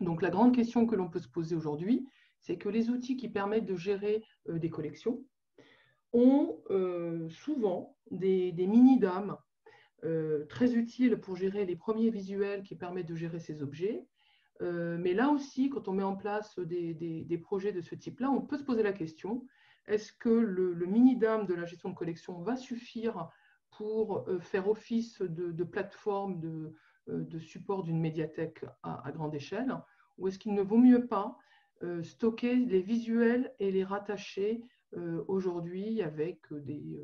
Donc 0.00 0.22
la 0.22 0.30
grande 0.30 0.54
question 0.54 0.86
que 0.86 0.96
l'on 0.96 1.08
peut 1.08 1.20
se 1.20 1.28
poser 1.28 1.54
aujourd'hui, 1.54 2.06
c'est 2.40 2.56
que 2.56 2.68
les 2.68 2.90
outils 2.90 3.16
qui 3.16 3.28
permettent 3.28 3.66
de 3.66 3.76
gérer 3.76 4.24
des 4.48 4.70
collections 4.70 5.22
ont 6.12 6.62
souvent 7.28 7.96
des, 8.10 8.52
mini-dames 8.52 9.36
euh, 10.04 10.46
très 10.46 10.74
utile 10.74 11.18
pour 11.18 11.36
gérer 11.36 11.66
les 11.66 11.76
premiers 11.76 12.08
visuels 12.08 12.62
qui 12.62 12.74
permettent 12.74 13.08
de 13.08 13.16
gérer 13.16 13.38
ces 13.38 13.62
objets. 13.62 14.06
Euh, 14.62 14.96
mais 14.98 15.12
là 15.12 15.28
aussi, 15.28 15.68
quand 15.68 15.88
on 15.88 15.92
met 15.92 16.02
en 16.02 16.16
place 16.16 16.58
des, 16.58 17.40
projets 17.42 17.72
de 17.72 17.82
ce 17.82 17.94
type-là, 17.94 18.30
on 18.30 18.40
peut 18.40 18.56
se 18.56 18.64
poser 18.64 18.82
la 18.82 18.92
question, 18.92 19.46
est-ce 19.86 20.12
que 20.12 20.30
le, 20.30 20.74
mini-DAM 20.86 21.46
de 21.46 21.54
la 21.54 21.66
gestion 21.66 21.90
de 21.90 21.94
collection 21.94 22.40
va 22.40 22.56
suffire 22.56 23.28
pour 23.70 24.26
euh, 24.28 24.40
faire 24.40 24.68
office 24.68 25.20
de, 25.20 25.64
plateforme 25.64 26.40
de, 26.40 27.38
support 27.38 27.82
d'une 27.82 28.00
médiathèque 28.00 28.64
à, 28.82 29.10
grande 29.12 29.34
échelle 29.34 29.74
Ou 30.16 30.28
est-ce 30.28 30.38
qu'il 30.38 30.54
ne 30.54 30.62
vaut 30.62 30.78
mieux 30.78 31.06
pas 31.06 31.36
stocker 32.02 32.56
les 32.56 32.82
visuels 32.82 33.54
et 33.58 33.70
les 33.70 33.84
rattacher 33.84 34.62
aujourd'hui 35.28 36.02
avec 36.02 36.40
des, 36.52 37.00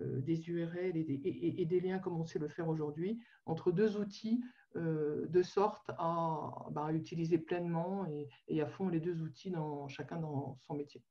des 0.00 0.48
URL 0.48 0.96
et 0.96 1.64
des, 1.64 1.80
liens 1.80 1.98
comme 1.98 2.20
on 2.20 2.24
sait 2.24 2.38
le 2.38 2.48
faire 2.48 2.68
aujourd'hui 2.68 3.20
entre 3.44 3.72
deux 3.72 3.96
outils 3.96 4.42
de 4.74 5.42
sorte 5.42 5.90
à, 5.98 6.66
bah, 6.70 6.92
utiliser 6.92 7.38
pleinement 7.38 8.06
et, 8.48 8.62
à 8.62 8.66
fond 8.66 8.88
les 8.88 9.00
deux 9.00 9.20
outils 9.20 9.50
dans, 9.50 9.88
chacun 9.88 10.18
dans 10.18 10.56
son 10.60 10.74
métier. 10.74 11.02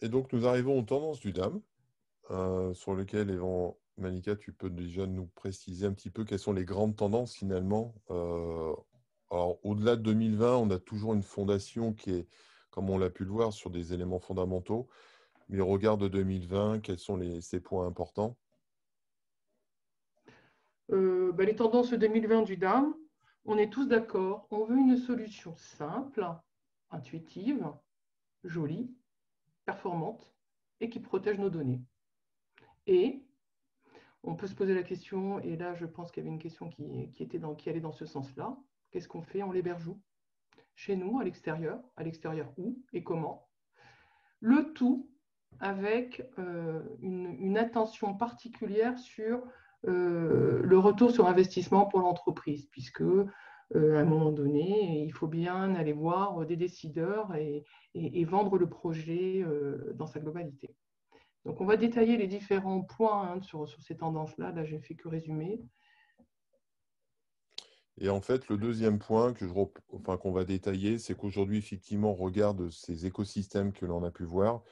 Et 0.00 0.08
donc, 0.08 0.32
nous 0.32 0.46
arrivons 0.46 0.78
aux 0.78 0.82
tendances 0.82 1.20
du 1.20 1.32
DAM, 1.32 1.60
sur 2.74 2.94
lesquelles, 2.94 3.30
Malika, 3.98 4.36
tu 4.36 4.52
peux 4.52 4.68
déjà 4.68 5.06
nous 5.06 5.26
préciser 5.26 5.86
un 5.86 5.92
petit 5.92 6.10
peu 6.10 6.24
quelles 6.24 6.38
sont 6.38 6.52
les 6.52 6.64
grandes 6.64 6.96
tendances 6.96 7.34
finalement. 7.34 7.94
alors, 9.30 9.58
au-delà 9.64 9.96
de 9.96 10.02
2020, 10.02 10.56
on 10.56 10.70
a 10.70 10.78
toujours 10.78 11.14
une 11.14 11.22
fondation 11.22 11.92
qui 11.92 12.10
est, 12.10 12.28
comme 12.70 12.90
on 12.90 12.98
l'a 12.98 13.10
pu 13.10 13.24
le 13.24 13.30
voir, 13.30 13.52
sur 13.52 13.70
des 13.70 13.94
éléments 13.94 14.20
fondamentaux. 14.20 14.88
Mais 15.48 15.60
au 15.60 15.66
regard 15.66 15.96
de 15.96 16.08
2020, 16.08 16.80
quels 16.80 16.98
sont 16.98 17.16
les, 17.16 17.40
ces 17.40 17.60
points 17.60 17.86
importants? 17.86 18.36
Bah, 20.88 21.44
Les 21.44 21.56
tendances 21.56 21.92
2020 21.92 22.42
du 22.42 22.56
DAM, 22.56 22.94
on 23.44 23.58
est 23.58 23.70
tous 23.70 23.86
d'accord. 23.86 24.46
On 24.50 24.64
veut 24.64 24.78
une 24.78 24.96
solution 24.96 25.56
simple, 25.56 26.26
intuitive, 26.90 27.66
jolie, 28.44 28.94
performante 29.64 30.32
et 30.80 30.88
qui 30.90 31.00
protège 31.00 31.38
nos 31.38 31.50
données. 31.50 31.82
Et 32.86 33.25
on 34.26 34.34
peut 34.34 34.46
se 34.48 34.54
poser 34.54 34.74
la 34.74 34.82
question, 34.82 35.40
et 35.40 35.56
là 35.56 35.74
je 35.74 35.86
pense 35.86 36.10
qu'il 36.10 36.22
y 36.22 36.26
avait 36.26 36.34
une 36.34 36.42
question 36.42 36.68
qui, 36.68 37.28
allait 37.66 37.80
dans 37.80 37.92
ce 37.92 38.06
sens-là, 38.06 38.56
qu'est-ce 38.90 39.08
qu'on 39.08 39.22
fait 39.22 39.42
On 39.42 39.52
l'héberge 39.52 39.86
où 39.86 40.00
Chez 40.74 40.96
nous, 40.96 41.18
à 41.18 41.24
l'extérieur 41.24 41.80
À 41.96 42.02
l'extérieur 42.02 42.52
où 42.58 42.78
et 42.92 43.02
comment? 43.02 43.48
Le 44.40 44.72
tout 44.74 45.08
avec 45.60 46.28
euh, 46.38 46.82
une, 47.00 47.56
attention 47.56 48.14
particulière 48.14 48.98
sur 48.98 49.42
euh, 49.86 50.60
le 50.62 50.78
retour 50.78 51.10
sur 51.10 51.26
investissement 51.26 51.86
pour 51.86 52.00
l'entreprise, 52.00 52.66
puisque 52.66 53.00
euh, 53.00 53.26
à 53.74 54.00
un 54.00 54.04
moment 54.04 54.32
donné, 54.32 55.02
il 55.04 55.12
faut 55.12 55.28
bien 55.28 55.74
aller 55.74 55.92
voir 55.92 56.44
des 56.46 56.56
décideurs 56.56 57.34
et, 57.34 57.64
vendre 58.24 58.58
le 58.58 58.68
projet 58.68 59.44
dans 59.94 60.06
sa 60.06 60.20
globalité. 60.20 60.74
Donc, 61.46 61.60
on 61.60 61.64
va 61.64 61.76
détailler 61.76 62.16
les 62.16 62.26
différents 62.26 62.82
points 62.82 63.30
hein, 63.30 63.40
sur, 63.40 63.68
ces 63.80 63.96
tendances-là. 63.96 64.50
Là, 64.50 64.64
je 64.64 64.74
n'ai 64.74 64.80
fait 64.80 64.96
que 64.96 65.06
résumer. 65.06 65.62
Et 67.98 68.08
en 68.08 68.20
fait, 68.20 68.48
le 68.48 68.58
deuxième 68.58 68.98
point 68.98 69.32
que 69.32 69.44
enfin, 69.92 70.16
qu'on 70.16 70.32
va 70.32 70.44
détailler, 70.44 70.98
c'est 70.98 71.16
qu'aujourd'hui, 71.16 71.58
effectivement, 71.58 72.10
on 72.10 72.14
regarde 72.14 72.68
ces 72.70 73.06
écosystèmes 73.06 73.72
que 73.72 73.86
l'on 73.86 74.02
a 74.02 74.10
pu 74.10 74.24
voir. 74.24 74.64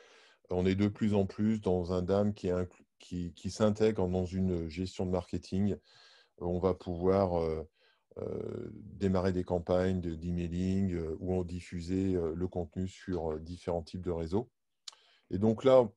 On 0.51 0.67
est 0.67 0.75
de 0.75 0.89
plus 0.89 1.15
en 1.15 1.27
plus 1.27 1.61
dans 1.61 1.93
un 1.93 2.03
DAM 2.03 2.35
qui 2.35 3.51
s'intègre 3.51 4.09
dans 4.09 4.27
une 4.27 4.69
gestion 4.69 5.07
de 5.07 5.13
marketing. 5.13 5.77
On 6.39 6.59
va 6.59 6.75
pouvoir 6.75 7.41
euh, 7.41 7.63
euh, 8.19 8.69
démarrer 8.75 9.33
des 9.33 9.45
campagnes 9.45 10.01
d'emailing 10.01 10.93
euh, 10.93 11.17
ou 11.21 11.35
en 11.39 11.45
diffuser 11.45 12.15
le 12.35 12.49
contenu 12.49 12.89
sur 12.89 13.39
différents 13.39 13.83
types 13.83 14.05
de 14.05 14.11
réseaux. 14.11 14.51
Et 15.31 15.39
donc 15.39 15.65
là, 15.65 15.89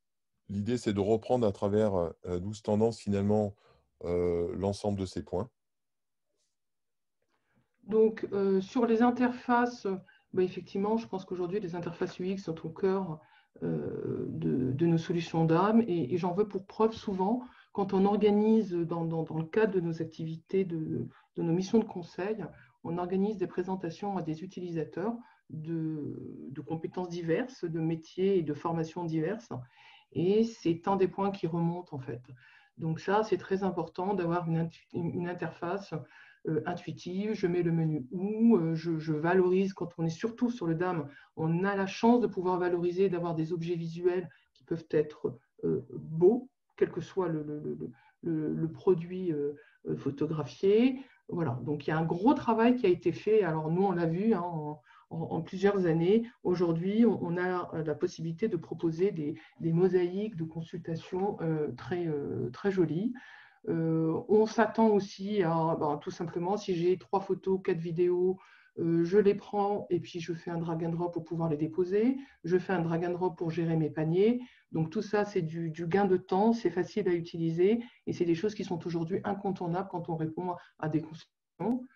l'idée, 0.50 0.78
c'est 0.78 0.93
de 0.93 1.00
reprendre 1.00 1.45
à 1.45 1.52
travers 1.52 2.12
12 2.26 2.62
tendances, 2.62 3.00
finalement, 3.00 3.56
l'ensemble 4.04 5.00
de 5.00 5.06
ces 5.06 5.24
points. 5.24 5.50
Donc, 7.84 8.28
sur 8.62 8.86
les 8.86 9.02
interfaces, 9.02 9.88
bah, 10.34 10.43
effectivement, 10.43 10.98
je 10.98 11.08
pense 11.08 11.26
qu'aujourd'hui, 11.26 11.60
les 11.60 11.76
interfaces 11.76 12.20
UX 12.20 12.38
sont 12.38 12.66
au 12.66 12.70
cœur 12.70 13.20
de, 13.62 14.86
nos 14.86 14.98
solutions 14.98 15.45
d'âme 15.45 15.84
et, 15.88 16.18
j'en 16.18 16.34
veux 16.34 16.48
pour 16.48 16.66
preuve 16.66 16.93
souvent 16.93 17.41
quand 17.74 17.93
on 17.93 18.06
organise 18.06 18.72
dans, 18.74 19.04
le 19.04 19.45
cadre 19.45 19.74
de 19.74 19.80
nos 19.80 20.02
activités, 20.02 20.66
de, 20.66 21.08
nos 21.38 21.54
missions 21.54 21.80
de 21.80 21.86
conseil, 21.86 22.43
on 22.84 22.98
organise 22.98 23.38
des 23.38 23.48
présentations 23.48 24.18
à 24.18 24.22
des 24.22 24.43
utilisateurs 24.43 25.16
de 25.50 26.62
compétences 26.66 27.10
diverses, 27.10 27.66
de 27.66 27.80
métiers 27.80 28.38
et 28.38 28.43
de 28.43 28.54
formations 28.54 29.06
diverses. 29.06 29.50
Et 30.14 30.43
c'est 30.43 30.88
un 30.88 30.95
des 30.95 31.08
points 31.08 31.32
qui 31.32 31.47
remonte 31.47 31.93
en 31.93 31.99
fait. 31.99 32.22
Donc 32.78 32.99
ça, 32.99 33.24
c'est 33.24 33.38
très 33.38 33.64
important 33.64 34.14
d'avoir 34.14 34.47
une, 34.47 35.28
interface 35.28 35.93
euh, 36.47 36.62
intuitive. 36.66 37.34
Je 37.34 37.47
mets 37.47 37.64
le 37.64 37.72
menu 37.72 38.08
où, 38.12 38.55
euh, 38.55 38.76
je, 38.76 39.12
valorise, 39.12 39.74
quand 39.74 39.89
on 39.97 40.05
est 40.05 40.10
surtout 40.10 40.51
sur 40.51 40.68
le 40.68 40.76
DAM, 40.76 41.08
on 41.36 41.64
a 41.64 41.76
la 41.76 41.88
chance 41.88 42.22
de 42.22 42.28
pouvoir 42.28 42.60
valoriser, 42.60 43.10
d'avoir 43.10 43.36
des 43.36 43.51
objets 43.51 43.76
visuels 43.76 44.30
qui 44.53 44.64
peuvent 44.64 44.88
être 44.91 45.39
euh, 45.64 45.86
beaux, 45.91 46.49
quel 46.76 46.91
que 46.91 47.01
soit 47.01 47.30
le, 47.30 47.91
produit 48.74 49.34
photographié. 49.97 50.99
Voilà, 51.30 51.60
donc 51.64 51.88
il 51.88 51.91
y 51.91 51.93
a 51.93 51.97
un 51.97 52.05
gros 52.05 52.34
travail 52.34 52.76
qui 52.76 52.86
a 52.86 52.89
été 52.89 53.12
fait. 53.12 53.43
Alors 53.43 53.72
nous, 53.72 53.84
on 53.84 53.91
l'a 53.91 54.05
vu 54.05 54.34
hein, 54.34 54.41
en, 54.41 54.82
en, 55.10 55.41
plusieurs 55.41 55.86
années. 55.86 56.30
Aujourd'hui, 56.43 57.05
on, 57.05 57.38
a 57.38 57.72
la 57.84 57.95
possibilité 57.95 58.47
de 58.47 58.58
proposer 58.58 59.12
des, 59.12 59.74
mosaïques 59.74 60.36
de 60.36 60.43
consultation 60.43 61.38
euh, 61.41 61.72
très, 61.78 62.08
euh, 62.08 62.49
très 62.51 62.72
jolies. 62.72 63.14
Euh, 63.70 64.22
on 64.30 64.45
s'attend 64.45 64.89
aussi 64.89 65.43
à, 65.43 65.76
ben, 65.80 65.97
tout 65.97 66.12
simplement, 66.12 66.58
si 66.58 66.76
j'ai 66.76 66.97
trois 66.97 67.20
photos, 67.20 67.60
quatre 67.64 67.80
vidéos, 67.80 68.38
je 68.80 69.18
les 69.18 69.34
prends 69.34 69.88
et 69.89 69.99
puis 69.99 70.20
je 70.20 70.34
fais 70.34 70.51
un 70.51 70.60
drag 70.60 70.86
and 70.86 70.89
drop 70.89 71.12
pour 71.12 71.24
pouvoir 71.24 71.49
les 71.49 71.58
déposer. 71.58 72.16
Je 72.43 72.60
fais 72.60 72.74
un 72.74 72.84
drag 72.84 73.05
and 73.05 73.14
drop 73.14 73.36
pour 73.36 73.49
gérer 73.49 73.76
mes 73.76 73.89
paniers. 73.89 74.39
Donc 74.72 74.91
tout 74.91 75.01
ça, 75.01 75.26
c'est 75.26 75.41
du, 75.41 75.72
gain 75.88 76.05
de 76.05 76.18
temps, 76.18 76.53
c'est 76.53 76.70
facile 76.70 77.08
à 77.08 77.14
utiliser 77.14 77.84
et 78.05 78.14
c'est 78.14 78.26
des 78.26 78.36
choses 78.36 78.53
qui 78.53 78.64
sont 78.64 78.86
aujourd'hui 78.86 79.20
incontournables 79.24 79.88
quand 79.89 80.10
on 80.10 80.16
répond 80.16 80.55
à 80.78 80.89
des 80.89 81.01
consultations. 81.01 81.88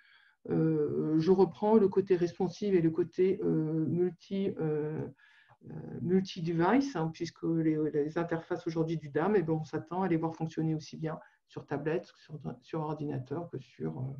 Euh, 0.49 1.19
je 1.19 1.31
reprends 1.31 1.75
le 1.75 1.87
côté 1.87 2.15
responsive 2.15 2.73
et 2.73 2.81
le 2.81 2.89
côté 2.89 3.39
euh, 3.43 4.11
euh, 4.59 5.09
multi-device, 6.01 6.95
hein, 6.95 7.11
puisque 7.13 7.43
les, 7.43 8.17
interfaces 8.17 8.65
aujourd'hui 8.65 8.97
du 8.97 9.09
DAM, 9.09 9.35
eh 9.35 9.43
ben, 9.43 9.53
on 9.53 9.63
s'attend 9.63 10.01
à 10.01 10.07
les 10.07 10.17
voir 10.17 10.35
fonctionner 10.35 10.73
aussi 10.73 10.97
bien 10.97 11.19
sur 11.47 11.67
tablette, 11.67 12.11
sur, 12.61 12.79
ordinateur 12.79 13.49
que 13.49 13.59
sur, 13.59 14.15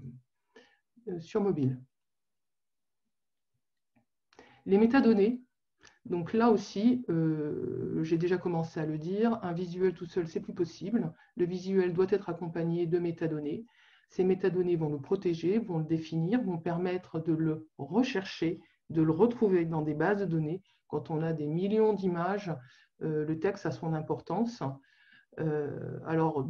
sur 1.19 1.41
mobile. 1.41 1.82
Les 4.65 4.78
métadonnées, 4.78 5.41
donc 6.05 6.34
là 6.34 6.51
aussi, 6.51 7.03
j'ai 8.01 8.17
déjà 8.17 8.38
commencé 8.38 8.80
à 8.80 8.86
le 8.86 8.97
dire, 8.97 9.39
un 9.43 9.53
visuel 9.53 9.93
tout 9.93 10.05
seul, 10.05 10.28
c'est 10.28 10.41
plus 10.41 10.53
possible. 10.53 11.13
Le 11.38 11.45
visuel 11.45 11.93
doit 11.93 12.07
être 12.09 12.30
accompagné 12.30 12.86
de 12.86 12.99
métadonnées. 12.99 13.65
Ces 14.12 14.26
métadonnées 14.26 14.76
vont 14.76 14.89
le 14.89 14.99
protéger, 14.99 15.57
vont 15.57 15.78
le 15.80 15.86
définir, 15.86 16.43
vont 16.43 16.57
permettre 16.57 17.20
de 17.20 17.32
le 17.32 17.70
rechercher, 17.78 18.59
de 18.89 19.01
le 19.01 19.12
retrouver 19.12 19.64
dans 19.64 19.82
des 19.82 19.93
bases 19.93 20.20
de 20.20 20.26
données. 20.26 20.62
Quand 20.88 21.09
on 21.09 21.24
a 21.24 21.32
des 21.32 21.47
millions 21.47 21.93
d'images, 21.93 22.53
euh, 23.03 23.26
le 23.26 23.39
texte 23.39 23.66
a 23.66 23.72
son 23.72 23.93
importance. 23.93 24.62
Euh, 25.39 25.97
alors, 26.05 26.45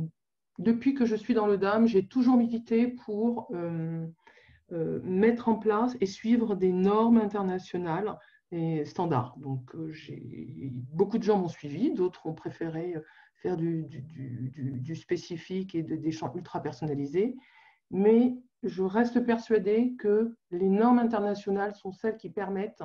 depuis 0.57 0.95
que 0.95 1.05
je 1.05 1.16
suis 1.16 1.36
dans 1.36 1.45
le 1.45 1.59
DAM, 1.59 1.86
j'ai 1.86 2.07
toujours 2.07 2.36
milité 2.36 2.88
pour 2.88 3.51
euh, 3.53 4.07
mettre 5.03 5.47
en 5.47 5.55
place 5.55 5.95
et 6.01 6.07
suivre 6.07 6.55
des 6.55 6.72
normes 6.72 7.18
internationales 7.18 8.18
et 8.51 8.86
standards. 8.86 9.36
Donc, 9.38 9.76
beaucoup 10.93 11.20
de 11.20 11.24
gens 11.24 11.38
m'ont 11.38 11.47
suivi, 11.47 11.93
d'autres 11.93 12.26
ont 12.26 12.34
préféré 12.34 12.95
faire 13.42 13.58
du, 13.58 14.96
spécifique 14.96 15.76
et 15.76 15.84
des 15.84 16.12
champs 16.12 16.34
ultra 16.36 16.62
personnalisés. 16.62 17.36
Mais 17.89 18.36
je 18.64 18.84
reste 18.84 19.26
persuadée 19.26 19.96
que 19.98 20.36
les 20.52 20.70
normes 20.70 21.00
internationales 21.00 21.76
sont 21.76 21.92
celles 21.92 22.18
qui 22.18 22.30
permettent 22.30 22.84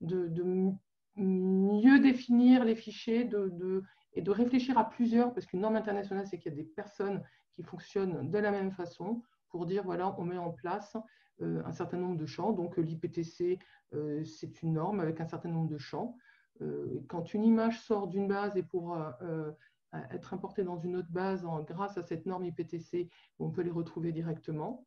de, 0.00 0.72
mieux 1.16 1.98
définir 1.98 2.64
les 2.64 2.76
fichiers 2.76 3.28
et 4.14 4.22
de 4.22 4.30
réfléchir 4.30 4.78
à 4.78 4.88
plusieurs, 4.88 5.34
parce 5.34 5.46
qu'une 5.46 5.60
norme 5.60 5.76
internationale, 5.76 6.26
c'est 6.26 6.38
qu'il 6.38 6.52
y 6.52 6.54
a 6.54 6.56
des 6.56 6.68
personnes 6.68 7.22
qui 7.52 7.62
fonctionnent 7.62 8.30
de 8.30 8.38
la 8.38 8.52
même 8.52 8.70
façon 8.70 9.22
pour 9.50 9.66
dire, 9.66 9.82
voilà, 9.84 10.14
on 10.18 10.24
met 10.24 10.38
en 10.38 10.50
place 10.50 10.96
euh, 11.42 11.62
un 11.64 11.72
certain 11.72 11.96
nombre 11.96 12.16
de 12.16 12.26
champs. 12.26 12.52
Donc 12.52 12.76
l'IPTC, 12.76 13.58
euh, 13.94 14.24
c'est 14.24 14.62
une 14.62 14.74
norme 14.74 15.00
avec 15.00 15.20
un 15.20 15.26
certain 15.26 15.48
nombre 15.48 15.68
de 15.68 15.78
champs. 15.78 16.16
Euh, 16.60 17.00
quand 17.08 17.34
une 17.34 17.44
image 17.44 17.80
sort 17.80 18.08
d'une 18.08 18.28
base 18.28 18.56
et 18.56 18.62
pour 18.62 18.96
être 20.12 20.34
importé 20.34 20.64
dans 20.64 20.78
une 20.78 20.96
autre 20.96 21.10
base 21.10 21.46
grâce 21.66 21.96
à 21.98 22.02
cette 22.02 22.26
norme 22.26 22.44
IPTC, 22.44 23.08
on 23.38 23.50
peut 23.50 23.62
les 23.62 23.70
retrouver 23.70 24.12
directement. 24.12 24.84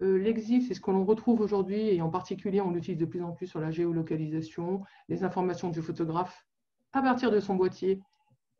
Euh, 0.00 0.18
L'EXIF, 0.18 0.68
c'est 0.68 0.74
ce 0.74 0.80
que 0.80 0.90
l'on 0.90 1.04
retrouve 1.04 1.40
aujourd'hui, 1.40 1.88
et 1.88 2.00
en 2.02 2.10
particulier, 2.10 2.60
on 2.60 2.70
l'utilise 2.70 2.98
de 2.98 3.06
plus 3.06 3.22
en 3.22 3.32
plus 3.32 3.46
sur 3.46 3.60
la 3.60 3.70
géolocalisation, 3.70 4.82
les 5.08 5.24
informations 5.24 5.70
du 5.70 5.82
photographe 5.82 6.46
à 6.92 7.02
partir 7.02 7.30
de 7.30 7.40
son 7.40 7.54
boîtier 7.54 8.02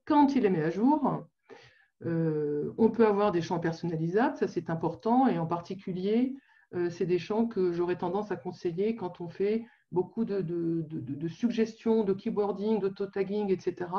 quand 0.05 0.34
il 0.34 0.43
les 0.43 0.51
met 0.51 0.62
à 0.62 0.70
jour. 0.70 1.24
Euh, 2.05 2.72
on 2.78 2.90
peut 2.90 3.07
avoir 3.07 3.32
des 3.32 3.43
champs 3.43 3.61
personnalisables, 3.61 4.36
ça 4.36 4.49
c'est 4.49 4.70
important, 4.70 5.28
et 5.28 5.38
en 5.38 5.47
particulier, 5.47 6.36
euh, 6.74 6.90
c'est 6.90 7.07
des 7.07 7.18
champs 7.18 7.47
que 7.47 7.72
j'aurais 7.72 7.99
tendance 7.99 8.32
à 8.32 8.36
conseiller 8.36 8.97
quand 8.97 9.20
on 9.20 9.28
fait 9.28 9.64
beaucoup 9.93 10.24
de, 10.24 11.28
suggestions, 11.28 12.03
de 12.03 12.14
keyboarding, 12.14 12.80
d'auto-tagging, 12.80 13.51
etc., 13.51 13.90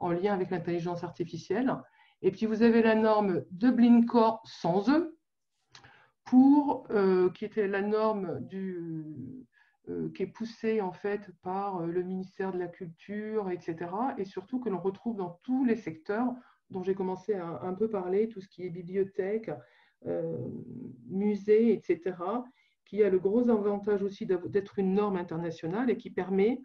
en 0.00 0.10
lien 0.10 0.34
avec 0.34 0.50
l'intelligence 0.50 1.04
artificielle. 1.04 1.74
Et 2.22 2.30
puis, 2.30 2.46
vous 2.46 2.62
avez 2.62 2.82
la 2.82 2.94
norme 2.94 3.44
de 3.50 3.70
Blinkor 3.70 4.42
sans 4.44 4.88
E, 4.90 5.16
pour, 6.24 6.86
euh, 6.90 7.30
qui 7.30 7.44
était 7.44 7.66
la 7.66 7.82
norme 7.82 8.40
du, 8.40 9.46
euh, 9.88 10.10
qui 10.12 10.24
est 10.24 10.26
poussée 10.26 10.80
en 10.80 10.92
fait 10.92 11.30
par 11.42 11.80
euh, 11.80 11.86
le 11.86 12.02
ministère 12.02 12.52
de 12.52 12.58
la 12.58 12.68
Culture, 12.68 13.50
etc. 13.50 13.90
Et 14.18 14.24
surtout 14.24 14.60
que 14.60 14.68
l'on 14.68 14.80
retrouve 14.80 15.16
dans 15.16 15.40
tous 15.42 15.64
les 15.64 15.76
secteurs 15.76 16.32
dont 16.68 16.82
j'ai 16.82 16.94
commencé 16.94 17.34
à 17.34 17.62
un 17.62 17.74
peu 17.74 17.88
parler, 17.88 18.28
tout 18.28 18.40
ce 18.40 18.48
qui 18.48 18.64
est 18.64 18.70
bibliothèque, 18.70 19.50
musée, 21.08 21.74
etc 21.74 22.14
qui 22.90 23.04
a 23.04 23.08
le 23.08 23.20
gros 23.20 23.48
avantage 23.48 24.02
aussi 24.02 24.26
d'être 24.26 24.80
une 24.80 24.94
norme 24.94 25.16
internationale 25.16 25.90
et 25.90 25.96
qui 25.96 26.10
permet 26.10 26.60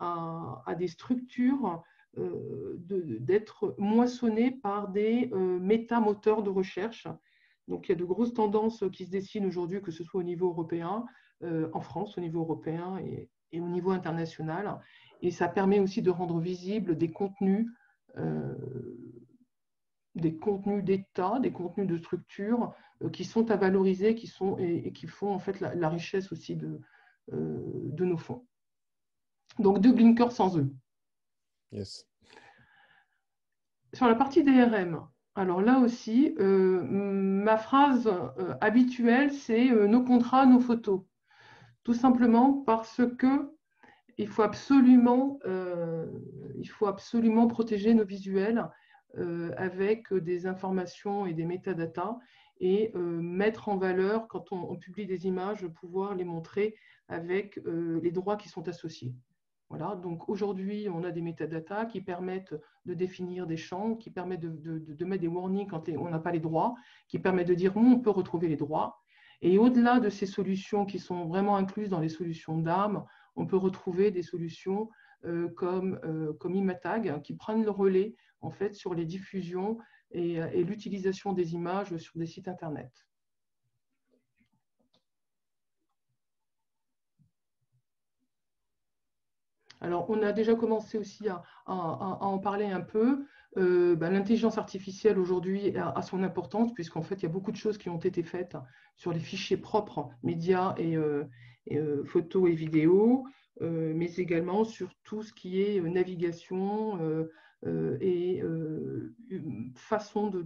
à, 0.00 0.74
des 0.76 0.88
structures 0.88 1.66
euh, 1.66 1.76
d'être 2.16 3.74
moissonnées 3.78 4.50
par 4.50 4.88
des 4.88 5.30
euh, 5.32 5.58
métamoteurs 5.58 6.42
de 6.42 6.50
recherche. 6.50 7.06
Donc 7.68 7.88
il 7.88 7.92
y 7.92 7.94
a 7.94 7.98
de 7.98 8.04
grosses 8.04 8.34
tendances 8.34 8.82
qui 8.92 9.04
se 9.04 9.10
dessinent 9.10 9.46
aujourd'hui, 9.46 9.82
que 9.82 9.92
ce 9.92 10.02
soit 10.02 10.20
au 10.20 10.24
niveau 10.24 10.48
européen, 10.48 11.04
euh, 11.44 11.68
en 11.74 11.80
France, 11.80 12.18
au 12.18 12.20
niveau 12.20 12.40
européen 12.40 12.98
et, 12.98 13.28
au 13.60 13.68
niveau 13.68 13.90
international. 13.90 14.80
Et 15.22 15.30
ça 15.30 15.48
permet 15.48 15.80
aussi 15.80 16.02
de 16.02 16.10
rendre 16.10 16.40
visibles 16.40 16.96
des 16.96 17.10
contenus 17.10 17.68
des 20.18 20.36
contenus 20.36 20.84
d'État, 20.84 21.38
des 21.40 21.52
contenus 21.52 21.86
de 21.86 21.96
structure 21.96 22.74
euh, 23.02 23.10
qui 23.10 23.24
sont 23.24 23.50
à 23.50 23.56
valoriser 23.56 24.14
qui 24.14 24.26
sont, 24.26 24.58
et, 24.58 24.92
qui 24.92 25.06
font 25.06 25.32
en 25.32 25.38
fait 25.38 25.60
la, 25.60 25.88
richesse 25.88 26.32
aussi 26.32 26.56
de, 26.56 26.80
euh, 27.32 27.62
de 27.64 28.04
nos 28.04 28.16
fonds. 28.16 28.46
Donc 29.58 29.80
deux 29.80 29.92
blinkers 29.92 30.32
sans 30.32 30.58
eux. 30.58 30.70
Sur 33.94 34.06
la 34.06 34.14
partie 34.14 34.42
DRM, 34.42 35.06
alors 35.34 35.62
là 35.62 35.78
aussi, 35.78 36.34
euh, 36.38 36.82
ma 36.82 37.56
phrase 37.56 38.10
habituelle, 38.60 39.32
c'est 39.32 39.70
nos 39.70 40.02
contrats, 40.02 40.46
nos 40.46 40.60
photos. 40.60 41.02
Tout 41.84 41.94
simplement 41.94 42.52
parce 42.52 43.00
que 43.18 43.54
il 44.18 44.28
faut 44.28 44.42
absolument, 44.42 45.38
il 46.56 46.68
faut 46.68 46.86
absolument 46.86 47.46
protéger 47.46 47.94
nos 47.94 48.04
visuels 48.04 48.68
euh, 49.16 49.52
avec 49.56 50.12
des 50.12 50.46
informations 50.46 51.24
et 51.24 51.32
des 51.32 51.46
métadatas 51.46 52.18
et 52.60 52.92
euh, 52.94 52.98
mettre 52.98 53.70
en 53.70 53.78
valeur, 53.78 54.28
quand 54.28 54.52
on, 54.52 54.76
publie 54.76 55.06
des 55.06 55.26
images, 55.26 55.66
pouvoir 55.66 56.14
les 56.14 56.24
montrer 56.24 56.76
avec 57.08 57.58
euh, 57.58 58.00
les 58.02 58.10
droits 58.10 58.36
qui 58.36 58.50
sont 58.50 58.68
associés. 58.68 59.14
Voilà, 59.70 59.96
donc 59.96 60.28
aujourd'hui, 60.28 60.88
on 60.88 61.04
a 61.04 61.10
des 61.10 61.20
métadatas 61.20 61.86
qui 61.86 62.00
permettent 62.00 62.54
de 62.86 62.94
définir 62.94 63.46
des 63.46 63.58
champs, 63.58 63.96
qui 63.96 64.10
permettent 64.10 64.40
de, 64.40 65.04
mettre 65.04 65.20
des 65.20 65.28
warnings 65.28 65.66
quand 65.66 65.88
on 65.90 66.08
n'a 66.08 66.18
pas 66.18 66.32
les 66.32 66.40
droits, 66.40 66.74
qui 67.06 67.18
permettent 67.18 67.48
de 67.48 67.54
dire 67.54 67.76
où 67.76 67.80
on 67.80 68.00
peut 68.00 68.10
retrouver 68.10 68.48
les 68.48 68.56
droits. 68.56 69.02
Et 69.42 69.58
au-delà 69.58 70.00
de 70.00 70.08
ces 70.08 70.26
solutions 70.26 70.86
qui 70.86 70.98
sont 70.98 71.26
vraiment 71.26 71.56
incluses 71.56 71.90
dans 71.90 72.00
les 72.00 72.08
solutions 72.08 72.56
d'âme, 72.56 73.04
on 73.36 73.46
peut 73.46 73.58
retrouver 73.58 74.10
des 74.10 74.22
solutions 74.22 74.88
comme, 75.56 76.00
comme 76.38 76.54
Imatag 76.54 77.20
qui 77.22 77.34
prennent 77.34 77.62
le 77.62 77.70
relais 77.70 78.14
en 78.40 78.50
fait, 78.50 78.74
sur 78.74 78.94
les 78.94 79.04
diffusions 79.04 79.78
et, 80.12 80.64
l'utilisation 80.64 81.32
des 81.32 81.54
images 81.54 81.96
sur 81.98 82.18
des 82.18 82.26
sites 82.26 82.48
Internet. 82.48 82.90
Alors, 89.80 90.10
on 90.10 90.22
a 90.22 90.32
déjà 90.32 90.54
commencé 90.54 90.98
aussi 90.98 91.28
à, 91.28 91.42
en 91.66 92.38
parler 92.38 92.66
un 92.66 92.80
peu. 92.80 93.24
Euh, 93.56 93.96
ben, 93.96 94.10
l'intelligence 94.10 94.58
artificielle 94.58 95.18
aujourd'hui 95.18 95.76
a, 95.76 96.02
son 96.02 96.22
importance, 96.22 96.72
puisqu'en 96.74 97.02
fait, 97.02 97.16
il 97.16 97.22
y 97.22 97.26
a 97.26 97.30
beaucoup 97.30 97.52
de 97.52 97.56
choses 97.56 97.78
qui 97.78 97.88
ont 97.88 97.98
été 97.98 98.22
faites 98.22 98.56
sur 98.96 99.12
les 99.12 99.20
fichiers 99.20 99.56
propres, 99.56 100.10
médias 100.22 100.74
et, 100.76 100.96
euh, 100.96 101.24
euh, 101.72 102.04
photos 102.04 102.50
et 102.50 102.54
vidéos, 102.54 103.24
mais 103.60 104.14
également 104.14 104.62
sur 104.62 104.94
tout 105.02 105.24
ce 105.24 105.32
qui 105.32 105.60
est 105.60 105.80
navigation, 105.80 107.00
et 108.00 108.40
façon 109.74 110.28
de, 110.28 110.42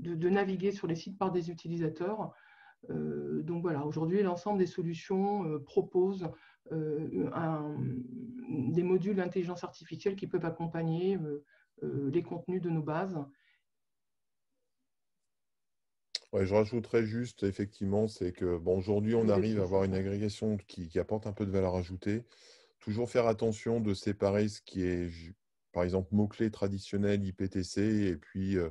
de, 0.00 0.28
naviguer 0.28 0.72
sur 0.72 0.88
les 0.88 0.96
sites 0.96 1.16
par 1.16 1.30
des 1.30 1.48
utilisateurs. 1.50 2.32
Donc 2.88 3.62
voilà, 3.62 3.86
aujourd'hui, 3.86 4.20
l'ensemble 4.24 4.58
des 4.58 4.66
solutions 4.66 5.60
proposent 5.60 6.28
un, 6.70 7.76
des 8.72 8.82
modules 8.82 9.16
d'intelligence 9.16 9.64
artificielle 9.64 10.16
qui 10.16 10.26
peuvent 10.26 10.44
accompagner 10.44 11.18
les 11.82 12.22
contenus 12.22 12.62
de 12.62 12.70
nos 12.70 12.82
bases. 12.82 13.18
Ouais, 16.32 16.46
je 16.46 16.54
rajouterais 16.54 17.04
juste, 17.04 17.42
effectivement, 17.42 18.06
c'est 18.06 18.32
que 18.32 18.56
bon, 18.56 18.78
aujourd'hui, 18.78 19.16
on 19.16 19.28
arrive 19.28 19.58
à 19.58 19.64
avoir 19.64 19.82
une 19.82 19.94
agrégation 19.94 20.58
qui, 20.68 20.96
apporte 20.98 21.26
un 21.26 21.32
peu 21.32 21.44
de 21.44 21.50
valeur 21.50 21.74
ajoutée. 21.74 22.22
Toujours 22.78 23.10
faire 23.10 23.26
attention 23.26 23.80
de 23.80 23.94
séparer 23.94 24.48
ce 24.48 24.60
qui 24.62 24.82
est 24.82 25.10
par 25.72 25.84
exemple, 25.84 26.08
mots-clés 26.12 26.50
traditionnels 26.50 27.24
IPTC 27.24 27.80
et 28.08 28.16
puis 28.16 28.56
euh, 28.56 28.70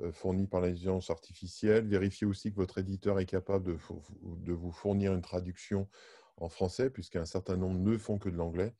euh, 0.00 0.12
fournis 0.12 0.46
par 0.46 0.60
l'intelligence 0.60 1.10
artificielle. 1.10 1.86
Vérifiez 1.86 2.26
aussi 2.26 2.50
que 2.50 2.56
votre 2.56 2.78
éditeur 2.78 3.18
est 3.18 3.26
capable 3.26 3.64
de 3.66 4.52
vous 4.52 4.72
fournir 4.72 5.14
une 5.14 5.22
traduction 5.22 5.88
en 6.36 6.48
français, 6.48 6.90
puisqu'un 6.90 7.24
certain 7.24 7.56
nombre 7.56 7.78
ne 7.78 7.96
font 7.98 8.18
que 8.18 8.28
de 8.28 8.36
l'anglais. 8.36 8.74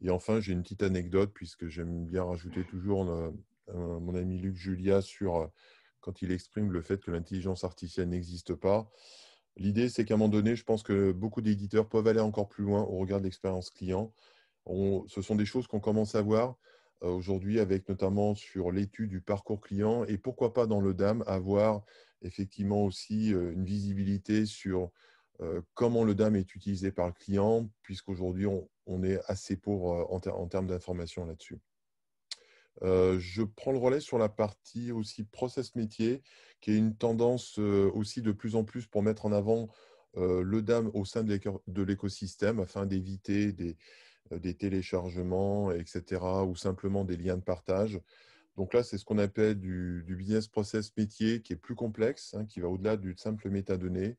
Et 0.00 0.10
enfin, 0.10 0.40
j'ai 0.40 0.52
une 0.52 0.62
petite 0.62 0.82
anecdote, 0.82 1.32
puisque 1.34 1.68
j'aime 1.68 2.06
bien 2.06 2.24
rajouter 2.24 2.64
toujours 2.64 3.08
euh, 3.10 3.30
mon 3.68 4.14
ami 4.14 4.38
Luc 4.38 4.56
Julia 4.56 5.02
sur 5.02 5.50
quand 6.00 6.22
il 6.22 6.32
exprime 6.32 6.72
le 6.72 6.80
fait 6.82 7.02
que 7.02 7.10
l'intelligence 7.10 7.64
artificielle 7.64 8.08
n'existe 8.08 8.54
pas. 8.54 8.90
L'idée, 9.56 9.88
c'est 9.88 10.04
qu'à 10.04 10.14
un 10.14 10.16
moment 10.16 10.28
donné, 10.28 10.54
je 10.54 10.64
pense 10.64 10.82
que 10.84 11.10
beaucoup 11.12 11.42
d'éditeurs 11.42 11.88
peuvent 11.88 12.06
aller 12.06 12.20
encore 12.20 12.48
plus 12.48 12.64
loin 12.64 12.82
au 12.82 12.98
regard 12.98 13.18
de 13.18 13.24
l'expérience 13.24 13.70
client. 13.70 14.12
ce 14.66 15.22
sont 15.22 15.34
des 15.34 15.46
choses 15.46 15.66
qu'on 15.66 15.80
commence 15.80 16.14
à 16.14 16.22
voir. 16.22 16.56
Euh, 17.02 17.10
aujourd'hui, 17.10 17.60
avec 17.60 17.88
notamment 17.88 18.34
sur 18.34 18.72
l'étude 18.72 19.10
du 19.10 19.20
parcours 19.20 19.60
client 19.60 20.04
et 20.04 20.18
pourquoi 20.18 20.52
pas 20.52 20.66
dans 20.66 20.80
le 20.80 20.94
DAM 20.94 21.22
avoir 21.26 21.84
effectivement 22.22 22.84
aussi 22.84 23.32
euh, 23.32 23.52
une 23.52 23.64
visibilité 23.64 24.46
sur 24.46 24.84
euh, 24.84 24.90
comment 25.74 26.04
le 26.04 26.14
DAM 26.14 26.36
est 26.36 26.54
utilisé 26.54 26.90
par 26.90 27.06
le 27.06 27.12
client, 27.12 27.70
puisqu'aujourd'hui, 27.82 28.46
on, 28.46 28.68
on, 28.86 29.02
est 29.04 29.20
assez 29.26 29.56
pauvre 29.56 30.06
en, 30.10 30.48
termes 30.48 30.66
d'information 30.66 31.24
là-dessus. 31.26 31.58
je 32.82 33.42
prends 33.42 33.70
le 33.72 33.78
relais 33.78 34.00
sur 34.00 34.18
la 34.18 34.28
partie 34.28 34.90
aussi 34.90 35.22
process 35.24 35.76
métier, 35.76 36.22
qui 36.60 36.72
est 36.72 36.76
une 36.76 36.96
tendance 36.96 37.58
aussi 37.58 38.20
de 38.20 38.32
plus 38.32 38.56
en 38.56 38.64
plus 38.64 38.86
pour 38.86 39.02
mettre 39.02 39.26
en 39.26 39.32
avant 39.32 39.68
le 40.16 40.60
DAM 40.60 40.90
au 40.92 41.04
sein 41.04 41.22
de 41.22 41.82
l'écosystème 41.82 42.58
afin 42.58 42.86
d'éviter 42.86 43.52
des, 43.52 43.76
euh, 44.32 44.52
téléchargements, 44.52 45.72
etc., 45.72 46.22
ou 46.46 46.54
simplement 46.56 47.04
des 47.04 47.16
liens 47.16 47.36
de 47.36 47.42
partage. 47.42 48.00
Donc 48.56 48.74
là, 48.74 48.82
c'est 48.82 48.98
ce 48.98 49.04
qu'on 49.04 49.18
appelle 49.18 49.58
du, 49.58 50.04
business 50.06 50.48
process 50.48 50.94
métier 50.96 51.40
qui 51.40 51.52
est 51.52 51.56
plus 51.56 51.74
complexe, 51.74 52.34
hein, 52.34 52.44
qui 52.44 52.60
va 52.60 52.68
au-delà 52.68 52.96
du 52.96 53.14
simple 53.16 53.48
métadonnées. 53.48 54.16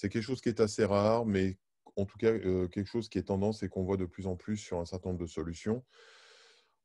C'est 0.00 0.08
quelque 0.08 0.22
chose 0.22 0.40
qui 0.40 0.48
est 0.48 0.60
assez 0.60 0.86
rare, 0.86 1.26
mais 1.26 1.58
en 1.94 2.06
tout 2.06 2.16
cas 2.16 2.32
euh, 2.32 2.68
quelque 2.68 2.86
chose 2.86 3.10
qui 3.10 3.18
est 3.18 3.24
tendance 3.24 3.62
et 3.62 3.68
qu'on 3.68 3.82
voit 3.82 3.98
de 3.98 4.06
plus 4.06 4.26
en 4.26 4.34
plus 4.34 4.56
sur 4.56 4.78
un 4.78 4.86
certain 4.86 5.10
nombre 5.10 5.20
de 5.20 5.26
solutions. 5.26 5.84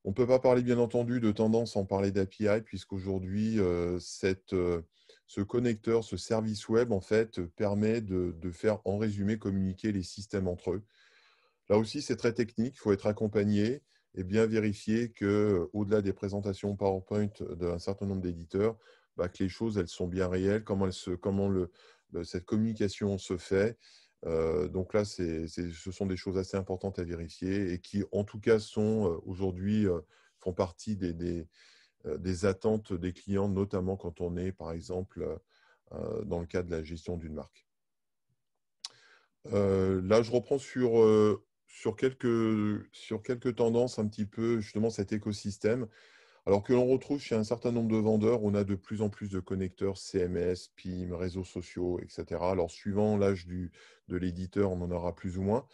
On 0.03 0.09
ne 0.09 0.13
peut 0.13 0.28
pas 0.28 0.39
parler, 0.39 0.61
bien 0.61 0.80
entendu, 0.80 1.22
de 1.22 1.32
tendance 1.32 1.72
sans 1.72 1.86
parler 1.86 2.11
d'API, 2.11 2.61
puisqu'aujourd'hui, 2.66 3.57
euh, 3.57 3.99
ce 4.01 5.41
connecteur, 5.41 6.03
ce 6.03 6.18
service 6.18 6.68
web, 6.68 6.91
en 6.91 6.99
fait, 6.99 7.39
permet 7.55 8.01
de, 8.01 8.51
faire, 8.51 8.82
en 8.84 8.97
résumé, 8.97 9.39
communiquer 9.39 9.93
les 9.93 10.03
systèmes 10.03 10.49
entre 10.49 10.72
eux. 10.72 10.84
Là 11.70 11.78
aussi, 11.78 12.01
c'est 12.01 12.18
très 12.18 12.34
technique. 12.34 12.76
Il 12.76 12.80
faut 12.80 12.91
être 12.91 13.07
accompagné 13.07 13.82
et 14.13 14.26
bien 14.26 14.45
vérifier 14.45 15.09
que, 15.09 15.70
au-delà 15.72 16.01
des 16.01 16.13
présentations 16.13 16.76
PowerPoint 16.76 17.32
d'un 17.51 17.80
certain 17.80 18.07
nombre 18.07 18.22
d'éditeurs, 18.22 18.78
bah, 19.18 19.30
que 19.30 19.41
les 19.41 19.49
choses 19.49 19.78
elles 19.78 19.88
sont 19.88 20.07
bien 20.07 20.28
réelles, 20.28 20.66
comment, 20.66 20.89
comment 21.22 21.47
le, 21.47 21.72
cette 22.24 22.45
communication 22.45 23.18
se 23.18 23.38
fait. 23.38 23.78
Euh, 24.26 24.68
donc 24.68 24.93
là, 24.93 25.05
ce 25.05 25.45
sont 25.91 26.05
des 26.05 26.18
choses 26.18 26.38
assez 26.38 26.57
importantes 26.57 26.99
à 26.99 27.03
vérifier 27.03 27.74
et 27.74 27.80
qui, 27.80 28.03
en 28.11 28.24
tout 28.24 28.39
cas, 28.39 28.59
sont 28.59 29.11
euh, 29.11 29.18
aujourd'hui 29.26 29.88
euh, 29.88 30.01
font 30.39 30.53
partie 30.53 30.95
des, 30.95 32.45
attentes 32.45 32.93
des 32.93 33.13
clients, 33.13 33.49
notamment 33.49 33.97
quand 33.97 34.22
on 34.22 34.38
est, 34.38 34.51
par 34.51 34.72
exemple, 34.72 35.39
dans 36.24 36.39
le 36.39 36.45
cadre 36.45 36.70
de 36.70 36.76
la 36.76 36.84
gestion 36.84 37.18
d'une 37.18 37.34
marque. 37.34 37.66
là, 39.45 40.22
je 40.22 40.32
reprends 40.32 40.59
sur 40.59 42.03
quelques 42.03 43.55
tendances 43.55 43.97
un 43.97 44.07
petit 44.07 44.28
peu, 44.28 44.59
justement, 44.59 44.91
cet 44.91 45.13
écosystème. 45.13 45.88
Alors 46.47 46.61
que 46.63 46.73
l'on 46.73 46.85
retrouve 46.85 47.19
chez 47.19 47.35
un 47.35 47.43
certain 47.43 47.71
nombre 47.71 47.89
de 47.91 47.97
vendeurs, 47.97 48.43
on 48.43 48.53
a 48.53 48.63
de 48.63 48.75
plus 48.75 49.01
en 49.01 49.09
plus 49.09 49.29
de 49.29 49.39
connecteurs 49.39 49.97
CMS, 49.97 50.69
PIM, 50.75 51.15
réseaux 51.15 51.43
sociaux, 51.43 51.99
etc. 51.99 52.51
Alors, 52.51 52.69
suivant 52.69 53.17
l'âge 53.17 53.47
de 53.47 54.17
l'éditeur, 54.17 54.71
on 54.71 54.81
en 54.81 54.91
aura 54.91 55.15
plus 55.15 55.37
ou 55.39 55.41
moins. 55.41 55.67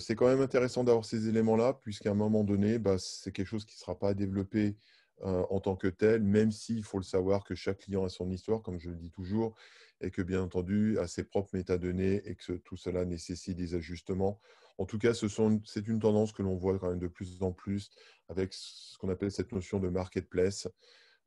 c'est 0.00 0.16
quand 0.16 0.26
même 0.26 0.40
intéressant 0.40 0.82
d'avoir 0.82 1.04
ces 1.04 1.28
éléments-là, 1.28 1.74
puisqu'à 1.74 2.10
un 2.10 2.14
moment 2.14 2.42
donné, 2.42 2.78
bah, 2.80 2.96
c'est 2.98 3.30
quelque 3.30 3.46
chose 3.46 3.64
qui 3.64 3.76
ne 3.76 3.80
sera 3.80 3.96
pas 3.96 4.14
développé 4.14 4.76
en 5.22 5.60
tant 5.60 5.76
que 5.76 5.88
tel, 5.88 6.22
même 6.22 6.50
s'il 6.50 6.82
faut 6.84 6.98
le 6.98 7.04
savoir 7.04 7.44
que 7.44 7.54
chaque 7.54 7.78
client 7.78 8.04
a 8.04 8.08
son 8.08 8.30
histoire, 8.30 8.62
comme 8.62 8.80
je 8.80 8.90
le 8.90 8.96
dis 8.96 9.10
toujours, 9.10 9.54
et 10.00 10.10
que 10.10 10.22
bien 10.22 10.42
entendu, 10.42 10.98
a 10.98 11.06
ses 11.06 11.24
propres 11.24 11.50
métadonnées 11.54 12.22
et 12.24 12.34
que 12.36 12.52
tout 12.52 12.76
cela 12.76 13.04
nécessite 13.04 13.56
des 13.56 13.74
ajustements. 13.74 14.40
En 14.78 14.86
tout 14.86 14.98
cas, 14.98 15.12
c'est 15.12 15.88
une 15.88 15.98
tendance 15.98 16.32
que 16.32 16.42
l'on 16.42 16.56
voit 16.56 16.78
quand 16.78 16.88
même 16.88 17.00
de 17.00 17.08
plus 17.08 17.42
en 17.42 17.52
plus 17.52 17.90
avec 18.28 18.54
ce 18.54 18.96
qu'on 18.98 19.08
appelle 19.08 19.32
cette 19.32 19.50
notion 19.52 19.80
de 19.80 19.88
marketplace, 19.88 20.68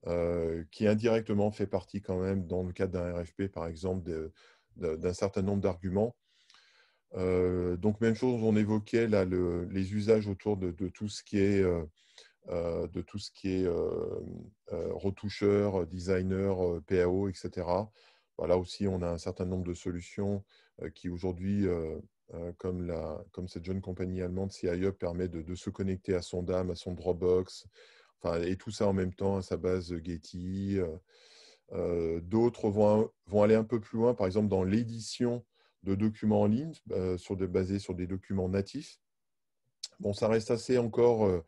euh, 0.07 0.63
qui 0.72 0.88
indirectement 0.88 1.51
fait 1.51 1.67
partie 1.67 2.01
quand 2.01 2.17
même, 2.17 2.47
dans 2.47 2.63
le 2.63 2.72
cadre 2.72 2.93
d'un 2.93 3.22
RFP, 3.22 3.47
par 3.51 3.67
exemple, 3.67 4.09
d'un 4.78 5.13
certain 5.13 5.41
nombre 5.41 5.61
d'arguments. 5.61 6.15
Euh, 7.15 7.76
donc, 7.76 7.99
même 7.99 8.15
chose, 8.15 8.41
on 8.41 8.55
évoquait 8.55 9.07
là, 9.07 9.26
les 9.26 9.93
usages 9.93 10.28
autour 10.28 10.55
de, 10.55 10.72
tout 10.88 11.09
ce 11.09 11.22
qui 11.22 11.39
est, 11.39 11.61
euh, 11.61 12.88
de 12.88 13.01
tout 13.01 13.19
ce 13.19 13.32
qui 13.32 13.49
est 13.49 13.67
retoucheur, 14.69 15.86
designer, 15.88 16.82
PAO, 16.88 17.28
etc. 17.28 17.67
Là 18.47 18.57
aussi, 18.57 18.87
on 18.87 19.01
a 19.01 19.09
un 19.09 19.17
certain 19.17 19.45
nombre 19.45 19.63
de 19.63 19.73
solutions 19.73 20.43
qui 20.95 21.09
aujourd'hui 21.09 21.67
comme, 22.57 23.47
cette 23.47 23.65
jeune 23.65 23.81
compagnie 23.81 24.21
allemande, 24.21 24.51
CIUp, 24.51 24.97
permet 24.97 25.27
de, 25.27 25.55
se 25.55 25.69
connecter 25.69 26.13
à 26.15 26.21
son 26.21 26.43
DAM, 26.43 26.71
à 26.71 26.75
son 26.75 26.93
Dropbox, 26.93 27.67
enfin, 28.21 28.41
et 28.41 28.55
tout 28.55 28.71
ça 28.71 28.87
en 28.87 28.93
même 28.93 29.13
temps 29.13 29.37
à 29.37 29.41
sa 29.41 29.57
base 29.57 29.93
Getty. 30.03 30.79
D'autres 32.21 32.69
vont, 32.69 33.11
vont 33.27 33.43
aller 33.43 33.55
un 33.55 33.63
peu 33.63 33.79
plus 33.79 33.97
loin, 33.97 34.13
par 34.13 34.27
exemple 34.27 34.47
dans 34.47 34.63
l'édition 34.63 35.45
de 35.83 35.95
documents 35.95 36.41
en 36.41 36.47
ligne, 36.47 36.73
sur 37.17 37.35
de, 37.35 37.45
basés 37.45 37.79
sur 37.79 37.95
des 37.95 38.07
documents 38.07 38.49
natifs. 38.49 38.99
Bon, 39.99 40.13
ça 40.13 40.27
reste 40.27 40.51
assez 40.51 40.77
encore 40.77 41.43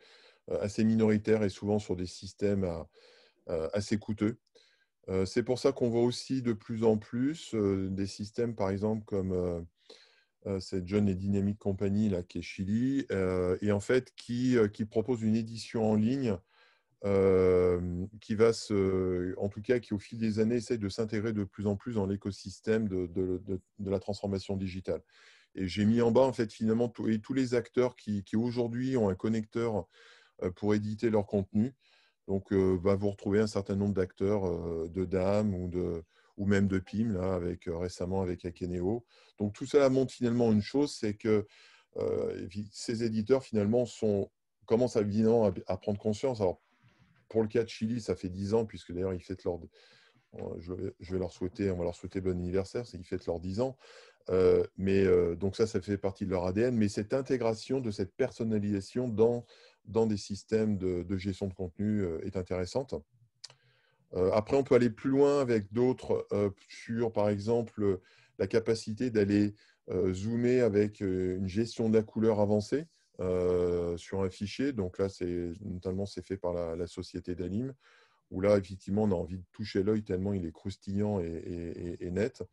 assez 0.47 0.83
minoritaire 0.83 1.43
et 1.43 1.49
souvent 1.49 1.79
sur 1.79 1.95
des 1.95 2.05
systèmes 2.05 2.69
assez 3.47 3.97
coûteux. 3.97 4.37
C'est 5.25 5.43
pour 5.43 5.59
ça 5.59 5.71
qu'on 5.71 5.89
voit 5.89 6.03
aussi 6.03 6.41
de 6.41 6.53
plus 6.53 6.83
en 6.83 6.97
plus 6.97 7.53
des 7.55 8.07
systèmes, 8.07 8.55
par 8.55 8.69
exemple, 8.69 9.03
comme 9.05 9.65
cette 10.59 10.87
jeune 10.87 11.09
et 11.09 11.15
dynamique 11.15 11.59
compagnie 11.59 12.09
là, 12.09 12.23
qui 12.23 12.39
est 12.39 12.41
Chili, 12.41 13.05
et 13.61 13.71
en 13.71 13.79
fait 13.79 14.13
qui, 14.15 14.57
propose 14.89 15.21
une 15.21 15.35
édition 15.35 15.89
en 15.89 15.95
ligne 15.95 16.37
qui 18.21 18.35
va 18.35 18.53
se, 18.53 19.37
en 19.37 19.49
tout 19.49 19.61
cas, 19.61 19.79
qui 19.79 19.93
au 19.93 19.99
fil 19.99 20.19
des 20.19 20.39
années 20.39 20.55
essaie 20.55 20.77
de 20.77 20.87
s'intégrer 20.87 21.33
de 21.33 21.43
plus 21.43 21.67
en 21.67 21.75
plus 21.75 21.95
dans 21.95 22.05
l'écosystème 22.05 22.87
de, 22.87 23.41
la 23.79 23.99
transformation 23.99 24.55
digitale. 24.55 25.01
Et 25.55 25.67
j'ai 25.67 25.85
mis 25.85 26.01
en 26.01 26.11
bas, 26.11 26.21
en 26.21 26.33
fait, 26.33 26.51
finalement, 26.51 26.87
tous, 26.87 27.33
les 27.33 27.53
acteurs 27.55 27.97
qui 27.97 28.23
aujourd'hui 28.35 28.95
ont 28.95 29.09
un 29.09 29.15
connecteur 29.15 29.85
pour 30.55 30.73
éditer 30.73 31.09
leur 31.09 31.25
contenu. 31.25 31.73
Donc, 32.28 32.53
va 32.53 32.95
vous 32.95 33.09
retrouver 33.09 33.39
un 33.39 33.47
certain 33.47 33.76
nombre 33.76 33.93
d'acteurs 33.93 34.89
de 34.89 35.05
DAM 35.05 35.53
ou 35.53 35.69
ou 36.38 36.45
même 36.45 36.67
de 36.67 36.80
PIM, 36.80 37.13
là, 37.13 37.36
avec, 37.36 37.65
récemment 37.67 38.21
avec 38.21 38.45
Akeneo. 38.45 39.05
Donc 39.38 39.53
tout 39.53 39.65
cela 39.65 39.89
montre 39.89 40.13
finalement 40.13 40.51
une 40.51 40.61
chose, 40.61 40.95
c'est 40.99 41.13
que 41.13 41.45
ces 42.71 43.03
éditeurs 43.03 43.43
finalement 43.43 43.86
sont, 43.86 44.32
commencent 44.65 44.95
à, 44.95 45.03
à, 45.67 45.78
prendre 45.78 45.99
conscience. 45.99 46.41
Alors, 46.41 46.59
pour 47.30 47.41
le 47.41 47.47
cas 47.47 47.63
de 47.63 47.69
Chili, 47.69 48.01
ça 48.01 48.15
fait 48.15 48.30
10 48.30 48.53
ans, 48.53 48.65
puisque 48.65 48.91
d'ailleurs 48.91 49.13
ils 49.13 49.24
fêtent 49.24 49.43
leur... 49.43 49.59
Je 50.57 50.74
vais 50.74 51.19
leur 51.19 51.32
souhaiter, 51.32 51.69
on 51.69 51.78
va 51.78 51.84
leur 51.84 51.95
souhaiter 51.95 52.19
bon 52.19 52.32
anniversaire, 52.32 52.88
c'est 52.88 52.97
qu'ils 52.97 53.05
fêtent 53.05 53.28
leurs 53.28 53.39
10 53.39 53.59
ans. 53.59 53.78
Mais 54.78 55.05
donc 55.36 55.55
ça, 55.55 55.67
ça 55.67 55.80
fait 55.80 55.99
partie 55.99 56.26
de 56.26 56.32
leur 56.32 56.45
ADN. 56.45 56.76
Mais 56.76 56.89
cette 56.89 57.13
intégration 57.13 57.80
de 57.80 57.91
cette 57.91 58.15
personnalisation 58.15 59.07
dans, 59.07 59.45
dans 59.86 60.05
des 60.05 60.17
systèmes 60.17 60.77
de, 60.77 61.17
gestion 61.17 61.47
de 61.47 61.53
contenu 61.53 62.05
est 62.23 62.38
intéressante. 62.38 62.95
Euh, 64.15 64.31
après, 64.31 64.57
on 64.57 64.63
peut 64.63 64.75
aller 64.75 64.89
plus 64.89 65.09
loin 65.09 65.41
avec 65.41 65.71
d'autres 65.73 66.27
euh, 66.31 66.49
sur, 66.69 67.11
par 67.11 67.29
exemple, 67.29 67.99
la 68.39 68.47
capacité 68.47 69.09
d'aller 69.09 69.55
euh, 69.89 70.13
zoomer 70.13 70.61
avec 70.61 71.01
une 71.01 71.47
gestion 71.47 71.89
de 71.89 71.97
la 71.97 72.03
couleur 72.03 72.39
avancée 72.39 72.86
sur 73.95 74.21
un 74.21 74.29
fichier. 74.29 74.73
Donc 74.73 74.97
là, 74.97 75.07
c'est 75.07 75.53
notamment 75.61 76.05
c'est 76.05 76.25
fait 76.25 76.36
par 76.36 76.75
la, 76.75 76.88
société 76.88 77.36
d'Alim, 77.36 77.73
où 78.31 78.41
là, 78.41 78.57
effectivement, 78.57 79.03
on 79.03 79.11
a 79.11 79.15
envie 79.15 79.38
de 79.38 79.45
toucher 79.53 79.81
l'œil 79.81 80.03
tellement 80.03 80.34
il 80.34 80.45
est 80.45 80.51
croustillant 80.51 81.19
et 81.21 82.09
net 82.11 82.43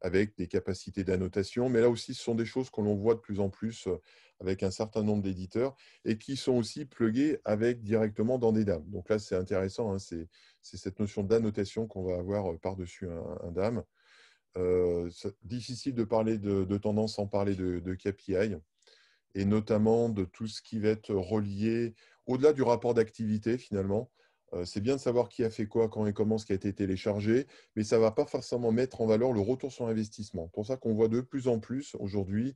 avec 0.00 0.36
des 0.36 0.46
capacités 0.46 1.04
d'annotation. 1.04 1.68
Mais 1.68 1.80
là 1.80 1.88
aussi, 1.88 2.14
ce 2.14 2.22
sont 2.22 2.34
des 2.34 2.46
choses 2.46 2.70
que 2.70 2.80
l'on 2.80 2.94
voit 2.94 3.14
de 3.14 3.20
plus 3.20 3.40
en 3.40 3.50
plus 3.50 3.86
euh, 3.86 4.00
avec 4.40 4.62
un 4.62 4.70
certain 4.70 5.02
nombre 5.02 5.22
d'éditeurs 5.22 5.74
et 6.04 6.18
qui 6.18 6.36
sont 6.36 6.52
aussi 6.52 6.84
plugués 6.84 7.40
avec 7.44 7.82
directement 7.82 8.38
dans 8.38 8.52
des 8.52 8.64
DAM. 8.64 8.84
Donc 8.88 9.08
là, 9.08 9.18
c'est 9.18 9.36
intéressant, 9.36 9.92
hein, 9.92 9.98
c'est 9.98 10.28
cette 10.62 11.00
notion 11.00 11.22
d'annotation 11.22 11.86
qu'on 11.86 12.04
va 12.04 12.18
avoir 12.18 12.52
euh, 12.52 12.58
par-dessus 12.58 13.08
un, 13.08 13.50
DAM. 13.52 13.82
Euh, 14.56 15.10
difficile 15.42 15.94
de 15.94 16.04
parler 16.04 16.38
de, 16.38 16.76
tendance 16.78 17.16
sans 17.16 17.26
parler 17.26 17.54
de, 17.54 17.80
de, 17.80 17.94
KPI 17.94 18.56
et 19.34 19.44
notamment 19.44 20.08
de 20.08 20.24
tout 20.24 20.46
ce 20.46 20.62
qui 20.62 20.78
va 20.80 20.88
être 20.88 21.14
relié 21.14 21.94
au-delà 22.26 22.52
du 22.52 22.62
rapport 22.62 22.94
d'activité 22.94 23.58
finalement 23.58 24.10
c'est 24.64 24.80
bien 24.80 24.96
de 24.96 25.00
savoir 25.00 25.28
qui 25.28 25.44
a 25.44 25.50
fait 25.50 25.66
quoi, 25.66 25.88
quand 25.88 26.06
et 26.06 26.12
comment, 26.12 26.38
ce 26.38 26.46
qui 26.46 26.52
a 26.52 26.54
été 26.54 26.72
téléchargé, 26.72 27.46
mais 27.76 27.84
ça 27.84 27.96
ne 27.96 28.00
va 28.00 28.10
pas 28.10 28.24
forcément 28.26 28.72
mettre 28.72 29.00
en 29.00 29.06
valeur 29.06 29.32
le 29.32 29.40
retour 29.40 29.72
sur 29.72 29.86
investissement. 29.86 30.44
C'est 30.46 30.54
pour 30.54 30.66
ça 30.66 30.76
qu'on 30.76 30.94
voit 30.94 31.08
de 31.08 31.20
plus 31.20 31.48
en 31.48 31.58
plus 31.58 31.94
aujourd'hui 31.98 32.54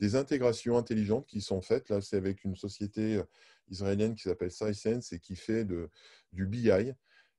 des 0.00 0.16
intégrations 0.16 0.76
intelligentes 0.76 1.26
qui 1.26 1.40
sont 1.40 1.60
faites. 1.60 1.88
Là, 1.88 2.00
c'est 2.00 2.16
avec 2.16 2.44
une 2.44 2.56
société 2.56 3.16
euh, 3.16 3.22
israélienne 3.68 4.14
qui 4.14 4.22
s'appelle 4.22 4.50
SciSense 4.50 5.12
et 5.12 5.18
qui 5.18 5.36
fait 5.36 5.64
du 6.32 6.46
BI, 6.46 6.92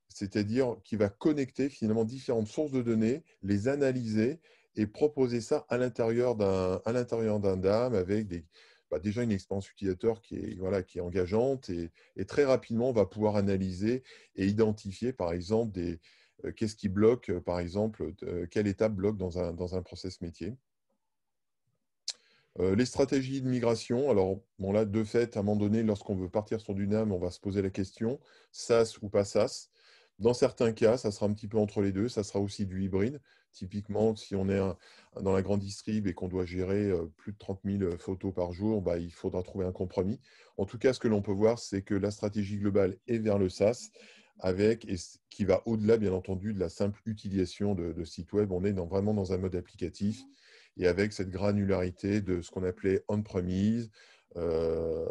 c'est-à-dire 0.08 0.76
qui 0.84 0.96
va 0.96 1.08
connecter 1.08 1.68
finalement 1.68 2.04
différentes 2.04 2.48
sources 2.48 2.72
de 2.72 2.82
données, 2.82 3.22
les 3.42 3.68
analyser 3.68 4.40
et 4.76 4.86
proposer 4.86 5.40
ça 5.40 5.66
à 5.68 5.78
l'intérieur 5.78 6.36
d'un 6.36 7.56
DAM 7.56 7.94
avec 7.94 8.26
des, 8.26 8.44
bah, 8.90 8.98
déjà 8.98 9.22
une 9.22 9.32
expérience 9.32 9.70
utilisateur 9.70 10.20
qui 10.20 10.36
est, 10.36 10.54
voilà, 10.58 10.82
qui 10.82 10.98
est 10.98 11.00
engageante 11.00 11.70
et, 11.70 11.90
très 12.26 12.44
rapidement, 12.44 12.90
on 12.90 12.92
va 12.92 13.06
pouvoir 13.06 13.36
analyser 13.36 14.02
et 14.36 14.46
identifier, 14.46 15.12
par 15.12 15.32
exemple, 15.32 15.78
euh, 16.44 16.52
qu'est-ce 16.52 16.76
qui 16.76 16.88
bloque, 16.88 17.30
euh, 17.30 17.40
par 17.40 17.60
exemple, 17.60 18.12
euh, 18.22 18.46
quelle 18.50 18.66
étape 18.66 18.94
bloque 18.94 19.16
dans 19.16 19.38
un, 19.38 19.52
dans 19.52 19.82
process 19.82 20.20
métier. 20.20 20.56
les 22.58 22.86
stratégies 22.86 23.42
de 23.42 23.48
migration, 23.48 24.10
alors 24.10 24.40
bon, 24.58 24.72
là, 24.72 24.86
de 24.86 25.04
fait, 25.04 25.36
à 25.36 25.40
un 25.40 25.42
moment 25.42 25.60
donné, 25.60 25.82
lorsqu'on 25.82 26.16
veut 26.16 26.30
partir 26.30 26.58
sur 26.60 26.74
du 26.74 26.86
NAM, 26.86 27.12
on 27.12 27.18
va 27.18 27.30
se 27.30 27.38
poser 27.38 27.60
la 27.60 27.68
question, 27.68 28.18
SaaS 28.50 28.96
ou 29.02 29.10
pas 29.10 29.24
SaaS. 29.24 29.68
Dans 30.18 30.32
certains 30.32 30.72
cas, 30.72 30.96
ça 30.96 31.10
sera 31.10 31.26
un 31.26 31.34
petit 31.34 31.48
peu 31.48 31.58
entre 31.58 31.82
les 31.82 31.92
deux, 31.92 32.08
ça 32.08 32.24
sera 32.24 32.40
aussi 32.40 32.64
du 32.64 32.82
hybride. 32.82 33.20
Typiquement, 33.52 34.16
si 34.16 34.34
on 34.34 34.48
est 34.48 34.60
dans 35.20 35.32
la 35.32 35.42
grande 35.42 35.60
distrib 35.60 36.06
et 36.06 36.14
qu'on 36.14 36.28
doit 36.28 36.46
gérer 36.46 36.90
euh, 36.90 37.06
plus 37.16 37.32
de 37.32 37.38
30 37.38 37.60
000 37.64 37.82
euh, 37.82 37.98
photos 37.98 38.32
par 38.34 38.52
jour, 38.52 38.82
bah, 38.82 38.98
il 38.98 39.12
faudra 39.12 39.42
trouver 39.42 39.66
un 39.66 39.72
compromis. 39.72 40.20
En 40.56 40.64
tout 40.64 40.78
cas, 40.78 40.92
ce 40.92 41.00
que 41.00 41.08
l'on 41.08 41.22
peut 41.22 41.32
voir, 41.32 41.58
c'est 41.58 41.82
que 41.82 41.94
la 41.94 42.10
stratégie 42.10 42.58
globale 42.58 42.96
est 43.08 43.18
vers 43.18 43.38
le 43.38 43.48
SaaS, 43.48 43.90
avec, 44.38 44.86
et 44.86 44.96
qui 45.30 45.44
va 45.44 45.62
au-delà, 45.66 45.96
bien 45.96 46.12
entendu, 46.12 46.52
de 46.54 46.60
la 46.60 46.68
simple 46.68 47.00
utilisation 47.06 47.74
de, 47.74 48.04
sites 48.04 48.32
web. 48.32 48.52
On 48.52 48.64
est 48.64 48.72
vraiment 48.72 49.14
dans 49.14 49.32
un 49.32 49.38
mode 49.38 49.56
applicatif 49.56 50.22
et 50.78 50.86
avec 50.86 51.12
cette 51.12 51.30
granularité 51.30 52.20
de 52.20 52.42
ce 52.42 52.50
qu'on 52.50 52.64
appelait 52.64 53.04
on-premise, 53.08 53.90
euh, 54.36 55.06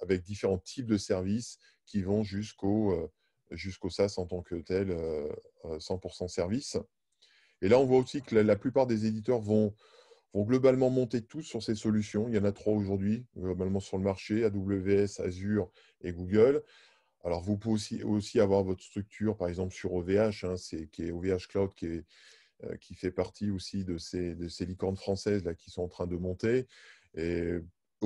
avec 0.00 0.22
différents 0.22 0.58
types 0.58 0.86
de 0.86 0.96
services 0.96 1.58
qui 1.84 2.02
vont 2.02 2.22
jusqu'au 2.22 3.10
jusqu'au 3.52 3.90
SaaS 3.90 4.14
en 4.18 4.26
tant 4.26 4.42
que 4.42 4.56
tel, 4.56 4.96
100% 5.64 6.28
service. 6.28 6.76
Et 7.62 7.68
là, 7.68 7.78
on 7.78 7.86
voit 7.86 7.98
aussi 7.98 8.22
que 8.22 8.34
la, 8.34 8.56
plupart 8.56 8.86
des 8.86 9.06
éditeurs 9.06 9.40
vont, 9.40 9.74
vont, 10.34 10.42
globalement 10.44 10.90
monter 10.90 11.22
tous 11.22 11.42
sur 11.42 11.62
ces 11.62 11.74
solutions. 11.74 12.28
Il 12.28 12.34
y 12.34 12.38
en 12.38 12.44
a 12.44 12.52
trois 12.52 12.72
aujourd'hui, 12.72 13.24
globalement 13.36 13.80
sur 13.80 13.98
le 13.98 14.04
marché, 14.04 14.44
AWS, 14.44 15.20
Azure 15.20 15.70
et 16.02 16.12
Google. 16.12 16.62
Alors, 17.24 17.40
vous 17.40 17.56
pouvez 17.56 17.74
aussi, 17.74 18.02
aussi 18.02 18.40
avoir 18.40 18.64
votre 18.64 18.82
structure, 18.82 19.36
par 19.36 19.48
exemple, 19.48 19.72
sur 19.72 19.92
OVH, 19.94 20.44
hein, 20.44 20.54
qui 20.90 21.04
est 21.04 21.12
OVH 21.12 21.46
Cloud, 21.48 21.72
qui, 21.74 22.02
euh, 22.64 22.76
qui 22.80 22.94
fait 22.94 23.10
partie 23.10 23.50
aussi 23.50 23.84
de 23.84 23.98
ces, 23.98 24.34
de 24.34 24.48
ces 24.48 24.66
licornes 24.66 24.96
françaises 24.96 25.44
là, 25.44 25.54
qui 25.54 25.70
sont 25.70 25.82
en 25.82 25.88
train 25.88 26.06
de 26.06 26.16
monter. 26.16 26.66
Et 27.14 27.54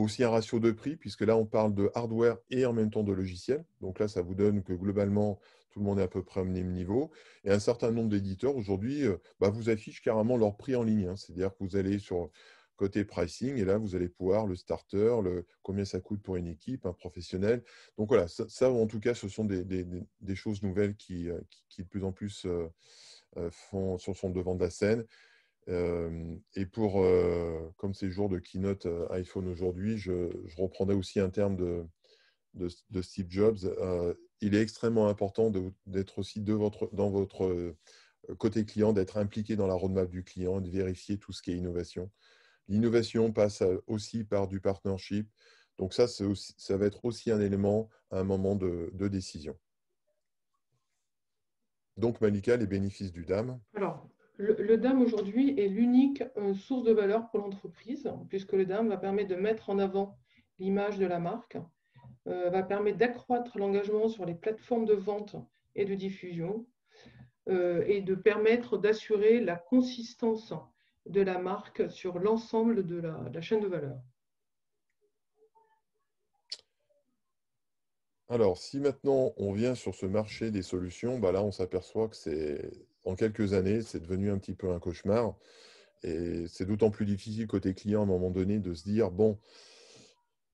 aussi 0.00 0.24
un 0.24 0.30
ratio 0.30 0.60
de 0.60 0.70
prix, 0.70 0.96
puisque 0.96 1.22
là, 1.22 1.36
on 1.36 1.46
parle 1.46 1.74
de 1.74 1.90
hardware 1.94 2.38
et 2.50 2.66
en 2.66 2.72
même 2.72 2.90
temps 2.90 3.02
de 3.02 3.12
logiciel. 3.12 3.64
Donc 3.80 3.98
là, 3.98 4.08
ça 4.08 4.22
vous 4.22 4.34
donne 4.34 4.62
que 4.62 4.72
globalement, 4.72 5.40
tout 5.70 5.80
le 5.80 5.84
monde 5.84 5.98
est 5.98 6.02
à 6.02 6.08
peu 6.08 6.22
près 6.22 6.40
au 6.40 6.44
même 6.44 6.72
niveau. 6.72 7.10
Et 7.44 7.50
un 7.50 7.58
certain 7.58 7.90
nombre 7.90 8.08
d'éditeurs 8.08 8.56
aujourd'hui 8.56 9.04
euh, 9.04 9.16
bah, 9.40 9.50
vous 9.50 9.68
affichent 9.68 10.02
carrément 10.02 10.36
leur 10.36 10.56
prix 10.56 10.74
en 10.76 10.82
ligne. 10.82 11.08
Hein. 11.08 11.16
C'est-à-dire 11.16 11.50
que 11.50 11.64
vous 11.64 11.76
allez 11.76 11.98
sur 11.98 12.30
côté 12.76 13.04
pricing 13.04 13.56
et 13.56 13.64
là, 13.64 13.78
vous 13.78 13.96
allez 13.96 14.08
pouvoir 14.08 14.46
le 14.46 14.54
starter, 14.54 15.20
le, 15.22 15.46
combien 15.62 15.84
ça 15.84 16.00
coûte 16.00 16.22
pour 16.22 16.36
une 16.36 16.46
équipe, 16.46 16.86
un 16.86 16.92
professionnel. 16.92 17.62
Donc 17.98 18.08
voilà, 18.08 18.26
ça, 18.28 18.70
en 18.70 18.86
tout 18.86 19.00
cas, 19.00 19.14
ce 19.14 19.28
sont 19.28 19.44
des, 19.44 20.34
choses 20.34 20.62
nouvelles 20.62 20.94
qui, 20.94 21.30
euh, 21.30 21.40
qui, 21.68 21.82
de 21.82 21.88
plus 21.88 22.04
en 22.04 22.12
plus 22.12 22.46
euh, 22.46 22.68
sont, 23.70 23.98
sont 23.98 24.30
devant 24.30 24.54
de 24.54 24.62
la 24.62 24.70
scène. 24.70 25.04
Et 25.68 26.66
pour, 26.66 27.04
comme 27.76 27.94
ces 27.94 28.10
jours 28.10 28.28
de 28.28 28.38
keynote 28.38 28.86
iPhone 29.10 29.48
aujourd'hui, 29.48 29.98
je, 29.98 30.30
reprendrai 30.56 30.94
aussi 30.94 31.20
un 31.20 31.30
terme 31.30 31.56
de, 31.56 32.68
Steve 33.02 33.26
Jobs. 33.28 33.58
il 34.40 34.54
est 34.54 34.62
extrêmement 34.62 35.08
important 35.08 35.50
d'être 35.86 36.18
aussi 36.18 36.40
dans 36.40 37.10
votre 37.10 37.74
côté 38.38 38.64
client, 38.64 38.92
d'être 38.92 39.16
impliqué 39.16 39.56
dans 39.56 39.66
la 39.66 39.74
roadmap 39.74 40.08
du 40.10 40.24
client, 40.24 40.60
de 40.60 40.70
vérifier 40.70 41.18
tout 41.18 41.32
ce 41.32 41.42
qui 41.42 41.52
est 41.52 41.56
innovation. 41.56 42.10
L'innovation 42.68 43.32
passe 43.32 43.62
aussi 43.86 44.24
par 44.24 44.48
du 44.48 44.60
partnership. 44.60 45.30
Donc 45.78 45.92
ça, 45.92 46.06
ça 46.08 46.76
va 46.76 46.86
être 46.86 47.04
aussi 47.04 47.30
un 47.30 47.40
élément 47.40 47.88
à 48.10 48.18
un 48.18 48.24
moment 48.24 48.56
de, 48.56 48.90
décision. 49.08 49.56
Donc 51.96 52.20
Malika, 52.20 52.56
les 52.56 52.66
bénéfices 52.66 53.12
du 53.12 53.24
DAM 53.24 53.60
Alors, 53.74 54.08
le, 54.38 54.76
DAM 54.76 55.00
aujourd'hui 55.02 55.58
est 55.58 55.68
l'unique 55.68 56.22
euh, 56.36 56.54
source 56.54 56.84
de 56.84 56.92
valeur 56.92 57.30
pour 57.30 57.40
l'entreprise, 57.40 58.10
puisque 58.28 58.52
le 58.52 58.66
DAM 58.66 58.88
va 58.88 58.96
permettre 58.96 59.30
de 59.30 59.36
mettre 59.36 59.70
en 59.70 59.78
avant 59.78 60.18
l'image 60.58 60.98
de 60.98 61.06
la 61.06 61.18
marque, 61.18 61.56
euh, 62.26 62.50
va 62.50 62.62
permettre 62.62 62.98
d'accroître 62.98 63.58
l'engagement 63.58 64.08
sur 64.08 64.24
les 64.24 64.34
plateformes 64.34 64.84
de 64.84 64.94
vente 64.94 65.36
et 65.74 65.84
de 65.84 65.94
diffusion, 65.94 66.66
euh, 67.48 67.84
et 67.86 68.00
de 68.00 68.14
permettre 68.14 68.76
d'assurer 68.76 69.40
la 69.40 69.56
consistance 69.56 70.52
de 71.06 71.20
la 71.20 71.38
marque 71.38 71.88
sur 71.90 72.18
l'ensemble 72.18 72.84
de 72.84 72.96
la, 72.96 73.40
chaîne 73.40 73.60
de 73.60 73.68
valeur. 73.68 73.96
Alors, 78.28 78.58
si 78.58 78.80
maintenant 78.80 79.32
on 79.36 79.52
vient 79.52 79.76
sur 79.76 79.94
ce 79.94 80.06
marché 80.06 80.50
des 80.50 80.62
solutions, 80.62 81.20
bah 81.20 81.30
là 81.30 81.44
on 81.44 81.52
s'aperçoit 81.52 82.08
que 82.08 82.16
c'est 82.16 82.72
en 83.06 83.14
quelques 83.14 83.54
années, 83.54 83.82
c'est 83.82 84.00
devenu 84.00 84.30
un 84.30 84.38
petit 84.38 84.54
peu 84.54 84.70
un 84.72 84.78
cauchemar. 84.78 85.36
Et 86.02 86.46
c'est 86.48 86.66
d'autant 86.66 86.90
plus 86.90 87.06
difficile 87.06 87.46
côté 87.46 87.74
client 87.74 88.00
à 88.00 88.02
un 88.02 88.06
moment 88.06 88.30
donné 88.30 88.58
de 88.58 88.74
se 88.74 88.84
dire, 88.84 89.10
bon, 89.10 89.38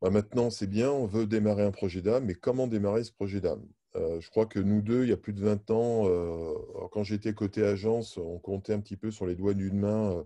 bah 0.00 0.10
maintenant 0.10 0.50
c'est 0.50 0.66
bien, 0.66 0.90
on 0.90 1.06
veut 1.06 1.26
démarrer 1.26 1.64
un 1.64 1.70
projet 1.70 2.02
d'âme, 2.02 2.24
mais 2.26 2.34
comment 2.34 2.66
démarrer 2.66 3.04
ce 3.04 3.12
projet 3.12 3.40
d'âme? 3.40 3.66
Euh, 3.94 4.20
je 4.20 4.30
crois 4.30 4.46
que 4.46 4.58
nous 4.58 4.80
deux, 4.80 5.04
il 5.04 5.10
y 5.10 5.12
a 5.12 5.16
plus 5.16 5.32
de 5.32 5.40
20 5.40 5.70
ans, 5.70 6.08
euh, 6.08 6.54
quand 6.92 7.02
j'étais 7.04 7.34
côté 7.34 7.64
agence, 7.64 8.16
on 8.16 8.38
comptait 8.38 8.72
un 8.72 8.80
petit 8.80 8.96
peu 8.96 9.10
sur 9.10 9.26
les 9.26 9.34
doigts 9.34 9.54
d'une 9.54 9.78
main 9.78 10.24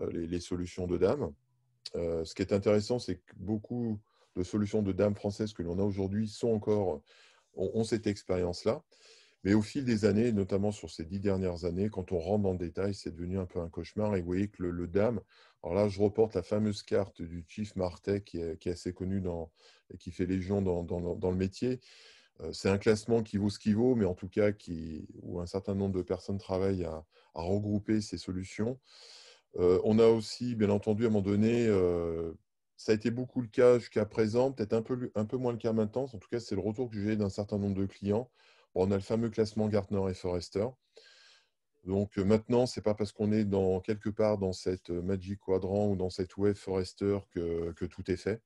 euh, 0.00 0.10
les, 0.12 0.40
solutions 0.40 0.86
de 0.86 0.98
dames. 0.98 1.32
ce 1.94 2.34
qui 2.34 2.42
est 2.42 2.52
intéressant, 2.52 2.98
c'est 2.98 3.16
que 3.16 3.34
beaucoup 3.36 4.00
de 4.36 4.42
solutions 4.42 4.82
de 4.82 4.92
dames 4.92 5.14
françaises 5.14 5.52
que 5.52 5.62
l'on 5.62 5.78
a 5.78 5.82
aujourd'hui 5.82 6.28
sont 6.28 6.52
encore, 6.52 7.02
ont, 7.54 7.84
cette 7.84 8.06
expérience-là. 8.06 8.82
Mais 9.44 9.54
au 9.54 9.62
fil 9.62 9.84
des 9.84 10.04
années, 10.04 10.32
notamment 10.32 10.72
sur 10.72 10.90
ces 10.90 11.04
dix 11.04 11.20
dernières 11.20 11.64
années, 11.64 11.90
quand 11.90 12.12
on 12.12 12.18
rentre 12.18 12.42
dans 12.42 12.52
le 12.52 12.58
détail, 12.58 12.94
c'est 12.94 13.10
devenu 13.10 13.38
un 13.38 13.46
peu 13.46 13.60
un 13.60 13.68
cauchemar. 13.68 14.16
Et 14.16 14.20
vous 14.20 14.26
voyez 14.26 14.48
que 14.48 14.62
le, 14.62 14.88
DAM, 14.88 15.20
alors 15.62 15.74
là, 15.74 15.88
je 15.88 16.00
reporte 16.00 16.34
la 16.34 16.42
fameuse 16.42 16.82
carte 16.82 17.22
du 17.22 17.44
Chief 17.46 17.76
Martet 17.76 18.22
qui 18.22 18.38
est, 18.38 18.66
assez 18.66 18.92
connue 18.92 19.20
dans, 19.20 19.52
et 19.92 19.98
qui 19.98 20.10
fait 20.10 20.26
légion 20.26 20.62
dans, 20.62 20.82
dans 20.82 21.30
le 21.30 21.36
métier. 21.36 21.80
Euh, 22.40 22.52
c'est 22.52 22.68
un 22.68 22.78
classement 22.78 23.22
qui 23.22 23.36
vaut 23.36 23.50
ce 23.50 23.58
qu'il 23.58 23.76
vaut, 23.76 23.94
mais 23.94 24.04
en 24.04 24.14
tout 24.14 24.28
cas 24.28 24.52
qui, 24.52 25.06
où 25.22 25.40
un 25.40 25.46
certain 25.46 25.74
nombre 25.74 25.96
de 25.96 26.02
personnes 26.02 26.38
travaillent 26.38 26.84
à, 26.84 27.04
regrouper 27.34 28.00
ces 28.00 28.18
solutions. 28.18 28.78
Euh, 29.58 29.80
on 29.84 29.98
a 29.98 30.06
aussi, 30.06 30.54
bien 30.54 30.70
entendu, 30.70 31.04
à 31.04 31.06
un 31.08 31.10
moment 31.10 31.22
donné, 31.22 31.66
euh, 31.66 32.32
ça 32.76 32.92
a 32.92 32.94
été 32.94 33.10
beaucoup 33.10 33.40
le 33.40 33.48
cas 33.48 33.78
jusqu'à 33.78 34.04
présent, 34.06 34.52
peut-être 34.52 34.72
un 34.72 34.82
peu, 34.82 35.10
un 35.14 35.24
peu 35.24 35.36
moins 35.36 35.52
le 35.52 35.58
cas 35.58 35.72
maintenant. 35.72 36.04
En 36.04 36.18
tout 36.18 36.28
cas, 36.30 36.40
c'est 36.40 36.54
le 36.54 36.60
retour 36.60 36.90
que 36.90 37.00
j'ai 37.00 37.16
d'un 37.16 37.30
certain 37.30 37.58
nombre 37.58 37.76
de 37.76 37.86
clients. 37.86 38.30
On 38.74 38.90
a 38.90 38.94
le 38.94 39.00
fameux 39.00 39.30
classement 39.30 39.68
Gartner 39.68 40.02
et 40.10 40.14
Forrester. 40.14 40.66
Donc 41.84 42.16
maintenant, 42.16 42.66
ce 42.66 42.78
n'est 42.78 42.82
pas 42.82 42.94
parce 42.94 43.12
qu'on 43.12 43.30
est 43.32 43.44
dans, 43.44 43.80
quelque 43.80 44.08
part 44.08 44.38
dans 44.38 44.52
cette 44.52 44.90
Magic 44.90 45.38
Quadrant 45.38 45.88
ou 45.88 45.96
dans 45.96 46.10
cette 46.10 46.36
Web 46.36 46.56
Forrester 46.56 47.18
que 47.32 47.84
tout 47.84 48.10
est 48.10 48.16
fait. 48.16 48.40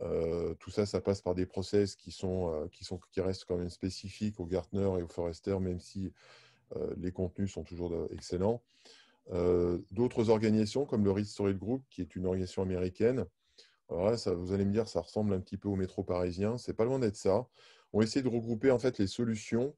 Euh, 0.00 0.54
tout 0.58 0.70
ça, 0.70 0.86
ça 0.86 1.00
passe 1.00 1.20
par 1.20 1.34
des 1.34 1.46
process 1.46 1.94
qui, 1.94 2.10
sont, 2.10 2.52
euh, 2.52 2.66
qui, 2.68 3.20
restent 3.20 3.44
quand 3.44 3.56
même 3.56 3.70
spécifiques 3.70 4.40
au 4.40 4.46
Gartner 4.46 4.90
et 4.98 5.02
au 5.02 5.08
Forrester, 5.08 5.58
même 5.60 5.78
si 5.78 6.12
euh, 6.76 6.94
les 6.96 7.12
contenus 7.12 7.52
sont 7.52 7.62
toujours 7.62 7.94
excellents. 8.10 8.62
D'autres 9.92 10.30
organisations, 10.30 10.84
comme 10.84 11.04
le 11.04 11.12
Reed 11.12 11.26
Story 11.26 11.54
Group, 11.54 11.84
qui 11.90 12.00
est 12.00 12.16
une 12.16 12.26
organisation 12.26 12.62
américaine, 12.62 13.24
vous 13.88 14.52
allez 14.52 14.64
me 14.64 14.72
dire, 14.72 14.88
ça 14.88 15.00
ressemble 15.00 15.32
un 15.32 15.40
petit 15.40 15.56
peu 15.56 15.68
au 15.68 15.76
métro 15.76 16.02
parisien. 16.02 16.58
C'est 16.58 16.74
pas 16.74 16.84
loin 16.84 16.98
d'être 16.98 17.16
ça. 17.16 17.46
On 17.92 18.00
essaie 18.00 18.22
de 18.22 18.28
regrouper 18.28 18.70
en 18.70 18.78
fait 18.78 18.98
les 18.98 19.06
solutions. 19.06 19.74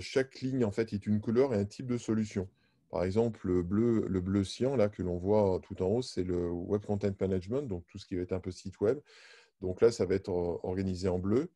chaque 0.00 0.40
ligne 0.40 0.64
en 0.64 0.70
fait 0.72 0.92
est 0.92 1.06
une 1.06 1.20
couleur 1.20 1.54
et 1.54 1.56
un 1.56 1.64
type 1.64 1.86
de 1.86 1.98
solution. 1.98 2.48
Par 2.90 3.04
exemple, 3.04 3.46
le 3.46 3.62
bleu, 3.62 4.06
le 4.08 4.76
là 4.76 4.88
que 4.88 5.02
l'on 5.02 5.16
voit 5.16 5.60
tout 5.62 5.80
en 5.82 5.86
haut, 5.86 6.02
c'est 6.02 6.24
le 6.24 6.50
Web 6.50 6.84
Content 6.84 7.12
Management, 7.20 7.62
donc 7.62 7.84
tout 7.86 7.98
ce 7.98 8.06
qui 8.06 8.16
va 8.16 8.22
être 8.22 8.32
un 8.32 8.40
peu 8.40 8.50
site 8.50 8.80
web. 8.80 8.98
Donc 9.60 9.80
là, 9.80 9.92
ça 9.92 10.06
va 10.06 10.14
être 10.16 10.30
organisé 10.30 11.08
en 11.08 11.18
bleu. 11.18 11.50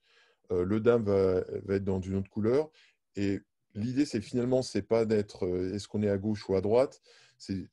Euh, 0.53 0.65
le 0.65 0.81
DAM 0.81 1.05
va, 1.05 1.43
être 1.75 1.85
dans 1.85 2.01
une 2.01 2.17
autre 2.17 2.31
couleur. 2.31 2.71
Et 3.17 3.41
l'idée, 3.75 4.05
c'est 4.05 4.21
finalement, 4.21 4.63
c'est 4.63 4.83
pas 4.83 5.05
d'être 5.07 5.47
euh, 5.47 5.75
est-ce 5.75 5.89
qu'on 5.89 6.03
est 6.03 6.09
à 6.09 6.19
gauche 6.19 6.49
ou 6.49 6.55
à 6.55 6.61
droite? 6.61 7.01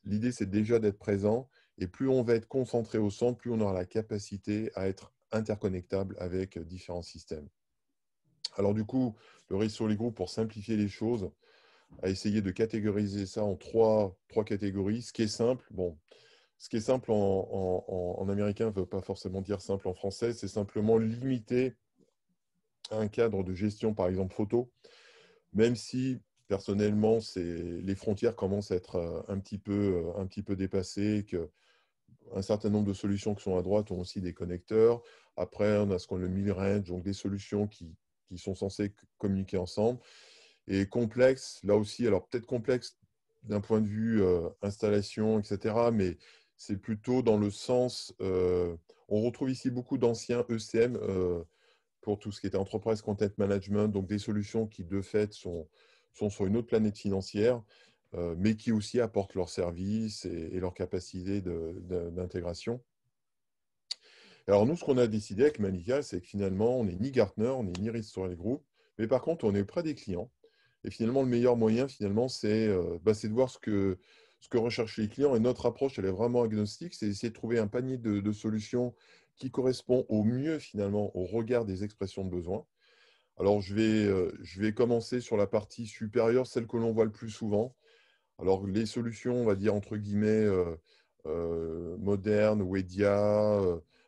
L'idée, 0.05 0.31
c'est 0.31 0.49
déjà 0.49 0.79
d'être 0.79 0.97
présent. 0.97 1.47
Et 1.77 1.87
plus 1.87 2.09
on 2.09 2.23
va 2.23 2.35
être 2.35 2.47
concentré 2.47 2.97
au 2.97 3.09
centre, 3.09 3.37
plus 3.37 3.51
on 3.51 3.59
aura 3.61 3.73
la 3.73 3.85
capacité 3.85 4.71
à 4.75 4.87
être 4.87 5.13
interconnectable 5.31 6.15
avec 6.19 6.57
différents 6.59 7.01
systèmes. 7.01 7.47
Alors 8.57 8.73
du 8.73 8.85
coup, 8.85 9.15
le 9.49 9.57
risque 9.57 9.75
sur 9.75 9.87
les 9.87 9.95
groupes, 9.95 10.15
pour 10.15 10.29
simplifier 10.29 10.77
les 10.77 10.89
choses, 10.89 11.31
a 12.03 12.09
essayé 12.09 12.41
de 12.41 12.51
catégoriser 12.51 13.25
ça 13.25 13.43
en 13.43 13.55
trois, 13.55 14.17
trois 14.27 14.43
catégories. 14.43 15.01
Ce 15.01 15.13
qui 15.13 15.23
est 15.23 15.27
simple, 15.27 15.65
bon, 15.71 15.97
ce 16.57 16.69
qui 16.69 16.77
est 16.77 16.81
simple 16.81 17.11
en, 17.11 18.27
américain 18.29 18.67
ne 18.67 18.71
veut 18.71 18.85
pas 18.85 19.01
forcément 19.01 19.41
dire 19.41 19.61
simple 19.61 19.87
en 19.87 19.93
français, 19.93 20.33
c'est 20.33 20.47
simplement 20.47 20.97
limiter 20.97 21.75
un 22.91 23.07
cadre 23.07 23.43
de 23.43 23.53
gestion, 23.53 23.93
par 23.93 24.07
exemple 24.07 24.33
photo, 24.33 24.71
même 25.53 25.75
si 25.75 26.19
personnellement, 26.47 27.19
les 27.35 27.95
frontières 27.95 28.35
commencent 28.35 28.71
à 28.71 28.75
être 28.75 28.97
euh, 28.97 29.21
un 29.29 29.39
petit 29.39 29.57
peu, 29.57 30.03
euh, 30.03 30.19
un 30.19 30.27
petit 30.27 30.43
peu 30.43 30.57
dépassées, 30.57 31.25
que 31.25 31.49
un 32.35 32.41
certain 32.41 32.69
nombre 32.69 32.87
de 32.87 32.93
solutions 32.93 33.35
qui 33.35 33.43
sont 33.43 33.57
à 33.57 33.61
droite 33.61 33.89
ont 33.91 33.99
aussi 33.99 34.21
des 34.21 34.33
connecteurs. 34.33 35.01
Après, 35.37 35.77
on 35.77 35.91
a 35.91 35.99
ce 35.99 36.07
qu'on 36.07 36.17
le 36.17 36.27
mid-range, 36.27 36.83
donc 36.83 37.03
des 37.03 37.13
solutions 37.13 37.67
qui, 37.67 37.95
qui, 38.31 38.37
sont 38.37 38.55
censées 38.55 38.93
communiquer 39.17 39.57
ensemble. 39.57 39.99
Et 40.67 40.85
complexe, 40.85 41.59
là 41.63 41.75
aussi, 41.75 42.07
alors 42.07 42.27
peut-être 42.27 42.45
complexe 42.45 42.97
d'un 43.43 43.61
point 43.61 43.81
de 43.81 43.87
vue 43.87 44.23
euh, 44.23 44.49
installation, 44.61 45.39
etc., 45.39 45.75
mais 45.91 46.17
c'est 46.57 46.77
plutôt 46.77 47.23
dans 47.23 47.37
le 47.37 47.49
sens, 47.49 48.13
euh, 48.21 48.75
on 49.07 49.21
retrouve 49.21 49.49
ici 49.49 49.71
beaucoup 49.71 49.97
d'anciens 49.97 50.45
ECM 50.49 50.95
euh, 50.95 51.43
pour 52.01 52.19
tout 52.19 52.31
ce 52.31 52.39
qui 52.39 52.47
est 52.47 52.55
Enterprise 52.55 53.01
Content 53.01 53.31
Management, 53.37 53.87
donc 53.87 54.07
des 54.07 54.19
solutions 54.19 54.67
qui 54.67 54.83
de 54.83 55.01
fait 55.01 55.33
sont, 55.33 55.67
sont 56.13 56.29
sur 56.29 56.45
une 56.45 56.57
autre 56.57 56.67
planète 56.67 56.97
financière, 56.97 57.61
mais 58.37 58.57
qui 58.57 58.73
aussi 58.73 58.99
apportent 58.99 59.35
leurs 59.35 59.47
services 59.47 60.25
et, 60.25 60.59
leur 60.59 60.73
capacité 60.73 61.41
d'intégration. 61.41 62.83
Alors 64.47 64.65
nous, 64.65 64.75
ce 64.75 64.83
qu'on 64.83 64.97
a 64.97 65.07
décidé 65.07 65.43
avec 65.43 65.59
Manica, 65.59 66.01
c'est 66.01 66.19
que 66.19 66.27
finalement, 66.27 66.79
on 66.79 66.85
n'est 66.85 66.95
ni 66.95 67.11
Gartner, 67.11 67.47
on 67.47 67.63
ni 67.63 67.89
Risk 67.89 68.19
Group, 68.19 68.63
mais 68.97 69.07
par 69.07 69.21
contre, 69.21 69.45
on 69.45 69.55
est 69.55 69.63
près 69.63 69.83
des 69.83 69.95
clients. 69.95 70.31
Et 70.83 70.89
finalement, 70.89 71.21
le 71.21 71.29
meilleur 71.29 71.57
moyen, 71.57 71.87
finalement, 71.87 72.27
c'est 72.27 72.67
bah, 73.03 73.13
de 73.13 73.33
voir 73.33 73.49
ce 73.49 73.59
que, 73.59 73.99
ce 74.41 74.49
que 74.49 74.57
recherchent 74.57 74.97
les 74.97 75.07
clients. 75.07 75.35
Et 75.35 75.39
notre 75.39 75.65
approche, 75.67 75.97
elle 75.97 76.05
est 76.05 76.11
vraiment 76.11 76.43
agnostique, 76.43 76.93
c'est 76.93 77.07
essayer 77.07 77.29
de 77.29 77.35
trouver 77.35 77.59
un 77.59 77.67
panier 77.67 77.97
de, 77.97 78.31
solutions 78.31 78.93
qui 79.37 79.51
correspond 79.51 80.05
au 80.09 80.23
mieux 80.23 80.59
finalement 80.59 81.15
au 81.15 81.25
regard 81.25 81.65
des 81.65 81.83
expressions 81.83 82.25
de 82.25 82.29
besoin. 82.29 82.65
Alors, 83.37 83.61
je 83.61 83.73
vais, 83.73 84.05
euh, 84.05 84.31
je 84.41 84.61
vais 84.61 84.73
commencer 84.73 85.21
sur 85.21 85.37
la 85.37 85.47
partie 85.47 85.87
supérieure, 85.87 86.45
celle 86.47 86.67
que 86.67 86.77
l'on 86.77 86.91
voit 86.91 87.05
le 87.05 87.11
plus 87.11 87.29
souvent. 87.29 87.75
Alors, 88.39 88.67
les 88.67 88.85
solutions, 88.85 89.35
on 89.35 89.45
va 89.45 89.55
dire 89.55 89.73
entre 89.73 89.97
guillemets, 89.97 90.27
euh, 90.27 90.75
euh, 91.27 91.97
modernes, 91.97 92.61
Wedia, 92.61 93.59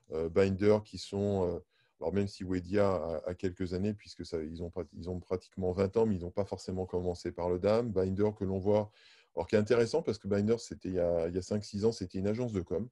Binder, 0.09 0.79
qui 0.85 0.97
sont, 0.97 1.61
alors 1.99 2.13
même 2.13 2.27
si 2.27 2.43
Wedia 2.43 3.21
a, 3.25 3.33
quelques 3.33 3.73
années, 3.73 3.93
puisque 3.93 4.23
ils, 4.33 4.61
ont, 4.61 4.71
ils 4.93 5.09
ont 5.09 5.19
pratiquement 5.19 5.71
20 5.71 5.97
ans, 5.97 6.05
mais 6.05 6.15
ils 6.15 6.21
n'ont 6.21 6.31
pas 6.31 6.45
forcément 6.45 6.85
commencé 6.85 7.31
par 7.31 7.49
le 7.49 7.59
DAM. 7.59 7.91
Binder, 7.91 8.29
que 8.37 8.43
l'on 8.43 8.59
voit 8.59 8.91
alors, 9.35 9.47
qui 9.47 9.55
est 9.55 9.59
intéressant 9.59 10.01
parce 10.01 10.17
que 10.17 10.27
Binder, 10.27 10.57
c'était 10.59 10.89
il 10.89 10.95
y 10.95 10.99
a, 10.99 11.23
a 11.23 11.29
5-6 11.29 11.85
ans, 11.85 11.91
c'était 11.91 12.19
une 12.19 12.27
agence 12.27 12.53
de 12.53 12.61
com. 12.61 12.87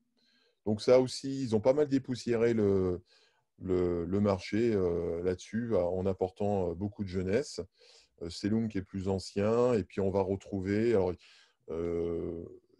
Donc, 0.65 0.81
ça 0.81 0.99
aussi, 0.99 1.43
ils 1.43 1.55
ont 1.55 1.59
pas 1.59 1.73
mal 1.73 1.87
dépoussiéré 1.87 2.53
le, 2.53 3.01
le, 3.61 4.19
marché 4.19 4.73
euh, 4.73 5.21
là-dessus 5.23 5.75
en 5.75 6.05
apportant 6.05 6.71
euh, 6.71 6.73
beaucoup 6.73 7.03
de 7.03 7.09
jeunesse. 7.09 7.61
Euh, 8.21 8.29
Selum 8.29 8.69
qui 8.69 8.77
est 8.77 8.83
plus 8.83 9.07
ancien, 9.07 9.73
et 9.73 9.83
puis 9.83 9.99
on 9.99 10.11
va 10.11 10.21
retrouver. 10.21 10.91
Alors, 10.91 11.13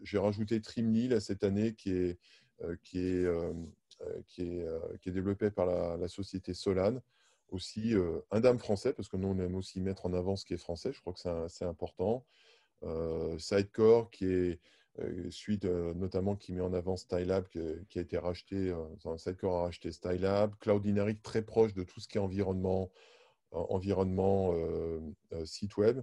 j'ai 0.04 0.18
rajouté 0.18 0.60
Trimly 0.62 1.22
cette 1.22 1.44
année 1.44 1.74
qui 1.74 1.94
est, 1.94 2.20
qui 2.84 3.00
est, 3.00 3.26
qui 4.28 4.44
est, 4.44 4.68
qui 5.02 5.10
est 5.10 5.12
développé 5.12 5.52
par 5.52 5.66
la, 5.98 6.08
société 6.08 6.54
Solane 6.54 7.02
aussi 7.50 7.94
un 8.32 8.40
dame 8.40 8.60
français, 8.60 8.94
parce 8.94 9.10
que 9.10 9.18
nous, 9.18 9.28
on 9.28 9.38
aime 9.40 9.56
aussi 9.56 9.82
mettre 9.82 10.06
en 10.06 10.14
avant 10.14 10.36
ce 10.36 10.46
qui 10.46 10.54
est 10.54 10.58
français, 10.58 10.94
je 10.94 11.02
crois 11.02 11.14
que 11.14 11.20
c'est 11.50 11.66
important. 11.66 12.26
Euh, 12.84 13.38
Sidecore 13.38 14.10
qui 14.10 14.26
est, 14.26 14.60
suite 15.30 15.66
notamment 15.66 16.36
qui 16.36 16.54
met 16.54 16.62
en 16.62 16.74
avant 16.74 16.98
Stylab, 16.98 17.48
qui, 17.48 17.60
a 17.60 18.02
été 18.02 18.18
racheté, 18.18 18.74
Sidecore 19.18 19.58
a 19.58 19.62
racheté 19.64 19.92
Stylab. 19.92 20.56
Cloud 20.60 20.86
Inherit, 20.86 21.18
très 21.18 21.42
proche 21.42 21.74
de 21.74 21.84
tout 21.84 22.00
ce 22.00 22.08
qui 22.08 22.18
est 22.18 22.22
environnement 22.22 22.90
site 25.46 25.78
web. 25.78 26.02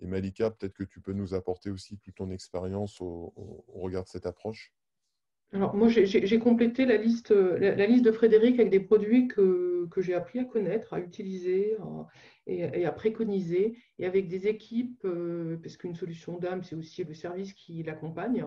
Et 0.00 0.06
Malika, 0.06 0.50
peut-être 0.50 0.74
que 0.74 0.84
tu 0.84 1.00
peux 1.00 1.12
nous 1.12 1.34
apporter 1.34 1.70
aussi 1.70 1.98
toute 1.98 2.14
ton 2.14 2.30
expérience 2.30 3.00
au, 3.00 3.32
regard 3.74 4.04
de 4.04 4.08
cette 4.08 4.26
approche? 4.26 4.72
Alors 5.52 5.74
moi, 5.74 5.88
j'ai 5.88 6.38
complété 6.38 6.84
la 6.84 6.98
liste, 6.98 7.30
la, 7.30 7.86
liste 7.86 8.04
de 8.04 8.12
Frédéric 8.12 8.58
avec 8.58 8.70
des 8.70 8.80
produits 8.80 9.28
que, 9.28 9.86
que 9.90 10.02
j'ai 10.02 10.14
appris 10.14 10.38
à 10.40 10.44
connaître, 10.44 10.92
à 10.92 11.00
utiliser 11.00 11.76
et, 12.48 12.84
à 12.84 12.92
préconiser, 12.92 13.76
et 13.98 14.06
avec 14.06 14.28
des 14.28 14.46
équipes, 14.48 15.04
euh, 15.04 15.56
parce 15.62 15.76
qu'une 15.76 15.94
solution 15.94 16.38
d'âme, 16.38 16.62
c'est 16.62 16.74
aussi 16.74 17.04
le 17.04 17.14
service 17.14 17.52
qui 17.52 17.82
l'accompagne. 17.82 18.44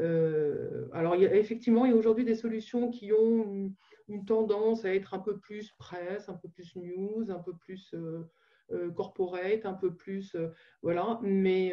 Euh, 0.00 0.86
alors 0.92 1.14
effectivement, 1.16 1.84
il 1.84 1.90
y 1.90 1.94
a 1.94 1.96
aujourd'hui 1.96 2.24
des 2.24 2.34
solutions 2.34 2.90
qui 2.90 3.12
ont 3.12 3.72
une, 4.08 4.24
tendance 4.24 4.84
à 4.84 4.94
être 4.94 5.14
un 5.14 5.18
peu 5.18 5.38
plus 5.38 5.72
presse, 5.72 6.28
un 6.28 6.34
peu 6.34 6.48
plus 6.48 6.74
news, 6.76 7.30
un 7.30 7.38
peu 7.38 7.54
plus 7.54 7.94
euh, 7.94 8.90
corporate, 8.92 9.64
un 9.64 9.74
peu 9.74 9.94
plus, 9.94 10.36
voilà, 10.82 11.18
mais 11.22 11.72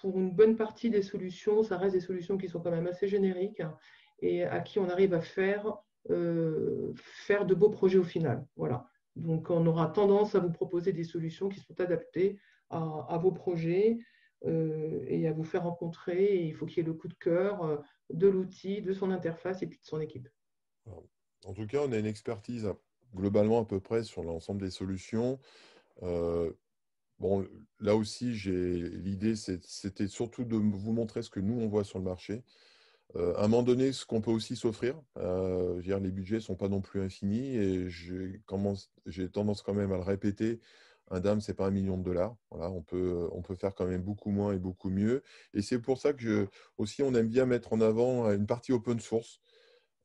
pour 0.00 0.18
une 0.18 0.30
bonne 0.30 0.56
partie 0.56 0.90
des 0.90 1.02
solutions, 1.02 1.62
ça 1.62 1.76
reste 1.76 1.94
des 1.94 2.00
solutions 2.00 2.38
qui 2.38 2.48
sont 2.48 2.60
quand 2.60 2.70
même 2.70 2.86
assez 2.86 3.08
génériques 3.08 3.62
et 4.22 4.44
à 4.44 4.60
qui 4.60 4.78
on 4.78 4.88
arrive 4.88 5.14
à 5.14 5.20
faire, 5.20 5.76
euh, 6.10 6.92
faire 6.96 7.46
de 7.46 7.54
beaux 7.54 7.70
projets 7.70 7.98
au 7.98 8.04
final. 8.04 8.46
Voilà. 8.56 8.86
Donc, 9.16 9.50
on 9.50 9.66
aura 9.66 9.88
tendance 9.88 10.34
à 10.34 10.40
vous 10.40 10.52
proposer 10.52 10.92
des 10.92 11.04
solutions 11.04 11.48
qui 11.48 11.60
sont 11.60 11.78
adaptées 11.80 12.38
à, 12.70 13.18
vos 13.20 13.32
projets 13.32 13.98
euh, 14.46 15.04
et 15.08 15.26
à 15.26 15.32
vous 15.32 15.42
faire 15.42 15.64
rencontrer. 15.64 16.44
il 16.44 16.54
faut 16.54 16.66
qu'il 16.66 16.78
y 16.78 16.80
ait 16.80 16.88
le 16.88 16.94
coup 16.94 17.08
de 17.08 17.14
cœur 17.14 17.64
euh, 17.64 17.76
de 18.10 18.28
l'outil, 18.28 18.80
de 18.80 18.92
son 18.92 19.10
interface 19.10 19.62
et 19.62 19.66
puis 19.66 19.78
de 19.78 19.84
son 19.84 20.00
équipe. 20.00 20.28
En 21.46 21.54
tout 21.54 21.66
cas, 21.66 21.80
on 21.84 21.92
a 21.92 21.98
une 21.98 22.06
expertise 22.06 22.72
globalement 23.14 23.60
à 23.60 23.64
peu 23.64 23.80
près 23.80 24.04
sur 24.04 24.22
l'ensemble 24.22 24.60
des 24.62 24.70
solutions. 24.70 25.38
Bon, 27.20 27.46
là 27.80 27.94
aussi, 27.96 28.32
l'idée, 28.32 29.36
c'était 29.36 30.08
surtout 30.08 30.44
de 30.44 30.56
vous 30.56 30.92
montrer 30.92 31.22
ce 31.22 31.30
que 31.30 31.40
nous, 31.40 31.60
on 31.60 31.68
voit 31.68 31.84
sur 31.84 31.98
le 31.98 32.04
marché. 32.04 32.42
Euh, 33.16 33.34
à 33.36 33.44
un 33.44 33.48
moment 33.48 33.62
donné, 33.62 33.92
ce 33.92 34.06
qu'on 34.06 34.20
peut 34.20 34.30
aussi 34.30 34.56
s'offrir. 34.56 35.00
Euh, 35.18 35.80
les 35.82 36.10
budgets 36.10 36.36
ne 36.36 36.40
sont 36.40 36.56
pas 36.56 36.68
non 36.68 36.80
plus 36.80 37.00
infinis 37.02 37.56
et 37.56 37.90
j'ai 37.90 38.40
tendance 38.46 39.62
quand 39.62 39.74
même 39.74 39.92
à 39.92 39.96
le 39.96 40.02
répéter. 40.02 40.60
Un 41.10 41.20
DAM, 41.20 41.40
ce 41.40 41.50
n'est 41.50 41.56
pas 41.56 41.66
un 41.66 41.70
million 41.72 41.98
de 41.98 42.04
dollars. 42.04 42.36
Voilà, 42.50 42.70
on, 42.70 42.82
peut, 42.82 43.28
on 43.32 43.42
peut 43.42 43.56
faire 43.56 43.74
quand 43.74 43.86
même 43.86 44.02
beaucoup 44.02 44.30
moins 44.30 44.52
et 44.52 44.58
beaucoup 44.58 44.90
mieux. 44.90 45.22
Et 45.54 45.62
c'est 45.62 45.80
pour 45.80 45.98
ça 45.98 46.12
que 46.12 46.48
aussi, 46.78 47.02
on 47.02 47.14
aime 47.14 47.28
bien 47.28 47.46
mettre 47.46 47.72
en 47.72 47.80
avant 47.80 48.30
une 48.30 48.46
partie 48.46 48.72
open 48.72 49.00
source 49.00 49.40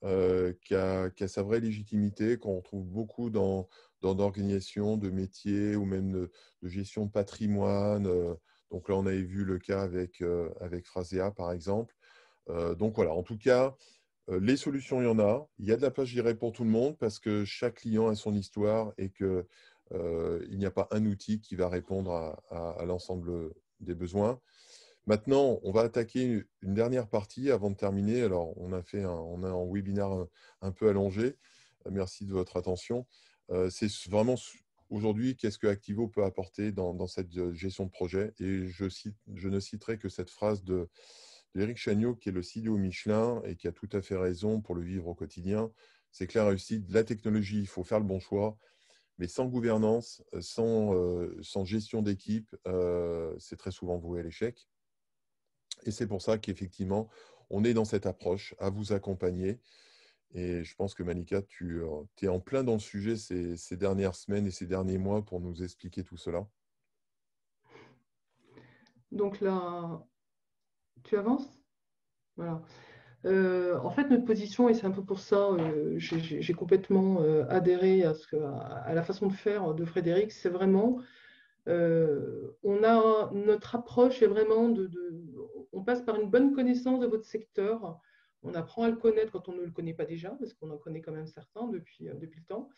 euh, 0.03 0.53
qui, 0.61 0.75
a, 0.75 1.09
qui, 1.11 1.23
a, 1.23 1.27
sa 1.27 1.43
vraie 1.43 1.59
légitimité, 1.59 2.37
qu'on 2.37 2.57
retrouve 2.57 2.85
beaucoup 2.85 3.29
dans, 3.29 3.67
d'organisation, 4.13 4.97
de 4.97 5.09
métiers 5.09 5.75
ou 5.75 5.85
même 5.85 6.11
de, 6.11 6.31
gestion 6.63 7.05
de 7.05 7.11
patrimoine. 7.11 8.07
Euh, 8.07 8.35
donc 8.71 8.89
là, 8.89 8.95
on 8.95 9.05
avait 9.05 9.21
vu 9.21 9.43
le 9.43 9.57
cas 9.57 9.81
avec, 9.81 10.21
euh, 10.21 10.49
avec 10.59 10.85
Phrasea, 10.85 11.31
par 11.31 11.51
exemple. 11.51 11.95
Euh, 12.49 12.75
donc 12.75 12.95
voilà, 12.95 13.13
en 13.13 13.23
tout 13.23 13.37
cas, 13.37 13.75
les 14.27 14.57
solutions, 14.57 15.01
il 15.01 15.05
y 15.05 15.07
en 15.07 15.19
a. 15.19 15.47
Il 15.59 15.65
y 15.65 15.71
a 15.71 15.77
de 15.77 15.83
la 15.83 15.91
place, 15.91 16.07
je 16.07 16.15
dirais, 16.15 16.35
pour 16.35 16.51
tout 16.51 16.63
le 16.63 16.69
monde 16.69 16.97
parce 16.97 17.19
que 17.19 17.45
chaque 17.45 17.75
client 17.75 18.07
a 18.07 18.15
son 18.15 18.33
histoire 18.33 18.91
et 18.97 19.11
qu'il 19.11 19.45
il 19.91 20.57
n'y 20.57 20.65
a 20.65 20.71
pas 20.71 20.87
un 20.91 21.05
outil 21.05 21.41
qui 21.41 21.55
va 21.55 21.69
répondre 21.69 22.11
à, 22.49 22.83
l'ensemble 22.85 23.53
des 23.81 23.93
besoins. 23.93 24.41
Maintenant, 25.05 25.59
on 25.61 25.71
va 25.71 25.81
attaquer 25.81 26.43
une 26.63 26.73
dernière 26.73 27.07
partie 27.07 27.51
avant 27.51 27.69
de 27.69 27.75
terminer. 27.75 28.23
Alors, 28.23 28.59
on 28.59 28.73
a 28.73 28.81
fait 28.81 29.03
un, 29.03 29.11
on 29.11 29.43
a 29.43 29.49
un 29.49 29.71
webinaire 29.71 30.07
un, 30.07 30.27
un 30.61 30.71
peu 30.71 30.89
allongé. 30.89 31.37
Merci 31.91 32.25
de 32.25 32.33
votre 32.33 32.57
attention. 32.57 33.05
Euh, 33.51 33.69
c'est 33.69 33.89
vraiment 34.09 34.35
aujourd'hui 34.89 35.35
qu'est-ce 35.35 35.57
que 35.57 35.67
Activo 35.67 36.07
peut 36.07 36.23
apporter 36.23 36.71
dans, 36.71 37.07
cette 37.07 37.35
euh, 37.37 37.53
gestion 37.53 37.85
de 37.85 37.91
projet? 37.91 38.33
Et 38.39 38.67
je, 38.67 39.47
ne 39.47 39.59
citerai 39.59 39.97
que 39.97 40.09
cette 40.09 40.29
phrase 40.29 40.63
de, 40.63 40.89
d'Éric 41.53 41.77
Chagnot, 41.77 42.15
qui 42.15 42.29
est 42.29 42.31
le 42.31 42.41
CEO 42.41 42.77
Michelin 42.77 43.41
et 43.45 43.55
qui 43.55 43.67
a 43.67 43.71
tout 43.71 43.89
à 43.91 44.01
fait 44.01 44.17
raison 44.17 44.61
pour 44.61 44.75
le 44.75 44.81
vivre 44.81 45.07
au 45.07 45.15
quotidien. 45.15 45.71
C'est 46.11 46.27
clair, 46.27 46.47
réussi. 46.47 46.83
La 46.89 47.03
technologie, 47.03 47.59
il 47.59 47.67
faut 47.67 47.83
faire 47.83 47.99
le 47.99 48.05
bon 48.05 48.19
choix. 48.19 48.57
Mais 49.17 49.27
sans 49.29 49.45
gouvernance, 49.45 50.21
euh, 50.33 51.39
sans 51.41 51.65
gestion 51.65 52.01
d'équipe, 52.01 52.53
c'est 53.39 53.55
très 53.57 53.71
souvent 53.71 53.97
voué 53.97 54.19
à 54.19 54.23
l'échec. 54.23 54.67
Et 55.85 55.91
c'est 55.91 56.07
pour 56.07 56.21
ça 56.21 56.37
qu'effectivement, 56.37 57.09
on 57.49 57.63
est 57.63 57.73
dans 57.73 57.85
cette 57.85 58.05
approche 58.05 58.55
à 58.59 58.69
vous 58.69 58.91
accompagner 58.91 59.59
et 60.33 60.63
je 60.63 60.75
pense 60.75 60.93
que 60.93 61.03
Malika, 61.03 61.41
tu 61.41 61.81
euh, 61.81 62.03
es 62.21 62.27
en 62.27 62.39
plein 62.39 62.63
dans 62.63 62.73
le 62.73 62.79
sujet 62.79 63.15
ces, 63.15 63.77
dernières 63.77 64.15
semaines 64.15 64.45
et 64.45 64.51
ces 64.51 64.65
derniers 64.65 64.97
mois 64.97 65.23
pour 65.23 65.39
nous 65.39 65.63
expliquer 65.63 66.03
tout 66.03 66.17
cela. 66.17 66.45
Donc 69.11 69.39
là, 69.39 70.03
tu 71.03 71.17
avances? 71.17 71.47
Voilà. 72.35 72.61
Euh, 73.23 73.79
en 73.79 73.89
fait, 73.89 74.09
notre 74.09 74.25
position, 74.25 74.67
et 74.67 74.73
c'est 74.73 74.85
un 74.85 74.91
peu 74.91 75.03
pour 75.03 75.19
ça, 75.19 75.51
euh, 75.51 75.95
j'ai 75.97 76.53
complètement 76.53 77.21
adhéré 77.49 78.03
à, 78.03 78.13
ce 78.13 78.35
à, 78.35 78.93
la 78.93 79.03
façon 79.03 79.27
de 79.27 79.33
faire 79.33 79.73
de 79.73 79.85
Frédéric, 79.85 80.31
c'est 80.31 80.49
vraiment, 80.49 80.99
on 81.67 82.83
a 82.83 83.31
notre 83.33 83.75
approche 83.75 84.21
est 84.21 84.27
vraiment 84.27 84.69
de, 84.69 84.91
on 85.71 85.83
passe 85.83 86.01
par 86.01 86.19
une 86.19 86.29
bonne 86.29 86.53
connaissance 86.53 86.99
de 86.99 87.07
votre 87.07 87.25
secteur, 87.25 87.99
on 88.45 88.53
apprend 88.53 88.83
à 88.83 88.89
le 88.89 88.95
connaître 88.95 89.31
quand 89.31 89.49
on 89.49 89.53
ne 89.53 89.63
le 89.63 89.71
connaît 89.71 89.93
pas 89.93 90.05
déjà, 90.05 90.29
parce 90.29 90.53
qu'on 90.53 90.69
en 90.69 90.77
connaît 90.77 91.01
quand 91.01 91.11
même 91.11 91.27
certains 91.27 91.67
depuis, 91.67 92.07
euh, 92.07 92.13
le 92.13 92.43
temps, 92.47 92.69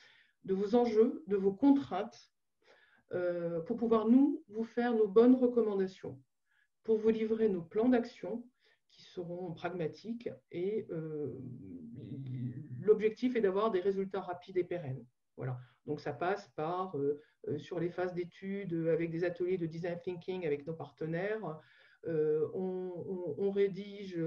de 0.45 0.53
vos 0.53 0.76
enjeux, 0.76 1.24
de 1.28 1.36
vos 1.36 1.51
contraintes, 1.51 2.32
euh, 3.11 3.59
pour 3.61 3.78
pouvoir 3.78 4.07
nous 4.07 4.43
vous 4.47 4.63
faire 4.63 4.93
nos 4.93 5.07
bonnes 5.07 5.36
recommandations, 5.36 6.20
pour 6.84 6.97
vous 6.97 7.09
livrer 7.09 7.49
nos 7.49 7.61
plans 7.61 7.89
d'action 7.89 8.47
qui 8.89 9.03
seront 9.03 9.53
pragmatiques 9.53 10.30
et 10.51 10.88
euh, 10.89 11.38
l'objectif 12.80 13.36
est 13.36 13.41
d'avoir 13.41 13.70
des 13.70 13.82
résultats 13.82 14.22
rapides 14.22 14.57
et 14.57 14.63
pérennes. 14.63 15.05
Voilà. 15.36 15.59
Donc 15.86 15.99
ça 15.99 16.13
passe 16.13 16.49
par 16.55 16.95
sur 17.57 17.80
les 17.80 17.89
phases 17.89 18.13
d'études 18.13 18.74
avec 18.88 19.09
des 19.09 19.24
ateliers 19.24 19.57
de 19.57 19.68
design 19.68 19.99
thinking 20.01 20.45
avec 20.45 20.65
nos 20.65 20.74
partenaires. 20.74 21.59
on, 22.05 23.51
rédige 23.51 24.20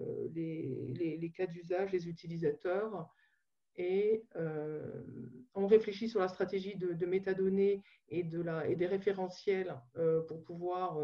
euh, 0.00 0.28
les, 0.34 1.32
cas 1.36 1.46
d'usage, 1.46 1.92
les 1.92 2.08
utilisateurs. 2.08 3.08
Et 3.76 4.24
euh, 4.36 5.02
on 5.54 5.66
réfléchit 5.66 6.08
sur 6.08 6.20
la 6.20 6.28
stratégie 6.28 6.76
de, 6.76 7.06
métadonnées 7.06 7.82
et, 8.08 8.22
de 8.22 8.40
la, 8.40 8.68
et 8.68 8.76
des 8.76 8.86
référentiels 8.86 9.76
euh, 9.96 10.22
pour 10.22 10.44
pouvoir 10.44 10.98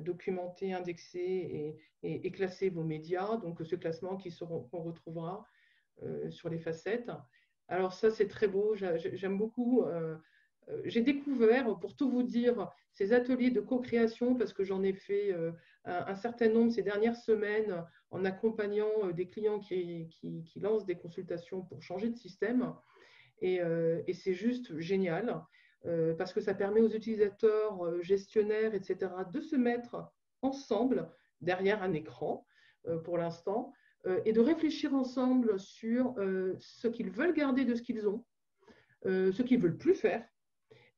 documenter, 0.00 0.72
indexer 0.72 1.76
et, 2.02 2.30
classer 2.32 2.70
vos 2.70 2.84
médias. 2.84 3.36
Donc, 3.38 3.60
ce 3.64 3.74
classement 3.76 4.16
qu'on 4.16 4.82
retrouvera 4.82 5.44
sur 6.30 6.48
les 6.48 6.58
facettes. 6.58 7.10
Alors, 7.66 7.92
ça, 7.92 8.10
c'est 8.10 8.28
très 8.28 8.46
beau. 8.46 8.74
J'aime 8.74 9.38
beaucoup. 9.38 9.84
J'ai 10.84 11.02
découvert, 11.02 11.78
pour 11.78 11.96
tout 11.96 12.08
vous 12.08 12.22
dire, 12.22 12.70
ces 12.92 13.12
ateliers 13.12 13.50
de 13.50 13.60
co-création 13.60 14.34
parce 14.34 14.52
que 14.52 14.64
j'en 14.64 14.82
ai 14.82 14.92
fait 14.92 15.34
un, 15.84 16.14
certain 16.14 16.48
nombre 16.48 16.70
ces 16.70 16.82
dernières 16.82 17.16
semaines 17.16 17.84
en 18.12 18.24
accompagnant 18.24 18.90
euh, 19.04 19.12
des 19.12 19.26
clients 19.26 19.58
qui, 19.58 20.08
lancent 20.56 20.86
des 20.86 20.96
consultations 20.96 21.62
pour 21.62 21.82
changer 21.82 22.08
de 22.08 22.16
système. 22.16 22.74
Et, 23.40 23.60
euh, 23.60 24.02
c'est 24.12 24.34
juste 24.34 24.78
génial 24.78 25.42
euh, 25.86 26.14
parce 26.14 26.32
que 26.32 26.40
ça 26.40 26.54
permet 26.54 26.80
aux 26.80 26.90
utilisateurs, 26.90 28.02
gestionnaires, 28.02 28.74
etc., 28.74 29.10
de 29.32 29.40
se 29.40 29.56
mettre 29.56 30.12
ensemble 30.42 31.10
derrière 31.40 31.82
un 31.82 31.92
écran 31.92 32.46
pour 33.04 33.16
l'instant 33.16 33.72
et 34.24 34.32
de 34.32 34.40
réfléchir 34.40 34.92
ensemble 34.92 35.58
sur 35.60 36.16
ce 36.58 36.88
qu'ils 36.88 37.10
veulent 37.10 37.32
garder 37.32 37.64
de 37.64 37.76
ce 37.76 37.82
qu'ils 37.82 38.08
ont, 38.08 38.24
ce 39.04 39.42
qu'ils 39.42 39.60
veulent 39.60 39.78
plus 39.78 39.94
faire 39.94 40.24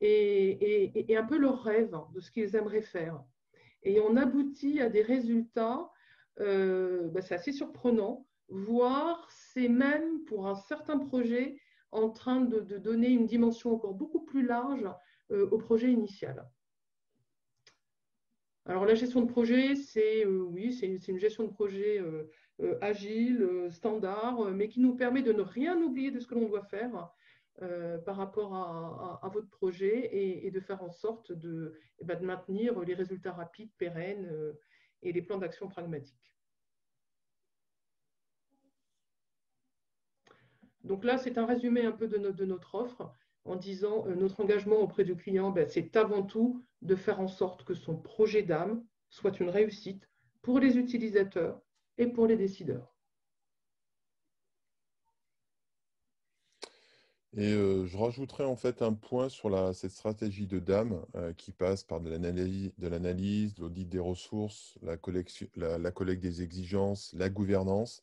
et, 0.05 1.17
un 1.17 1.25
peu 1.25 1.39
leur 1.39 1.63
rêve 1.63 1.95
de 2.15 2.21
ce 2.21 2.31
qu'ils 2.31 2.57
aimeraient 2.57 2.83
faire. 2.83 3.23
Et 3.83 4.01
on 4.01 4.17
aboutit 4.17 4.81
à 4.81 4.89
des 4.89 5.03
résultats 5.03 5.91
euh, 6.41 7.09
bah, 7.09 7.23
c'est 7.23 7.35
assez 7.35 7.53
surprenant, 7.53 8.27
voire 8.49 9.29
c'est 9.31 9.69
même 9.69 10.25
pour 10.25 10.49
un 10.49 10.55
certain 10.55 10.99
projet 10.99 11.57
en 11.93 12.11
train 12.11 12.41
de, 12.41 12.61
donner 12.79 13.09
une 13.09 13.27
dimension 13.27 13.73
encore 13.73 13.95
beaucoup 13.95 14.25
plus 14.25 14.45
large 14.45 14.85
euh, 15.31 15.49
au 15.51 15.59
projet 15.59 15.93
initial. 15.93 16.45
Alors 18.67 18.85
la 18.85 18.95
gestion 18.95 19.21
de 19.21 19.31
projet, 19.31 19.77
c'est 19.77 20.25
euh, 20.25 20.43
oui, 20.43 20.73
c'est 20.73 20.87
une 20.87 21.19
gestion 21.19 21.45
de 21.45 21.53
projet 21.53 22.03
agile, 22.81 23.69
standard, 23.71 24.51
mais 24.53 24.69
qui 24.69 24.81
nous 24.81 24.95
permet 24.95 25.23
de 25.23 25.33
ne 25.33 25.43
rien 25.43 25.81
oublier 25.83 26.11
de 26.11 26.21
ce 26.21 26.27
que 26.27 26.35
l'on 26.35 26.49
doit 26.49 26.63
faire 26.63 27.11
par 28.05 28.17
rapport 28.17 28.55
à, 28.55 29.29
votre 29.33 29.49
projet 29.49 30.11
et, 30.13 30.51
de 30.51 30.61
faire 30.61 30.83
en 30.83 30.91
sorte 30.91 31.33
de, 31.33 31.79
eh 32.01 32.05
ben, 32.05 32.21
maintenir 32.21 32.81
les 32.81 32.95
résultats 32.95 33.33
rapides, 33.33 33.71
pérennes 33.79 34.55
et 35.03 35.13
les 35.13 35.23
plans 35.23 35.39
d'action 35.39 35.69
pragmatiques. 35.69 36.35
Donc 40.85 41.03
là, 41.03 41.17
c'est 41.17 41.39
un 41.39 41.47
résumé 41.47 41.85
un 41.85 41.93
peu 41.93 42.09
de 42.09 42.19
notre, 42.19 42.75
offre 42.75 43.11
en 43.45 43.57
disant 43.57 44.07
euh, 44.07 44.15
notre 44.15 44.41
engagement 44.41 44.77
auprès 44.77 45.05
du 45.05 45.17
client, 45.17 45.51
ben, 45.51 45.67
c'est 45.67 45.97
avant 45.97 46.23
tout 46.23 46.63
de 46.83 46.95
faire 46.95 47.21
en 47.21 47.29
sorte 47.29 47.65
que 47.65 47.75
son 47.75 47.97
projet 47.97 48.43
d'âme 48.43 48.85
soit 49.09 49.41
une 49.41 49.49
réussite 49.49 50.09
pour 50.43 50.61
les 50.61 50.77
utilisateurs 50.77 51.61
et 51.97 52.07
pour 52.07 52.27
les 52.27 52.37
décideurs. 52.37 52.94
Et 57.37 57.51
je 57.51 57.97
rajouterais 57.97 58.45
en 58.45 58.55
fait 58.55 58.81
un 58.81 58.93
point 58.93 59.29
sur 59.29 59.75
cette 59.75 59.91
stratégie 59.91 60.47
de 60.47 60.61
DAM 60.61 61.05
qui 61.37 61.51
passe 61.51 61.83
par 61.83 62.01
de 62.01 62.09
l'analyse, 62.09 63.59
l'audit 63.59 63.89
des 63.89 63.99
ressources, 63.99 64.79
la, 64.83 64.97
collecte 64.97 66.23
des 66.23 66.43
exigences, 66.43 67.13
la 67.17 67.29
gouvernance, 67.29 68.03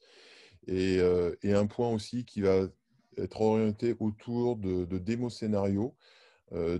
et, 0.68 1.00
un 1.44 1.66
point 1.68 1.90
aussi 1.90 2.26
qui 2.26 2.42
va 2.42 2.68
être 3.18 3.42
orienté 3.42 3.96
autour 4.00 4.58
de, 4.58 4.84
de 4.84 4.98
démos 4.98 5.38
scénarios. 5.38 5.96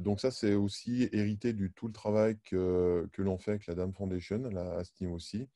donc 0.02 0.20
ça, 0.20 0.30
c'est 0.30 0.54
aussi 0.54 1.08
hérité 1.14 1.54
du 1.54 1.72
tout 1.72 1.88
le 1.88 1.94
travail 1.94 2.38
que, 2.44 3.08
que 3.14 3.22
l'on 3.22 3.38
fait 3.38 3.52
avec 3.52 3.68
la 3.68 3.76
DAM 3.76 3.94
Foundation, 3.94 4.50
la 4.52 4.74
Astim 4.74 5.14
aussi, 5.14 5.48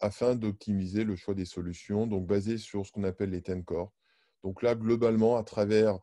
afin 0.00 0.36
d'optimiser 0.36 1.04
le 1.04 1.16
choix 1.16 1.34
des 1.34 1.44
solutions, 1.44 2.06
donc 2.06 2.26
basé 2.26 2.56
sur 2.56 2.86
ce 2.86 2.92
qu'on 2.92 3.04
appelle 3.04 3.30
les 3.30 3.42
10 3.42 3.62
corps. 3.64 3.92
Donc 4.42 4.62
là, 4.62 4.74
globalement, 4.74 5.36
à 5.36 5.44
travers 5.44 5.98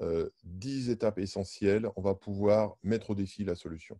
euh, 0.00 0.28
10 0.44 0.90
étapes 0.90 1.18
essentielles, 1.18 1.88
on 1.96 2.02
va 2.02 2.14
pouvoir 2.14 2.76
mettre 2.82 3.10
au 3.10 3.14
défi 3.14 3.44
la 3.44 3.54
solution. 3.54 3.98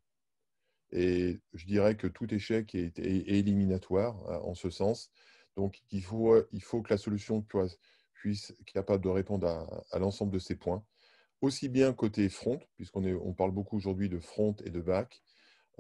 Et 0.90 1.40
je 1.55 1.66
dirais 1.66 1.97
que 1.97 2.07
tout 2.07 2.32
échec 2.32 2.74
est, 2.74 2.99
éliminatoire 2.99 4.16
hein, 4.28 4.40
en 4.42 4.55
ce 4.55 4.70
sens. 4.70 5.11
Donc, 5.57 5.82
il 5.90 6.03
faut, 6.03 6.42
que 6.42 6.90
la 6.90 6.99
solution 6.99 7.45
puisse, 8.12 8.51
être 8.51 8.72
capable 8.72 9.05
de 9.05 9.09
répondre 9.09 9.47
à, 9.90 9.99
l'ensemble 9.99 10.32
de 10.32 10.38
ces 10.38 10.57
points, 10.57 10.84
aussi 11.40 11.68
bien 11.68 11.92
côté 11.92 12.28
front, 12.28 12.61
puisqu'on 12.76 13.05
on 13.05 13.32
parle 13.32 13.53
beaucoup 13.53 13.76
aujourd'hui 13.76 14.09
de 14.09 14.18
front 14.18 14.57
et 14.64 14.70
de 14.70 14.80
back, 14.80 15.22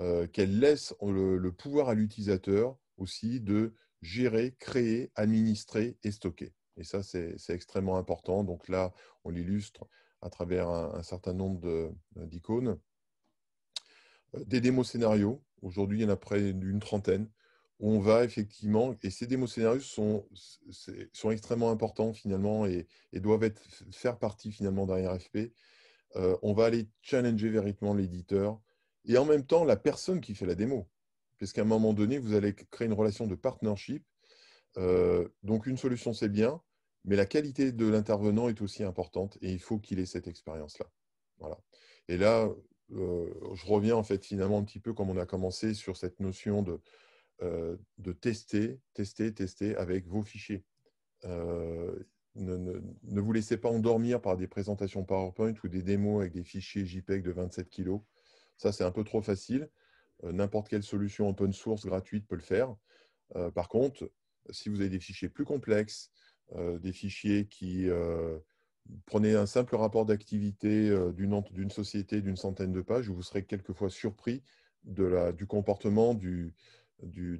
euh, 0.00 0.26
qu'elle 0.28 0.58
laisse 0.58 0.94
le 1.00 1.50
pouvoir 1.50 1.88
à 1.88 1.94
l'utilisateur 1.94 2.76
aussi 2.96 3.40
de 3.40 3.74
gérer, 4.02 4.54
créer, 4.58 5.10
administrer 5.14 5.96
et 6.02 6.12
stocker. 6.12 6.52
Et 6.76 6.84
ça, 6.84 7.02
c'est 7.02 7.36
extrêmement 7.50 7.96
important. 7.96 8.44
Donc 8.44 8.68
là, 8.68 8.92
on 9.24 9.30
l'illustre 9.30 9.86
à 10.22 10.30
travers 10.30 10.68
un, 10.68 11.02
certain 11.02 11.34
nombre 11.34 11.68
euh, 11.68 11.90
d'icônes. 12.16 12.78
Euh, 14.34 14.44
des 14.44 14.60
démos 14.60 14.90
scénarios. 14.90 15.42
Aujourd'hui, 15.62 16.00
il 16.00 16.02
y 16.02 16.04
en 16.06 16.10
a 16.10 16.16
près 16.16 16.52
d'une 16.52 16.80
trentaine. 16.80 17.28
Où 17.80 17.90
on 17.90 17.98
va 17.98 18.24
effectivement, 18.24 18.94
et 19.02 19.10
ces 19.10 19.26
démos 19.26 19.52
scénarios 19.52 19.80
sont, 19.80 20.26
sont 21.12 21.30
extrêmement 21.32 21.70
importants 21.70 22.12
finalement 22.12 22.66
et, 22.66 22.86
doivent 23.12 23.42
être, 23.42 23.60
faire 23.90 24.18
partie 24.18 24.52
finalement 24.52 24.86
d'un 24.86 25.10
RFP. 25.10 25.52
Euh, 26.16 26.36
on 26.42 26.52
va 26.52 26.66
aller 26.66 26.88
challenger 27.02 27.50
véritablement 27.50 27.94
l'éditeur 27.94 28.60
et 29.04 29.18
en 29.18 29.24
même 29.24 29.44
temps 29.44 29.64
la 29.64 29.76
personne 29.76 30.20
qui 30.20 30.34
fait 30.36 30.46
la 30.46 30.54
démo. 30.54 30.88
Parce 31.38 31.52
qu'à 31.52 31.62
un 31.62 31.66
moment 31.66 31.92
donné, 31.92 32.18
vous 32.18 32.34
allez 32.34 32.54
créer 32.54 32.86
une 32.86 32.94
relation 32.94 33.26
de 33.26 33.34
partnership 33.34 34.06
euh, 34.78 35.28
donc 35.42 35.66
une 35.66 35.76
solution, 35.76 36.12
c'est 36.12 36.28
bien, 36.28 36.60
mais 37.04 37.16
la 37.16 37.26
qualité 37.26 37.72
de 37.72 37.86
l'intervenant 37.86 38.48
est 38.48 38.60
aussi 38.62 38.82
importante 38.82 39.38
et 39.40 39.52
il 39.52 39.60
faut 39.60 39.78
qu'il 39.78 39.98
ait 39.98 40.06
cette 40.06 40.26
expérience-là. 40.26 40.86
Voilà. 41.38 41.58
Et 42.08 42.16
là, 42.16 42.48
euh, 42.92 43.32
je 43.54 43.66
reviens 43.66 43.96
en 43.96 44.02
fait 44.02 44.24
finalement 44.24 44.58
un 44.58 44.64
petit 44.64 44.80
peu 44.80 44.92
comme 44.92 45.10
on 45.10 45.16
a 45.16 45.26
commencé 45.26 45.74
sur 45.74 45.96
cette 45.96 46.20
notion 46.20 46.62
de, 46.62 46.80
euh, 47.42 47.76
de 47.98 48.12
tester, 48.12 48.80
tester, 48.94 49.32
tester 49.32 49.76
avec 49.76 50.06
vos 50.06 50.22
fichiers. 50.22 50.64
Ne, 52.36 52.80
ne, 53.04 53.20
vous 53.20 53.32
laissez 53.32 53.56
pas 53.56 53.68
endormir 53.68 54.20
par 54.20 54.36
des 54.36 54.48
présentations 54.48 55.04
PowerPoint 55.04 55.54
ou 55.62 55.68
des 55.68 55.82
démos 55.82 56.20
avec 56.20 56.32
des 56.32 56.42
fichiers 56.42 56.84
JPEG 56.84 57.22
de 57.22 57.30
27 57.30 57.70
kg. 57.70 58.00
Ça, 58.56 58.72
c'est 58.72 58.82
un 58.82 58.90
peu 58.90 59.04
trop 59.04 59.22
facile. 59.22 59.70
N'importe 60.24 60.68
quelle 60.68 60.82
solution 60.82 61.28
open 61.28 61.52
source 61.52 61.86
gratuite 61.86 62.26
peut 62.26 62.34
le 62.34 62.42
faire. 62.42 62.74
par 63.54 63.68
contre, 63.68 64.10
si 64.50 64.68
vous 64.68 64.80
avez 64.80 64.90
des 64.90 65.00
fichiers 65.00 65.28
plus 65.28 65.44
complexes, 65.44 66.10
euh, 66.56 66.78
des 66.78 66.92
fichiers 66.92 67.46
qui 67.46 67.88
euh, 67.88 68.38
prenez 69.06 69.34
un 69.34 69.46
simple 69.46 69.76
rapport 69.76 70.04
d'activité 70.04 70.90
euh, 70.90 71.10
d'une 71.12 71.70
société 71.70 72.20
d'une 72.20 72.36
centaine 72.36 72.72
de 72.72 72.82
pages, 72.82 73.08
vous 73.08 73.22
serez 73.22 73.44
quelquefois 73.44 73.88
surpris 73.88 74.42
de 74.84 75.04
la, 75.04 75.32
du 75.32 75.46
comportement 75.46 76.14
de 76.14 76.52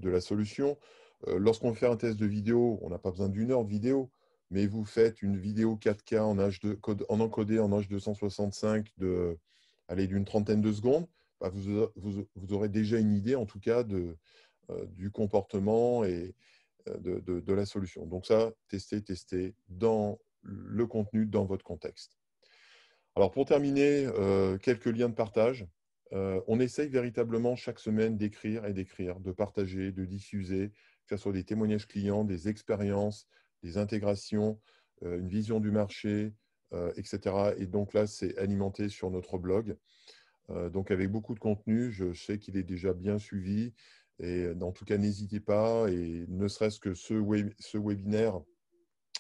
la 0.02 0.20
solution. 0.20 0.78
Lorsqu'on 1.26 1.74
fait 1.74 1.86
un 1.86 1.96
test 1.96 2.18
de 2.18 2.26
vidéo, 2.26 2.78
on 2.82 2.90
n'a 2.90 2.98
pas 2.98 3.11
besoin 3.11 3.28
d'une 3.28 3.50
heure 3.50 3.64
de 3.64 3.70
vidéo, 3.70 4.11
mais 4.50 4.66
vous 4.66 4.84
faites 4.84 5.22
une 5.22 5.38
vidéo 5.38 5.76
4K 5.76 6.20
en, 6.20 6.36
H2, 6.36 6.78
en 7.09 7.20
encodé 7.20 7.59
en 7.59 7.68
H265 7.68 8.88
de, 8.98 9.38
d'une 9.90 10.24
trentaine 10.24 10.61
de 10.61 10.72
secondes, 10.72 11.07
bah, 11.40 11.50
vous, 11.50 12.55
aurez 12.55 12.68
déjà 12.68 12.98
une 12.98 13.14
idée 13.14 13.36
en 13.36 13.46
tout 13.46 13.61
cas 13.61 13.84
du 13.84 15.11
comportement 15.11 16.05
et, 16.05 16.34
de, 16.87 17.20
de, 17.20 17.53
la 17.53 17.66
solution. 17.66 18.07
Donc 18.07 18.26
ça, 18.26 18.53
tester, 18.68 19.03
tester 19.03 19.55
dans 19.68 20.18
le 20.43 20.87
contenu, 20.87 21.26
dans 21.26 21.45
votre 21.45 21.64
contexte. 21.64 22.18
Alors 23.16 23.30
pour 23.30 23.47
terminer, 23.47 24.07
euh, 24.07 24.59
quelques 24.59 24.87
liens 24.87 25.09
de 25.09 25.14
partage. 25.14 25.66
Euh, 26.12 26.41
on 26.47 26.61
essaye 26.61 26.89
véritablement 26.89 27.57
chaque 27.57 27.78
semaine 27.78 28.16
d'écrire 28.16 28.66
et 28.66 28.72
d'écrire, 28.72 29.18
de 29.20 29.32
partager, 29.32 29.91
de 29.91 30.05
diffuser, 30.05 30.70
que 31.07 31.16
ce 31.16 31.22
soit 31.22 31.32
des 31.32 31.45
témoignages 31.45 31.87
clients, 31.89 32.24
des 32.24 32.49
expériences, 32.49 33.26
des 33.62 33.78
intégrations, 33.78 34.61
euh, 35.03 35.18
une 35.18 35.28
vision 35.28 35.61
du 35.61 35.70
marché, 35.70 36.32
etc. 36.97 37.55
Et 37.59 37.66
donc 37.66 37.95
là, 37.95 38.09
c'est 38.09 38.37
alimenté 38.37 38.89
sur 38.89 39.09
notre 39.09 39.39
blog. 39.39 39.76
donc 40.72 40.91
avec 40.91 41.09
beaucoup 41.09 41.32
de 41.32 41.39
contenu, 41.39 41.93
je 41.93 42.12
sais 42.12 42.41
qu'il 42.41 42.57
est 42.57 42.64
déjà 42.64 42.93
bien 42.93 43.16
suivi 43.16 43.72
et 44.20 44.48
en 44.60 44.72
tout 44.72 44.84
cas, 44.84 44.96
n'hésitez 44.96 45.40
pas, 45.40 45.88
et 45.88 46.24
ne 46.28 46.46
serait-ce 46.48 46.78
que 46.78 46.94
ce, 46.94 47.14
webinaire, 47.78 48.40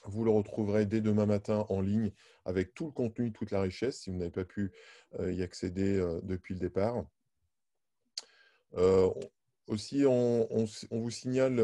vous 0.04 0.24
le 0.24 0.30
retrouverez 0.30 0.86
dès 0.86 1.00
demain 1.00 1.26
matin 1.26 1.66
en 1.68 1.80
ligne 1.80 2.12
avec 2.44 2.74
tout 2.74 2.86
le 2.86 2.92
contenu, 2.92 3.32
toute 3.32 3.50
la 3.50 3.60
richesse, 3.60 4.00
si 4.00 4.10
vous 4.10 4.16
n'avez 4.16 4.30
pas 4.30 4.44
pu 4.44 4.72
y 5.20 5.42
accéder 5.42 5.98
depuis 6.22 6.54
le 6.54 6.60
départ. 6.60 7.04
aussi, 9.66 10.04
on, 10.06 10.66
vous 10.90 11.10
signale, 11.10 11.60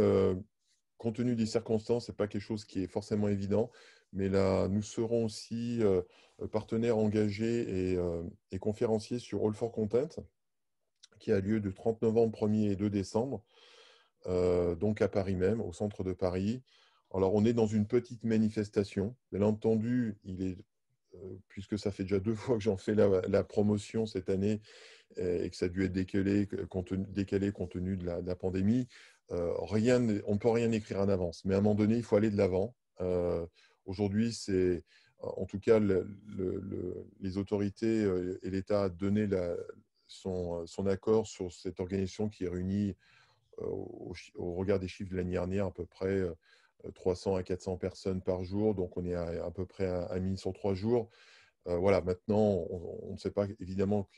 compte 0.99 1.17
tenu 1.17 1.37
des 1.37 1.47
circonstances, 1.47 2.07
ce 2.07 2.13
n'est 2.13 2.17
pas 2.17 2.27
quelque 2.27 2.43
chose 2.43 2.65
qui 2.65 2.83
est 2.83 2.89
forcément 2.89 3.29
évident, 3.29 3.71
mais 4.13 4.29
là, 4.29 4.67
nous 4.67 4.83
serons 4.83 5.25
aussi 5.27 5.81
partenaires 6.51 6.99
engagés 6.99 7.93
et, 7.93 7.99
et 8.51 8.59
conférenciers 8.59 9.21
sur 9.21 9.47
All 9.47 9.55
for 9.55 9.71
Content 9.71 10.09
qui 11.21 11.31
a 11.31 11.41
lieu 11.41 11.61
du 11.61 11.73
30 11.73 12.03
novembre 12.03 12.37
1er 12.37 12.73
et 12.73 12.77
2 12.77 12.91
décembre, 12.91 13.45
euh, 14.27 14.75
donc 14.75 15.01
à 15.03 15.09
Paris 15.09 15.37
même, 15.37 15.61
au 15.61 15.73
centre 15.73 16.03
de 16.03 16.13
Paris. 16.13 16.63
Alors, 17.13 17.35
on 17.35 17.45
est 17.45 17.53
dans 17.53 17.67
une 17.67 17.87
petite 17.87 18.25
manifestation. 18.25 19.15
Bien 19.31 19.43
entendu, 19.43 20.19
il 20.25 20.43
est, 20.43 20.59
euh, 21.15 21.37
puisque 21.49 21.79
ça 21.79 21.91
fait 21.91 22.05
déjà 22.05 22.19
deux 22.19 22.35
fois 22.35 22.57
que 22.57 22.63
j'en 22.63 22.77
fais 22.77 22.95
la, 22.95 23.45
promotion 23.45 24.07
cette 24.07 24.31
année 24.31 24.61
et 25.17 25.51
que 25.51 25.57
ça 25.57 25.67
a 25.67 25.69
dû 25.69 25.85
être 25.85 25.93
décalé 25.93 26.47
compte 26.69 26.87
tenu, 26.87 27.05
décalé 27.09 27.51
compte 27.51 27.73
tenu 27.73 27.97
de 27.97 28.07
la, 28.07 28.37
pandémie, 28.37 28.87
euh, 29.33 29.53
rien, 29.63 30.01
on 30.27 30.35
ne 30.35 30.39
peut 30.39 30.51
rien 30.51 30.71
écrire 30.71 31.01
en 31.01 31.09
avance. 31.09 31.45
Mais 31.45 31.55
à 31.55 31.59
un 31.59 31.61
moment 31.61 31.75
donné, 31.75 31.97
il 31.97 32.05
faut 32.05 32.17
aller 32.17 32.31
de 32.31 32.37
l'avant. 32.37 32.75
Aujourd'hui, 33.87 34.33
c'est 34.33 34.85
en 35.19 35.47
tout 35.47 35.59
cas 35.59 35.81
les 35.81 37.39
autorités 37.39 38.07
et 38.43 38.51
l'État 38.51 38.85
a 38.85 38.89
donné 38.89 39.27
la, 39.27 39.57
son, 40.11 40.67
son, 40.67 40.87
accord 40.87 41.27
sur 41.27 41.53
cette 41.53 41.81
organisation 41.81 42.29
qui 42.29 42.47
réunit, 42.47 42.97
euh, 43.61 43.67
au, 43.67 44.13
au, 44.35 44.55
regard 44.55 44.81
des 44.81 44.89
chiffres 44.89 45.11
de 45.11 45.17
l'année 45.17 45.33
dernière, 45.33 45.67
à 45.67 45.71
peu 45.71 45.87
près 45.87 46.23
300 46.95 47.35
euh, 47.35 47.39
à 47.39 47.43
400 47.43 47.77
personnes 47.77 48.21
par 48.21 48.45
jour. 48.45 48.75
Donc, 48.75 48.97
on 48.97 49.05
est 49.05 49.15
à, 49.15 49.45
à 49.45 49.51
peu 49.51 49.67
près 49.67 49.87
à, 49.87 50.19
1000 50.19 50.37
sur 50.37 50.53
trois 50.53 50.75
jours. 50.75 51.09
Euh, 51.69 51.77
voilà, 51.77 52.01
maintenant, 52.01 52.67
on, 52.71 53.13
ne 53.13 53.19
sait 53.19 53.31
pas 53.31 53.47
évidemment 53.61 54.09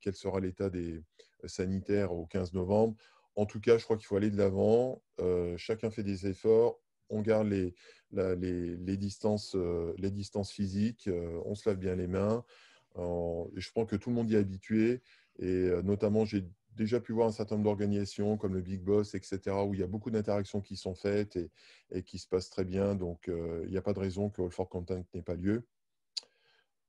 quel 0.00 0.14
sera 0.14 0.38
l'état 0.38 0.70
des 0.70 1.02
sanitaires 1.44 2.12
au 2.12 2.26
15 2.26 2.52
novembre. 2.52 2.96
En 3.36 3.46
tout 3.46 3.60
cas, 3.60 3.76
je 3.78 3.84
crois 3.84 3.96
qu'il 3.96 4.06
faut 4.06 4.16
aller 4.16 4.30
de 4.30 4.36
l'avant. 4.36 5.02
chacun 5.56 5.90
fait 5.90 6.04
des 6.04 6.26
efforts. 6.28 6.78
On 7.10 7.20
garde 7.20 7.48
les, 7.48 7.74
les, 8.12 8.76
les, 8.76 8.96
distances, 8.96 9.56
les 9.96 10.10
distances 10.10 10.52
physiques. 10.52 11.10
on 11.44 11.54
se 11.54 11.68
lave 11.68 11.78
bien 11.78 11.96
les 11.96 12.06
mains. 12.06 12.44
je 12.96 13.70
pense 13.72 13.88
que 13.88 13.96
tout 13.96 14.10
le 14.10 14.14
monde 14.14 14.30
y 14.30 14.34
est 14.34 14.38
habitué. 14.38 15.02
Et 15.38 15.46
euh, 15.46 15.82
notamment, 15.82 16.24
j'ai 16.24 16.44
déjà 16.76 17.00
pu 17.00 17.12
voir 17.12 17.28
un 17.28 17.32
certain 17.32 17.56
nombre 17.56 17.64
d'organisations 17.64 18.36
comme 18.36 18.54
le 18.54 18.60
Big 18.60 18.80
Boss, 18.80 19.14
etc., 19.14 19.40
où 19.66 19.74
il 19.74 19.80
y 19.80 19.82
a 19.82 19.86
beaucoup 19.86 20.10
d'interactions 20.10 20.60
qui 20.60 20.76
sont 20.76 20.94
faites 20.94 21.38
et, 21.92 22.02
qui 22.02 22.18
se 22.18 22.28
passent 22.28 22.50
très 22.50 22.64
bien. 22.64 22.94
Donc, 22.94 23.28
euh, 23.28 23.62
il 23.66 23.70
n'y 23.70 23.76
a 23.76 23.82
pas 23.82 23.92
de 23.92 24.00
raison 24.00 24.30
que 24.30 24.42
All 24.42 24.50
for 24.50 24.68
Content 24.68 25.04
n'ait 25.14 25.22
pas 25.22 25.34
lieu. 25.34 25.66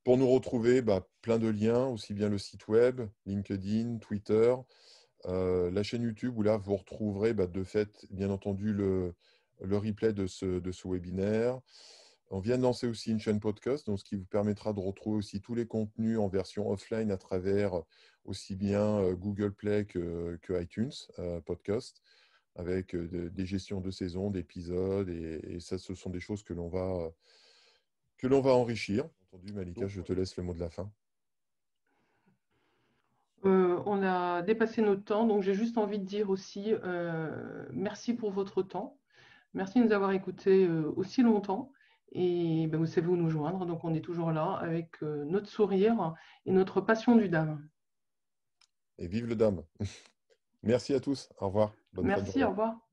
Pour 0.03 0.17
nous 0.17 0.29
retrouver, 0.29 0.81
bah, 0.81 1.07
plein 1.21 1.39
de 1.39 1.47
liens, 1.47 1.87
aussi 1.87 2.13
bien 2.13 2.29
le 2.29 2.37
site 2.37 2.67
web, 2.67 3.01
LinkedIn, 3.25 3.97
Twitter. 3.97 4.55
la 5.25 5.83
chaîne 5.83 6.03
YouTube 6.03 6.37
où 6.37 6.43
là, 6.43 6.57
vous 6.57 6.75
retrouverez 6.75 7.33
bah, 7.33 7.47
de 7.47 7.63
fait, 7.63 8.05
bien 8.11 8.29
entendu, 8.29 8.73
le, 8.73 9.15
replay 9.61 10.13
de 10.13 10.27
ce 10.27 10.87
webinaire. 10.87 11.59
On 12.31 12.39
vient 12.39 12.57
de 12.57 12.63
lancer 12.63 12.87
aussi 12.87 13.11
une 13.11 13.19
chaîne 13.19 13.39
podcast, 13.39 13.85
donc 13.85 13.99
ce 13.99 14.03
qui 14.03 14.15
vous 14.15 14.25
permettra 14.25 14.73
de 14.73 14.79
retrouver 14.79 15.17
aussi 15.17 15.41
tous 15.41 15.55
les 15.55 15.67
contenus 15.67 16.17
en 16.17 16.27
version 16.27 16.69
offline 16.69 17.11
à 17.11 17.17
travers 17.17 17.81
aussi 18.25 18.55
bien 18.55 19.13
Google 19.13 19.53
Play 19.53 19.85
que, 19.85 20.39
iTunes 20.49 20.91
Podcast, 21.45 22.01
avec 22.55 22.95
des 22.95 23.45
gestions 23.45 23.79
de 23.79 23.91
saison, 23.91 24.31
d'épisodes, 24.31 25.07
et, 25.09 25.59
ça, 25.59 25.77
ce 25.77 25.93
sont 25.93 26.09
des 26.09 26.19
choses 26.19 26.41
que 26.41 26.53
l'on 26.53 26.67
va, 26.67 27.11
que 28.17 28.25
l'on 28.25 28.41
va 28.41 28.53
enrichir. 28.53 29.07
Entendu, 29.31 29.53
Malika, 29.53 29.87
je 29.87 30.01
te 30.01 30.11
laisse 30.11 30.35
le 30.37 30.43
mot 30.43 30.53
de 30.53 30.59
la 30.59 30.69
fin. 30.69 30.91
Euh, 33.45 33.79
on 33.85 34.01
a 34.01 34.41
dépassé 34.41 34.81
notre 34.81 35.03
temps, 35.03 35.27
donc 35.27 35.43
j'ai 35.43 35.53
juste 35.53 35.77
envie 35.77 35.99
de 35.99 36.05
dire 36.05 36.29
aussi 36.29 36.73
euh, 36.83 37.65
merci 37.71 38.13
pour 38.13 38.31
votre 38.31 38.63
temps. 38.63 38.97
Merci 39.53 39.79
de 39.79 39.85
nous 39.85 39.91
avoir 39.91 40.11
écoutés 40.11 40.65
euh, 40.65 40.91
aussi 40.95 41.21
longtemps. 41.21 41.71
Et 42.17 42.67
ben, 42.67 42.77
vous 42.77 42.85
savez 42.85 43.07
où 43.07 43.17
nous 43.17 43.29
joindre. 43.29 43.65
Donc 43.65 43.83
on 43.83 43.93
est 43.93 44.01
toujours 44.01 44.31
là 44.31 44.53
avec 44.61 45.01
notre 45.01 45.49
sourire 45.49 46.15
et 46.45 46.51
notre 46.51 46.79
passion 46.79 47.15
du 47.15 47.27
dame. 47.27 47.67
Et 48.97 49.07
vive 49.07 49.27
le 49.27 49.35
dame. 49.35 49.63
merci 50.63 50.93
à 50.93 51.01
tous. 51.01 51.29
Au 51.39 51.47
revoir. 51.47 51.73
merci, 52.01 52.43
au 52.43 52.49
revoir. 52.49 52.84